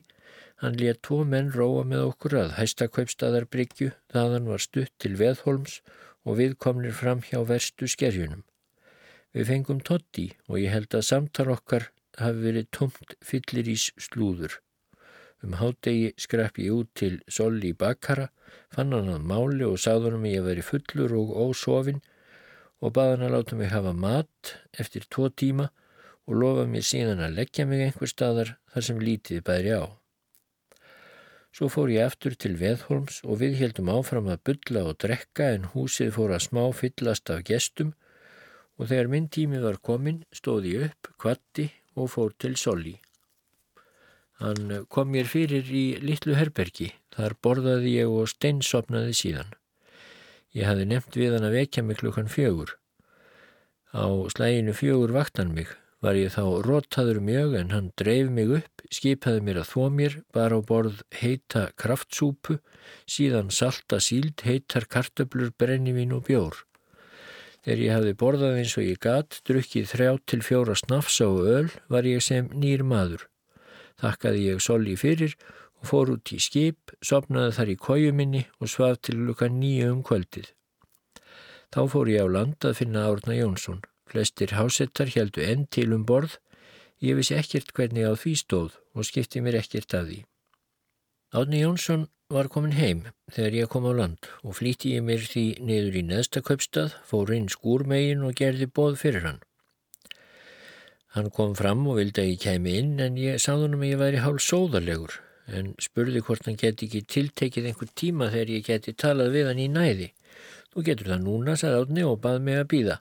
Hann 0.60 0.76
létt 0.76 1.06
tvo 1.08 1.22
menn 1.24 1.54
róa 1.56 1.86
með 1.88 2.02
okkur 2.10 2.34
að 2.36 2.50
hæstakveipstaðarbryggju, 2.58 3.94
þaðan 4.12 4.50
var 4.52 4.64
stutt 4.64 4.92
til 5.00 5.14
Veðholms 5.16 5.78
og 6.28 6.36
við 6.42 6.58
komnir 6.66 6.96
fram 6.98 7.22
hjá 7.24 7.40
verstu 7.48 7.88
skerjunum. 7.88 8.42
Við 9.32 9.48
fengum 9.54 9.80
totti 9.88 10.26
og 10.50 10.60
ég 10.60 10.74
held 10.76 10.98
að 11.00 11.06
samtal 11.08 11.48
okkar 11.54 11.88
hafi 12.20 12.44
verið 12.44 12.68
tomt 12.76 13.16
fyllir 13.24 13.72
ís 13.72 13.88
slúður. 14.04 14.58
Um 15.40 15.56
hádegi 15.62 16.12
skrapp 16.20 16.60
ég 16.60 16.76
út 16.76 16.92
til 16.92 17.22
Solli 17.32 17.72
Bakara, 17.72 18.28
fann 18.68 18.92
hann 18.92 19.14
að 19.14 19.28
máli 19.32 19.64
og 19.64 19.80
sáðunum 19.80 20.28
ég 20.28 20.42
að 20.42 20.50
veri 20.50 20.66
fullur 20.74 21.16
og 21.22 21.32
ósofin 21.46 22.04
og 22.84 22.98
baðan 23.00 23.30
að 23.30 23.38
láta 23.38 23.56
mig 23.56 23.72
hafa 23.72 23.96
mat 23.96 24.58
eftir 24.76 25.08
tvo 25.08 25.32
tíma 25.32 25.70
og 26.30 26.38
lofa 26.38 26.68
mér 26.70 26.86
síðan 26.86 27.24
að 27.26 27.40
leggja 27.40 27.66
mig 27.66 27.82
einhver 27.82 28.10
staðar 28.12 28.54
þar 28.70 28.86
sem 28.86 29.02
lítið 29.02 29.42
bæri 29.48 29.74
á. 29.74 29.84
Svo 31.50 31.66
fór 31.74 31.90
ég 31.90 32.06
eftir 32.06 32.36
til 32.38 32.54
Veðholms 32.60 33.24
og 33.26 33.40
við 33.42 33.58
heldum 33.58 33.90
áfram 33.90 34.30
að 34.30 34.44
bylla 34.52 34.84
og 34.92 35.00
drekka 35.02 35.50
en 35.56 35.66
húsið 35.74 36.14
fór 36.20 36.36
að 36.36 36.46
smá 36.46 36.62
fyllast 36.78 37.32
af 37.34 37.42
gestum 37.50 37.96
og 38.78 38.92
þegar 38.92 39.10
minn 39.10 39.28
tími 39.34 39.60
var 39.64 39.82
komin 39.82 40.22
stóð 40.30 40.70
ég 40.70 40.86
upp, 40.92 41.10
kvatti 41.18 41.72
og 41.98 42.14
fór 42.14 42.38
til 42.38 42.54
Solli. 42.62 43.00
Hann 44.40 44.86
kom 44.88 45.10
mér 45.12 45.28
fyrir 45.28 45.66
í 45.66 45.98
litlu 46.06 46.38
herbergi, 46.38 46.94
þar 47.12 47.36
borðaði 47.44 47.98
ég 47.98 48.14
og 48.14 48.30
steinsopnaði 48.32 49.18
síðan. 49.18 49.50
Ég 50.56 50.70
hafði 50.70 50.86
nefnt 50.94 51.18
við 51.18 51.36
hann 51.36 51.50
að 51.50 51.58
vekja 51.58 51.84
mig 51.84 52.00
klukkan 52.00 52.30
fjögur. 52.32 52.78
Á 53.92 54.06
slæginu 54.32 54.78
fjögur 54.78 55.18
vaktan 55.18 55.52
mig 55.58 55.74
var 56.04 56.16
ég 56.16 56.32
þá 56.32 56.64
róttaður 56.64 57.20
mjög 57.24 57.56
en 57.60 57.74
hann 57.76 57.92
dreif 58.00 58.30
mig 58.32 58.52
upp, 58.60 58.84
skipaði 58.94 59.44
mér 59.44 59.62
að 59.64 59.72
þó 59.74 59.84
mér, 59.96 60.16
bara 60.36 60.60
á 60.60 60.62
borð 60.64 61.02
heita 61.20 61.68
kraftsúpu, 61.80 62.60
síðan 63.10 63.52
salta 63.52 64.00
síld, 64.04 64.40
heitar 64.48 64.88
kartöblur, 64.88 65.52
brennivín 65.60 66.16
og 66.16 66.26
bjór. 66.30 66.64
Þegar 67.66 67.82
ég 67.84 67.96
hafði 67.98 68.14
borðað 68.22 68.60
eins 68.62 68.78
og 68.80 68.86
ég 68.88 69.02
gatt, 69.04 69.42
drukkið 69.48 69.90
þrjá 69.92 70.12
til 70.32 70.40
fjóra 70.48 70.78
snafsa 70.80 71.28
og 71.28 71.50
öl, 71.52 71.74
var 71.92 72.08
ég 72.08 72.24
sem 72.24 72.48
nýr 72.56 72.86
maður. 72.88 73.28
Þakkaði 74.00 74.46
ég 74.46 74.64
soli 74.64 74.96
fyrir 74.96 75.36
og 75.82 75.92
fór 75.92 76.14
út 76.16 76.32
í 76.32 76.40
skip, 76.40 76.96
sopnaði 77.04 77.58
þar 77.60 77.74
í 77.74 77.78
kójuminni 77.84 78.46
og 78.64 78.72
svaf 78.72 79.04
til 79.04 79.20
lukka 79.28 79.52
nýju 79.52 79.92
um 79.92 80.02
kvöldið. 80.08 80.54
Þá 81.70 81.82
fór 81.92 82.10
ég 82.10 82.24
á 82.24 82.28
land 82.32 82.64
að 82.66 82.80
finna 82.80 83.06
Árna 83.12 83.36
Jónsson. 83.36 83.84
Flestir 84.10 84.56
hásettar 84.58 85.12
heldu 85.14 85.44
enn 85.46 85.68
til 85.70 85.94
um 85.94 86.06
borð. 86.06 86.40
Ég 87.00 87.20
vissi 87.20 87.36
ekkert 87.38 87.74
hvernig 87.78 88.08
á 88.10 88.14
því 88.18 88.34
stóð 88.42 88.80
og 88.98 89.08
skipti 89.08 89.42
mér 89.44 89.60
ekkert 89.62 89.94
að 89.96 90.10
því. 90.10 90.20
Átni 91.40 91.62
Jónsson 91.62 92.08
var 92.34 92.50
komin 92.50 92.74
heim 92.78 93.04
þegar 93.34 93.56
ég 93.58 93.70
kom 93.70 93.86
á 93.86 93.94
land 93.94 94.28
og 94.42 94.58
flíti 94.58 94.96
ég 94.96 95.06
mér 95.06 95.24
því 95.26 95.46
niður 95.62 96.00
í 96.02 96.04
neðsta 96.10 96.42
kaupstað, 96.46 96.96
fór 97.06 97.32
inn 97.34 97.48
skúrmegin 97.54 98.26
og 98.26 98.36
gerði 98.38 98.68
bóð 98.68 99.00
fyrir 99.04 99.26
hann. 99.28 99.40
Hann 101.16 101.30
kom 101.34 101.56
fram 101.58 101.88
og 101.90 101.98
vildi 101.98 102.22
að 102.22 102.32
ég 102.34 102.44
kemi 102.44 102.76
inn 102.82 103.00
en 103.02 103.18
ég 103.18 103.42
sáðunum 103.42 103.86
að 103.86 103.92
ég 103.94 104.02
væri 104.02 104.24
hálf 104.26 104.44
sóðarlegur 104.46 105.20
en 105.50 105.72
spurði 105.82 106.22
hvort 106.26 106.46
hann 106.46 106.58
geti 106.62 106.86
ekki 106.86 107.02
tiltekið 107.16 107.70
einhver 107.72 107.94
tíma 107.98 108.30
þegar 108.34 108.52
ég 108.54 108.66
geti 108.68 108.94
talað 108.94 109.34
við 109.34 109.50
hann 109.50 109.62
í 109.64 109.70
næði. 109.74 110.10
Þú 110.70 110.86
getur 110.86 111.14
það 111.14 111.24
núna, 111.26 111.56
sagði 111.58 111.80
átni 111.82 112.06
og 112.06 112.20
bað 112.22 112.44
mig 112.46 112.60
að 112.62 112.70
býða. 112.74 112.98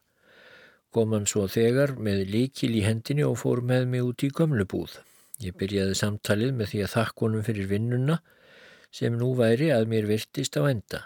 Kom 0.99 1.13
hann 1.15 1.29
svo 1.31 1.45
þegar 1.47 1.93
með 2.03 2.25
líkil 2.33 2.73
í 2.75 2.81
hendinni 2.83 3.23
og 3.23 3.37
fór 3.39 3.61
með 3.63 3.85
mig 3.87 4.03
út 4.03 4.23
í 4.27 4.33
gömlubúð. 4.35 4.97
Ég 5.39 5.55
byrjaði 5.55 5.95
samtalið 5.95 6.57
með 6.59 6.73
því 6.73 6.81
að 6.83 6.91
þakkonum 6.97 7.45
fyrir 7.47 7.69
vinnuna 7.71 8.17
sem 8.99 9.15
nú 9.15 9.29
væri 9.39 9.69
að 9.71 9.87
mér 9.93 10.09
virtist 10.09 10.59
á 10.59 10.67
enda. 10.67 11.05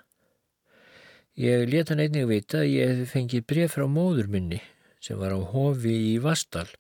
Ég 1.37 1.67
leta 1.69 1.93
hann 1.93 2.01
einnig 2.07 2.25
vita 2.31 2.63
að 2.63 2.71
ég 2.73 2.89
hefði 2.89 3.11
fengið 3.11 3.45
bref 3.53 3.77
frá 3.77 3.85
móður 3.85 4.33
minni 4.33 4.63
sem 4.97 5.21
var 5.21 5.37
á 5.37 5.41
hofi 5.53 5.93
í 6.15 6.17
Vastal 6.25 6.71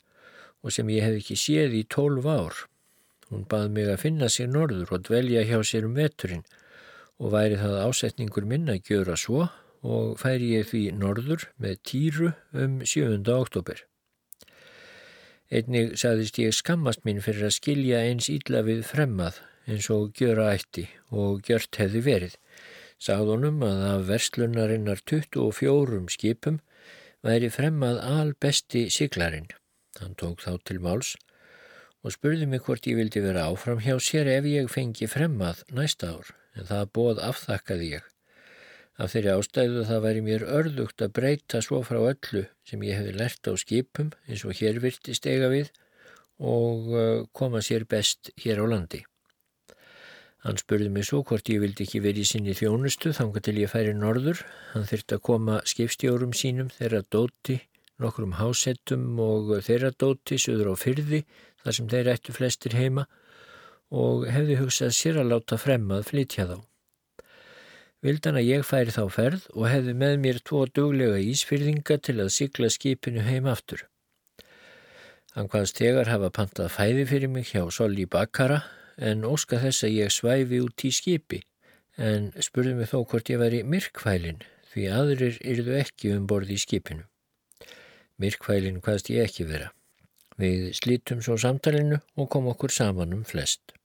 og 0.64 0.72
sem 0.72 0.88
ég 0.96 1.04
hef 1.04 1.20
ekki 1.20 1.36
séð 1.36 1.76
í 1.82 1.84
tólf 1.84 2.24
ár. 2.24 2.64
Hún 3.28 3.44
bað 3.44 3.68
mig 3.76 3.92
að 3.92 4.06
finna 4.06 4.32
sér 4.32 4.48
norður 4.54 4.96
og 4.96 5.04
dvelja 5.10 5.44
hjá 5.50 5.58
sér 5.60 5.84
um 5.90 6.00
veturinn 6.00 6.48
og 7.20 7.36
væri 7.36 7.60
það 7.60 7.82
ásetningur 7.90 8.48
minn 8.48 8.72
að 8.72 8.80
gjöra 8.88 9.20
svo 9.20 9.50
og 9.82 10.18
færi 10.22 10.52
ég 10.56 10.68
því 10.70 10.82
norður 10.98 11.48
með 11.60 11.80
týru 11.88 12.32
um 12.54 12.80
7. 12.86 13.22
oktober. 13.34 13.82
Einnig 15.52 15.98
saðist 16.00 16.38
ég 16.40 16.54
skammast 16.56 17.02
mín 17.04 17.20
fyrir 17.20 17.50
að 17.50 17.58
skilja 17.58 17.98
eins 18.06 18.30
ídla 18.32 18.62
við 18.64 18.86
fremmað 18.88 19.42
eins 19.68 19.88
og 19.92 20.14
gjöra 20.18 20.52
ætti 20.56 20.86
og 21.10 21.42
gjört 21.46 21.76
hefði 21.78 22.02
verið. 22.06 22.36
Sagðunum 23.02 23.62
að 23.66 23.82
af 23.90 24.06
verslunarinnar 24.08 25.02
24 25.10 26.06
skipum 26.14 26.60
væri 27.26 27.50
fremmað 27.52 28.00
albesti 28.06 28.86
siglarinn. 28.90 29.50
Hann 30.00 30.16
tók 30.18 30.40
þá 30.42 30.56
til 30.64 30.80
máls 30.82 31.14
og 32.02 32.14
spurði 32.14 32.48
mig 32.50 32.64
hvort 32.66 32.86
ég 32.88 32.98
vildi 32.98 33.22
vera 33.22 33.48
áfram 33.50 33.82
hjá 33.82 33.98
sér 34.02 34.30
ef 34.38 34.48
ég 34.48 34.70
fengi 34.72 35.10
fremmað 35.10 35.62
næsta 35.74 36.14
ár 36.16 36.32
en 36.56 36.66
það 36.70 36.90
bóð 36.96 37.22
afþakkaði 37.28 37.92
ég. 37.98 38.08
Af 39.00 39.14
þeirri 39.14 39.30
ástæðu 39.32 39.84
það 39.88 40.02
væri 40.04 40.24
mér 40.24 40.42
örðugt 40.58 41.04
að 41.04 41.14
breyta 41.16 41.62
svo 41.64 41.80
frá 41.86 42.00
öllu 42.00 42.42
sem 42.68 42.82
ég 42.84 42.98
hefði 42.98 43.14
lert 43.16 43.48
á 43.48 43.52
skipum 43.56 44.10
eins 44.28 44.44
og 44.44 44.58
hér 44.58 44.82
virtist 44.82 45.24
eiga 45.26 45.48
við 45.52 45.70
og 46.42 46.92
uh, 46.92 47.24
koma 47.32 47.62
sér 47.64 47.86
best 47.88 48.32
hér 48.42 48.60
á 48.60 48.66
landi. 48.68 49.00
Hann 50.42 50.58
spurði 50.58 50.90
mig 50.90 51.06
svo 51.06 51.20
hvort 51.22 51.48
ég 51.52 51.62
vildi 51.62 51.86
ekki 51.86 52.02
verið 52.02 52.24
í 52.24 52.30
sinni 52.32 52.54
þjónustu 52.58 53.12
þanga 53.14 53.40
til 53.46 53.60
ég 53.62 53.70
færi 53.70 53.92
norður. 53.94 54.40
Hann 54.72 54.88
þurfti 54.90 55.16
að 55.16 55.22
koma 55.28 55.60
skipstjórum 55.70 56.34
sínum 56.34 56.72
þeirra 56.74 57.04
dóti, 57.14 57.60
nokkrum 58.02 58.34
hásettum 58.40 59.20
og 59.22 59.54
þeirra 59.62 59.92
dóti 59.94 60.40
söður 60.42 60.74
á 60.74 60.82
fyrði 60.82 61.22
þar 61.62 61.78
sem 61.78 61.88
þeir 61.94 62.12
ættu 62.16 62.34
flestir 62.34 62.74
heima 62.74 63.06
og 63.94 64.26
hefði 64.34 64.58
hugsað 64.58 64.92
sér 64.98 65.22
að 65.22 65.30
láta 65.36 65.60
fremmað 65.62 66.10
flytja 66.10 66.48
þá. 66.50 66.58
Vildan 68.02 68.34
að 68.34 68.48
ég 68.48 68.64
færi 68.66 68.90
þá 68.90 69.04
ferð 69.14 69.44
og 69.54 69.68
hefði 69.70 69.92
með 69.94 70.16
mér 70.24 70.38
tvo 70.42 70.64
duglega 70.66 71.20
ísfyrðinga 71.22 72.00
til 72.02 72.16
að 72.24 72.32
sigla 72.34 72.70
skipinu 72.74 73.22
heim 73.22 73.46
aftur. 73.46 73.84
Hann 75.36 75.46
hvaðst 75.52 75.78
tegar 75.78 76.10
hafa 76.10 76.32
pantað 76.34 76.74
fæði 76.74 77.06
fyrir 77.12 77.30
mig 77.30 77.52
hjá 77.52 77.62
Solli 77.70 78.08
Bakkara 78.10 78.58
en 78.98 79.22
óska 79.24 79.62
þess 79.62 79.86
að 79.86 79.94
ég 80.00 80.12
svæfi 80.12 80.60
út 80.66 80.84
í 80.84 80.90
skipi 80.92 81.40
en 81.96 82.32
spurði 82.42 82.74
mig 82.80 82.90
þó 82.90 82.98
hvort 83.06 83.30
ég 83.30 83.38
væri 83.38 83.62
myrkvælin 83.62 84.42
því 84.72 84.90
aðrir 84.98 85.38
yrðu 85.54 85.78
ekki 85.78 86.12
um 86.16 86.26
borði 86.26 86.58
í 86.58 86.64
skipinu. 86.66 87.06
Myrkvælin 88.18 88.82
hvaðst 88.82 89.14
ég 89.14 89.28
ekki 89.28 89.46
vera. 89.46 89.70
Við 90.42 90.72
slítum 90.74 91.22
svo 91.22 91.38
samtalinu 91.38 92.02
og 92.18 92.32
kom 92.34 92.50
okkur 92.50 92.74
saman 92.74 93.14
um 93.14 93.22
flest. 93.22 93.76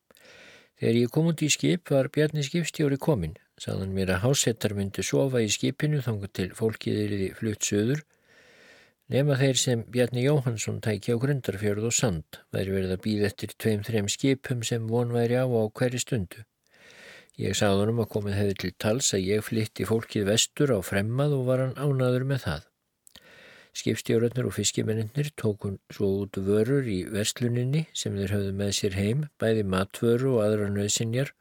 Þegar 0.82 1.04
ég 1.06 1.12
kom 1.14 1.30
út 1.30 1.44
í 1.46 1.54
skip 1.54 1.92
var 1.94 2.10
Bjarni 2.10 2.42
skipstjóri 2.46 2.98
kominn 2.98 3.38
Saðan 3.58 3.96
mér 3.96 4.12
að 4.14 4.24
hásettar 4.28 4.76
myndi 4.78 5.02
sofa 5.06 5.42
í 5.42 5.50
skipinu 5.50 6.04
þangu 6.06 6.30
til 6.30 6.52
fólkið 6.58 7.00
eriði 7.06 7.30
flutt 7.40 7.66
söður 7.66 8.04
nema 9.14 9.38
þeir 9.40 9.58
sem 9.62 9.82
Bjarni 9.94 10.26
Jóhansson 10.26 10.78
tæki 10.84 11.16
á 11.16 11.22
grundarfjörð 11.24 11.88
og 11.90 11.96
sand 11.96 12.40
væri 12.54 12.76
verið 12.76 12.94
að 12.98 13.04
býða 13.08 13.32
eftir 13.32 13.56
tveim-þreim 13.56 14.12
skipum 14.14 14.62
sem 14.68 14.86
von 14.92 15.14
væri 15.16 15.40
á 15.42 15.48
á 15.48 15.64
hverju 15.74 16.04
stundu. 16.04 16.44
Ég 17.38 17.58
sagði 17.58 17.84
honum 17.84 18.02
að 18.04 18.12
komið 18.14 18.38
hefði 18.40 18.58
til 18.62 18.72
tals 18.84 19.12
að 19.14 19.26
ég 19.32 19.46
flytti 19.46 19.86
fólkið 19.90 20.30
vestur 20.30 20.74
á 20.74 20.80
fremmað 20.82 21.36
og 21.38 21.44
var 21.50 21.64
hann 21.64 21.76
ánaður 21.78 22.26
með 22.30 22.44
það. 22.46 22.64
Skipstjórnir 23.78 24.48
og 24.50 24.56
fiskimennir 24.58 25.30
tókun 25.38 25.78
svo 25.94 26.08
út 26.24 26.38
vörur 26.42 26.86
í 26.90 27.04
versluninni 27.14 27.84
sem 27.94 28.16
þeir 28.18 28.34
höfðu 28.34 28.54
með 28.58 28.72
sér 28.74 28.98
heim, 28.98 29.28
bæði 29.38 29.68
matvöru 29.70 30.32
og 30.38 30.46
aðra 30.48 30.72
nöðsinjar 30.74 31.34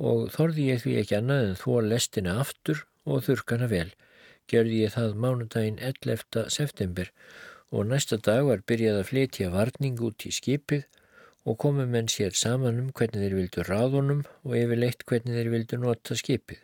og 0.00 0.30
þorði 0.34 0.68
ég 0.70 0.82
því 0.84 0.94
ekki 1.02 1.18
annað 1.18 1.46
en 1.48 1.58
þó 1.60 1.72
lestina 1.84 2.38
aftur 2.40 2.84
og 3.04 3.24
þurkana 3.26 3.68
vel. 3.70 3.90
Gjörði 4.50 4.80
ég 4.84 4.94
það 4.96 5.18
mánudaginn 5.22 5.82
11. 5.90 6.46
september 6.50 7.10
og 7.70 7.86
næsta 7.90 8.18
dag 8.18 8.46
var 8.48 8.64
byrjað 8.66 9.02
að 9.02 9.08
flytja 9.10 9.52
varning 9.52 10.00
út 10.02 10.26
í 10.26 10.32
skipið 10.34 10.88
og 11.48 11.58
komu 11.62 11.86
menn 11.88 12.08
sér 12.12 12.34
saman 12.36 12.80
um 12.80 12.88
hvernig 12.96 13.22
þeir 13.22 13.36
vildu 13.38 13.66
ráðunum 13.68 14.24
og 14.44 14.56
yfirleitt 14.58 15.06
hvernig 15.08 15.38
þeir 15.38 15.52
vildu 15.54 15.78
nota 15.84 16.16
skipið. 16.18 16.58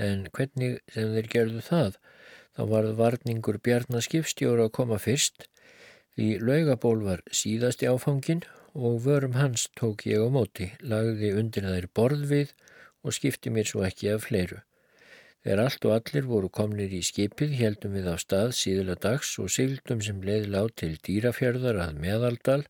En 0.00 0.26
hvernig 0.32 0.80
sem 0.92 1.12
þeir 1.14 1.30
gerðu 1.36 1.62
það, 1.64 1.96
þá 2.56 2.62
varð 2.72 2.96
varningur 2.98 3.60
Bjarnaskipstjóra 3.64 4.68
að 4.68 4.76
koma 4.80 4.98
fyrst 5.00 5.46
því 6.16 6.34
laugaból 6.44 6.98
var 7.04 7.22
síðasti 7.32 7.88
áfangin 7.88 8.42
og 8.74 9.02
vörum 9.04 9.34
hans 9.36 9.68
tók 9.76 10.06
ég 10.08 10.22
á 10.24 10.28
móti, 10.32 10.72
lagði 10.80 11.32
undir 11.36 11.66
þær 11.68 11.86
borð 11.92 12.22
við 12.30 12.52
og 13.04 13.12
skipti 13.12 13.50
mér 13.52 13.68
svo 13.68 13.82
ekki 13.84 14.12
af 14.14 14.28
fleiru. 14.28 14.62
Þegar 15.42 15.62
allt 15.64 15.84
og 15.88 15.94
allir 15.96 16.28
voru 16.30 16.48
komnir 16.48 16.92
í 16.94 17.02
skipið 17.02 17.56
heldum 17.58 17.96
við 17.98 18.06
á 18.08 18.16
stað 18.16 18.54
síðula 18.56 18.94
dags 18.94 19.34
og 19.42 19.50
sigldum 19.50 20.00
sem 20.00 20.22
leiði 20.22 20.52
lág 20.54 20.70
til 20.78 20.94
dýrafjörðar 21.02 21.80
að 21.82 21.98
meðaldal. 22.04 22.62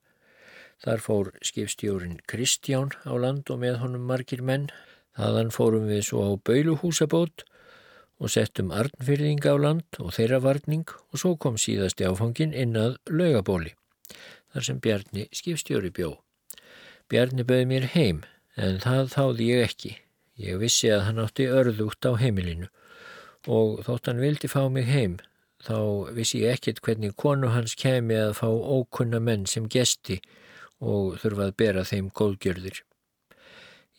Þar 0.83 1.05
fór 1.05 1.31
skipstjórin 1.45 2.17
Kristján 2.27 2.97
á 3.05 3.13
land 3.15 3.53
og 3.53 3.61
með 3.63 3.79
honum 3.85 4.09
margir 4.09 4.43
menn. 4.43 4.71
Þaðan 5.15 5.53
fórum 5.53 5.87
við 5.93 6.07
svo 6.09 6.25
á 6.25 6.31
Bauluhúsabót 6.41 7.45
og 8.23 8.33
settum 8.33 8.73
Arnfyrðinga 8.73 9.53
á 9.53 9.57
land 9.61 10.01
og 10.01 10.17
þeirra 10.17 10.41
varning 10.41 10.89
og 10.89 11.21
svo 11.21 11.37
kom 11.37 11.61
síðasti 11.61 12.09
áfangin 12.09 12.57
inn 12.57 12.75
að 12.81 12.97
laugabóli 13.13 13.77
þar 14.53 14.69
sem 14.69 14.79
Bjarni 14.85 15.27
skipstjóri 15.35 15.91
bjó. 15.95 16.13
Bjarni 17.11 17.45
bauði 17.49 17.69
mér 17.71 17.89
heim 17.97 18.23
en 18.57 18.81
það 18.85 19.11
þáði 19.17 19.49
ég 19.51 19.67
ekki. 19.67 19.93
Ég 20.41 20.61
vissi 20.61 20.89
að 20.93 21.05
hann 21.09 21.21
átti 21.23 21.49
örðugt 21.49 22.07
á 22.09 22.13
heimilinu 22.21 22.69
og 23.51 23.83
þótt 23.87 24.09
hann 24.09 24.23
vildi 24.23 24.49
fá 24.49 24.63
mig 24.71 24.87
heim 24.89 25.19
þá 25.63 25.77
vissi 26.17 26.43
ég 26.43 26.57
ekkert 26.57 26.81
hvernig 26.83 27.17
konu 27.19 27.53
hans 27.55 27.75
kemi 27.79 28.17
að 28.19 28.37
fá 28.41 28.49
ókunna 28.49 29.21
menn 29.23 29.45
sem 29.47 29.69
gesti 29.71 30.21
og 30.83 31.19
þurfa 31.23 31.51
að 31.51 31.59
bera 31.63 31.85
þeim 31.87 32.09
góðgjörðir. 32.11 32.83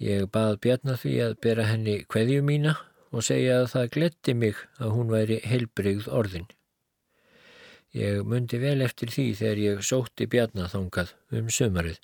Ég 0.03 0.27
bað 0.33 0.57
Bjarnar 0.63 0.99
því 0.99 1.13
að 1.27 1.37
bera 1.45 1.67
henni 1.69 2.01
hverju 2.11 2.43
mína 2.43 2.75
og 3.13 3.23
segja 3.23 3.61
að 3.61 3.69
það 3.75 3.91
gletti 3.95 4.35
mig 4.35 4.59
að 4.81 4.93
hún 4.97 5.13
væri 5.13 5.39
heilbrigð 5.45 6.09
orðin. 6.09 6.49
Ég 7.93 8.23
myndi 8.25 8.57
vel 8.57 8.79
eftir 8.81 9.11
því 9.13 9.27
þegar 9.37 9.59
ég 9.61 9.85
sótti 9.85 10.25
bjarnaþongað 10.25 11.13
um 11.37 11.49
sömarið, 11.53 11.99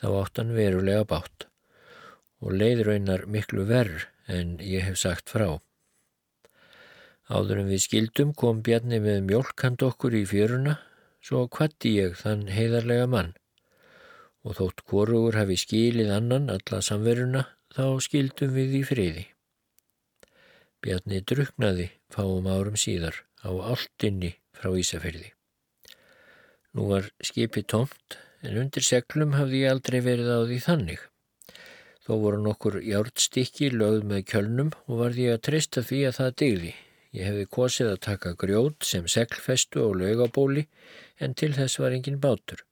þá 0.00 0.06
áttan 0.22 0.54
verulega 0.56 1.04
bátt 1.08 1.44
og 2.40 2.54
leiðraunar 2.56 3.26
miklu 3.28 3.66
verr 3.68 4.06
en 4.32 4.56
ég 4.64 4.84
hef 4.88 4.96
sagt 5.00 5.32
frá. 5.32 5.58
Áður 7.28 7.62
en 7.62 7.70
við 7.72 7.82
skildum 7.84 8.32
kom 8.38 8.62
bjarni 8.64 9.00
með 9.02 9.24
mjölkand 9.28 9.82
okkur 9.82 10.16
í 10.16 10.24
fjöruna, 10.30 10.78
svo 11.20 11.44
kvatti 11.52 11.96
ég 11.98 12.16
þann 12.20 12.46
heiðarlega 12.52 13.08
mann 13.10 13.34
og 14.46 14.56
þótt 14.60 14.84
korugur 14.86 15.34
hafi 15.34 15.56
skilið 15.58 16.12
annan 16.14 16.52
alla 16.54 16.78
samveruna, 16.80 17.48
þá 17.74 17.98
skildum 18.00 18.52
við 18.54 18.76
í 18.78 18.82
friði. 18.86 19.24
Bjarni 20.80 21.18
druknaði 21.26 21.88
fáum 22.14 22.46
árum 22.46 22.76
síðar 22.78 23.24
á 23.44 23.50
alltinni 23.72 24.36
frá 24.56 24.70
Ísafjörði. 24.72 25.32
Nú 26.76 26.88
var 26.92 27.10
skipi 27.24 27.64
tómt 27.64 28.18
en 28.44 28.58
undir 28.60 28.84
seglum 28.84 29.34
hafði 29.36 29.64
ég 29.64 29.74
aldrei 29.74 30.00
verið 30.04 30.32
á 30.32 30.40
því 30.44 30.58
þannig. 30.64 31.04
Þó 32.06 32.12
voru 32.22 32.42
nokkur 32.44 32.76
hjártstikki 32.84 33.72
lögð 33.74 34.04
með 34.10 34.26
kjölnum 34.30 34.70
og 34.86 35.00
varði 35.00 35.26
ég 35.26 35.38
að 35.38 35.44
treysta 35.48 35.82
því 35.82 36.02
að 36.06 36.18
það 36.20 36.36
digði. 36.42 36.72
Ég 37.16 37.28
hefði 37.30 37.48
kosið 37.56 37.90
að 37.90 38.02
taka 38.06 38.32
grjót 38.38 38.86
sem 38.86 39.08
seglfestu 39.10 39.82
og 39.82 39.96
lögabóli 40.02 40.66
en 41.18 41.34
til 41.34 41.52
þess 41.56 41.80
var 41.80 41.96
engin 41.96 42.20
bátur. 42.22 42.62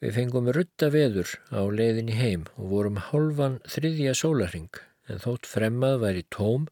Við 0.00 0.16
fengum 0.16 0.48
rutta 0.56 0.88
veður 0.88 1.34
á 1.52 1.60
leiðinni 1.68 2.16
heim 2.16 2.46
og 2.56 2.70
vorum 2.72 3.00
hálfan 3.10 3.60
þriðja 3.68 4.16
sólaring 4.16 4.80
en 5.12 5.20
þótt 5.20 5.48
fremmað 5.50 6.00
væri 6.06 6.24
tóm 6.32 6.66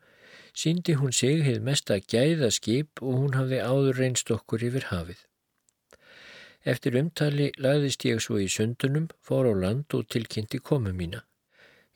síndi 0.59 0.97
hún 0.99 1.15
sig 1.15 1.45
hefð 1.47 1.65
mest 1.71 1.91
að 1.95 2.07
gæða 2.13 2.51
skip 2.59 3.03
og 3.05 3.19
hún 3.23 3.37
hafði 3.39 3.63
áður 3.63 4.01
reynst 4.03 4.31
okkur 4.35 4.65
yfir 4.69 4.89
hafið. 4.91 5.21
Eftir 6.69 6.99
umtali 6.99 7.53
lagðist 7.65 8.05
ég 8.09 8.23
svo 8.25 8.41
í 8.43 8.49
sundunum, 8.51 9.07
fór 9.23 9.47
á 9.49 9.55
land 9.65 9.95
og 9.95 10.09
tilkynnti 10.13 10.59
komu 10.71 10.93
mína. 10.93 11.23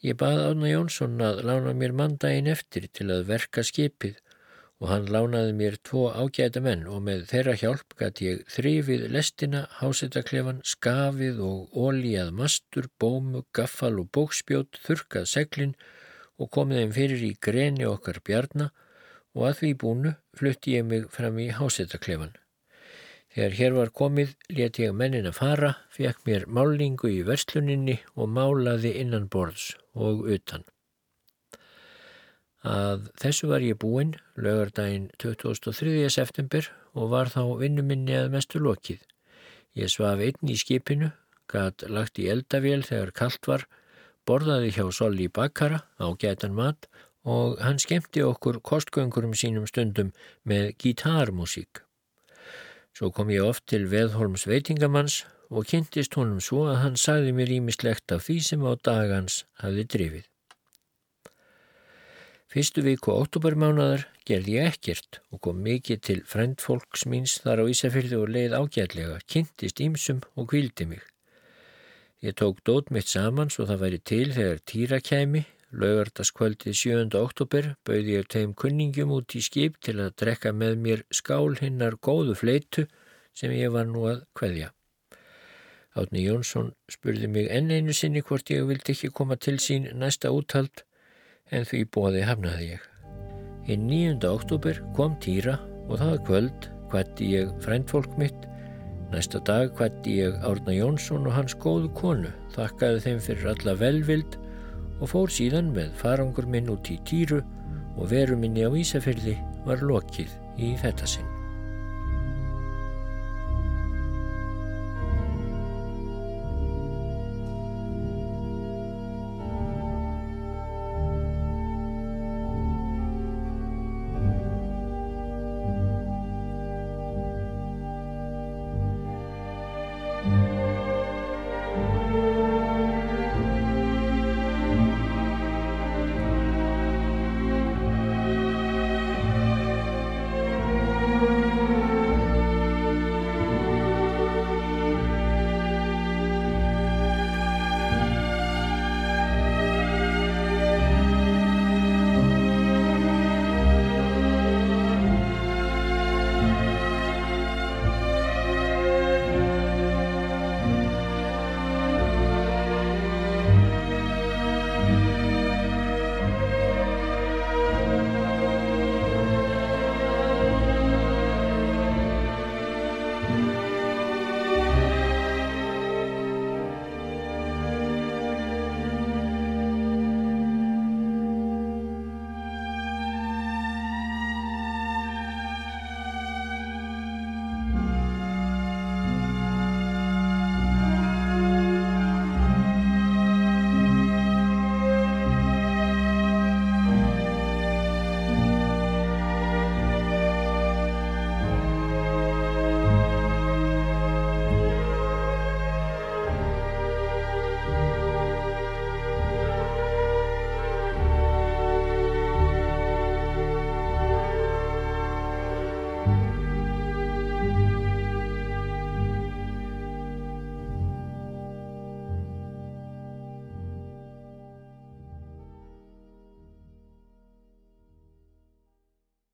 Ég 0.02 0.16
bað 0.18 0.44
Átna 0.48 0.70
Jónsson 0.70 1.18
að 1.22 1.42
lána 1.48 1.72
mér 1.78 1.92
mandaginn 1.98 2.50
eftir 2.50 2.86
til 2.90 3.08
að 3.14 3.26
verka 3.28 3.62
skipið 3.66 4.20
og 4.82 4.88
hann 4.90 5.10
lánaði 5.14 5.52
mér 5.58 5.76
tvo 5.86 6.08
ágæta 6.10 6.62
menn 6.62 6.88
og 6.90 7.04
með 7.06 7.26
þeirra 7.30 7.54
hjálp 7.60 7.94
gæti 7.98 8.26
ég 8.26 8.40
þrifið 8.50 9.04
lestina, 9.14 9.60
hásettaklefan, 9.78 10.58
skafið 10.66 11.38
og 11.46 11.76
ólíjað 11.78 12.32
mastur, 12.38 12.88
bómu, 12.98 13.44
gaffal 13.54 13.94
og 14.02 14.10
bókspjót, 14.14 14.80
þurkað 14.82 15.28
seglin 15.30 15.76
og 16.42 16.50
komið 16.50 16.82
þeim 16.82 16.94
fyrir 16.96 17.24
í 17.28 17.32
greni 17.46 17.86
okkar 17.86 18.18
bjarna 18.26 18.72
og 19.32 19.48
að 19.48 19.58
því 19.60 19.72
búnu 19.82 20.14
flutti 20.36 20.76
ég 20.76 20.88
mig 20.88 21.06
fram 21.14 21.38
í 21.38 21.48
hásettaklefan. 21.54 22.34
Þegar 23.32 23.54
hér 23.56 23.76
var 23.78 23.92
komið 23.96 24.34
let 24.52 24.78
ég 24.82 24.92
mennin 24.92 25.28
að 25.30 25.38
fara, 25.38 25.70
fekk 25.94 26.26
mér 26.26 26.44
málingu 26.52 27.08
í 27.08 27.22
versluninni 27.24 27.96
og 28.12 28.28
málaði 28.28 28.92
innan 29.00 29.30
borðs 29.32 29.70
og 29.96 30.26
utan. 30.28 30.66
Að 32.62 33.08
þessu 33.18 33.48
var 33.50 33.64
ég 33.64 33.78
búinn 33.80 34.12
lögardaginn 34.36 35.08
2003. 35.22 36.10
september 36.12 36.68
og 36.92 37.08
var 37.14 37.32
þá 37.32 37.56
vinnuminni 37.58 38.14
að 38.18 38.30
mestu 38.36 38.60
lokið. 38.62 39.00
Ég 39.80 39.88
svaf 39.88 40.20
einn 40.20 40.52
í 40.52 40.58
skipinu, 40.60 41.10
gæt 41.48 41.88
lagt 41.88 42.20
í 42.20 42.28
eldavél 42.28 42.84
þegar 42.84 43.14
kallt 43.16 43.48
var, 43.48 43.64
borðaði 44.28 44.72
hjá 44.76 44.84
Solli 44.94 45.28
Bakkara 45.28 45.82
á 45.98 46.06
gætan 46.18 46.54
mat 46.58 46.88
og 47.24 47.60
hann 47.62 47.78
skemmti 47.82 48.22
okkur 48.26 48.60
kostgöngurum 48.66 49.34
sínum 49.38 49.68
stundum 49.70 50.10
með 50.48 50.72
gítarmusík. 50.82 51.82
Svo 52.92 53.10
kom 53.14 53.30
ég 53.32 53.44
oft 53.46 53.66
til 53.70 53.86
Veðholms 53.88 54.44
veitingamanns 54.48 55.22
og 55.52 55.68
kynntist 55.68 56.16
honum 56.18 56.40
svo 56.40 56.66
að 56.72 56.82
hann 56.82 56.98
sagði 57.00 57.32
mér 57.36 57.54
ímislegt 57.58 58.12
af 58.12 58.26
því 58.26 58.38
sem 58.48 58.64
á 58.64 58.72
dagans 58.76 59.42
hafi 59.62 59.86
drifið. 59.94 60.26
Fyrstu 62.52 62.82
viku 62.84 63.14
óttúbarmánadar 63.16 64.04
gerði 64.28 64.58
ég 64.58 64.74
ekkert 64.74 65.22
og 65.32 65.40
kom 65.46 65.62
mikið 65.64 66.02
til 66.08 66.18
frendfólks 66.28 67.06
míns 67.08 67.38
þar 67.44 67.64
á 67.64 67.70
Ísafjörðu 67.72 68.18
og 68.26 68.34
leið 68.34 68.58
ágætlega, 68.58 69.22
kynntist 69.24 69.80
ímsum 69.80 70.20
og 70.36 70.50
kvildi 70.52 70.90
mig. 70.90 71.11
Ég 72.22 72.32
tók 72.32 72.58
dót 72.62 72.88
mitt 72.94 73.08
saman 73.10 73.48
svo 73.50 73.64
það 73.66 73.80
væri 73.82 73.98
til 74.06 74.28
þegar 74.30 74.60
týra 74.70 74.98
kæmi, 75.02 75.40
laugardaskvöldið 75.74 76.76
7. 76.78 77.16
oktober 77.18 77.72
bauði 77.82 78.12
ég 78.14 78.28
tegum 78.30 78.52
kunningum 78.54 79.10
út 79.16 79.34
í 79.34 79.42
skip 79.42 79.80
til 79.82 79.96
að 80.04 80.12
drekka 80.22 80.52
með 80.54 80.76
mér 80.84 81.02
skál 81.10 81.56
hinnar 81.58 81.96
góðu 81.98 82.36
fleitu 82.38 82.84
sem 83.34 83.50
ég 83.56 83.74
var 83.74 83.90
nú 83.90 84.04
að 84.06 84.20
kveðja. 84.38 84.68
Átni 85.98 86.22
Jónsson 86.28 86.70
spurði 86.94 87.26
mig 87.26 87.50
enn 87.50 87.74
einu 87.74 87.90
sinni 87.90 88.22
hvort 88.22 88.54
ég 88.54 88.70
vildi 88.70 88.94
ekki 88.94 89.10
koma 89.10 89.34
til 89.34 89.58
sín 89.58 89.90
næsta 89.98 90.30
úthald 90.30 90.84
en 91.50 91.66
því 91.66 91.82
bóði 91.90 92.22
hafnaði 92.28 92.70
ég. 92.76 92.86
Í 93.66 93.80
9. 93.82 94.22
oktober 94.30 94.78
kom 94.94 95.18
týra 95.18 95.58
og 95.88 95.98
það 95.98 96.22
kvöld 96.30 96.70
hvætti 96.94 97.34
ég 97.34 97.50
fræntfólk 97.66 98.14
mitt. 98.14 98.51
Næsta 99.12 99.42
dag 99.44 99.74
hvætti 99.76 100.14
ég 100.24 100.38
Árna 100.48 100.72
Jónsson 100.72 101.26
og 101.28 101.34
hans 101.36 101.52
góðu 101.60 101.90
konu, 101.98 102.30
þakkaði 102.54 103.02
þeim 103.04 103.18
fyrir 103.20 103.50
alla 103.52 103.74
velvild 103.76 104.38
og 105.02 105.10
fór 105.12 105.34
síðan 105.36 105.68
með 105.76 105.92
farangur 106.00 106.48
minn 106.48 106.72
út 106.72 106.88
í 106.88 106.96
týru 107.04 107.42
og 107.98 108.08
veru 108.14 108.40
minni 108.40 108.64
á 108.64 108.72
Ísafjörði 108.72 109.36
var 109.68 109.84
lokið 109.84 110.32
í 110.56 110.72
þetta 110.80 111.12
sinn. 111.16 111.41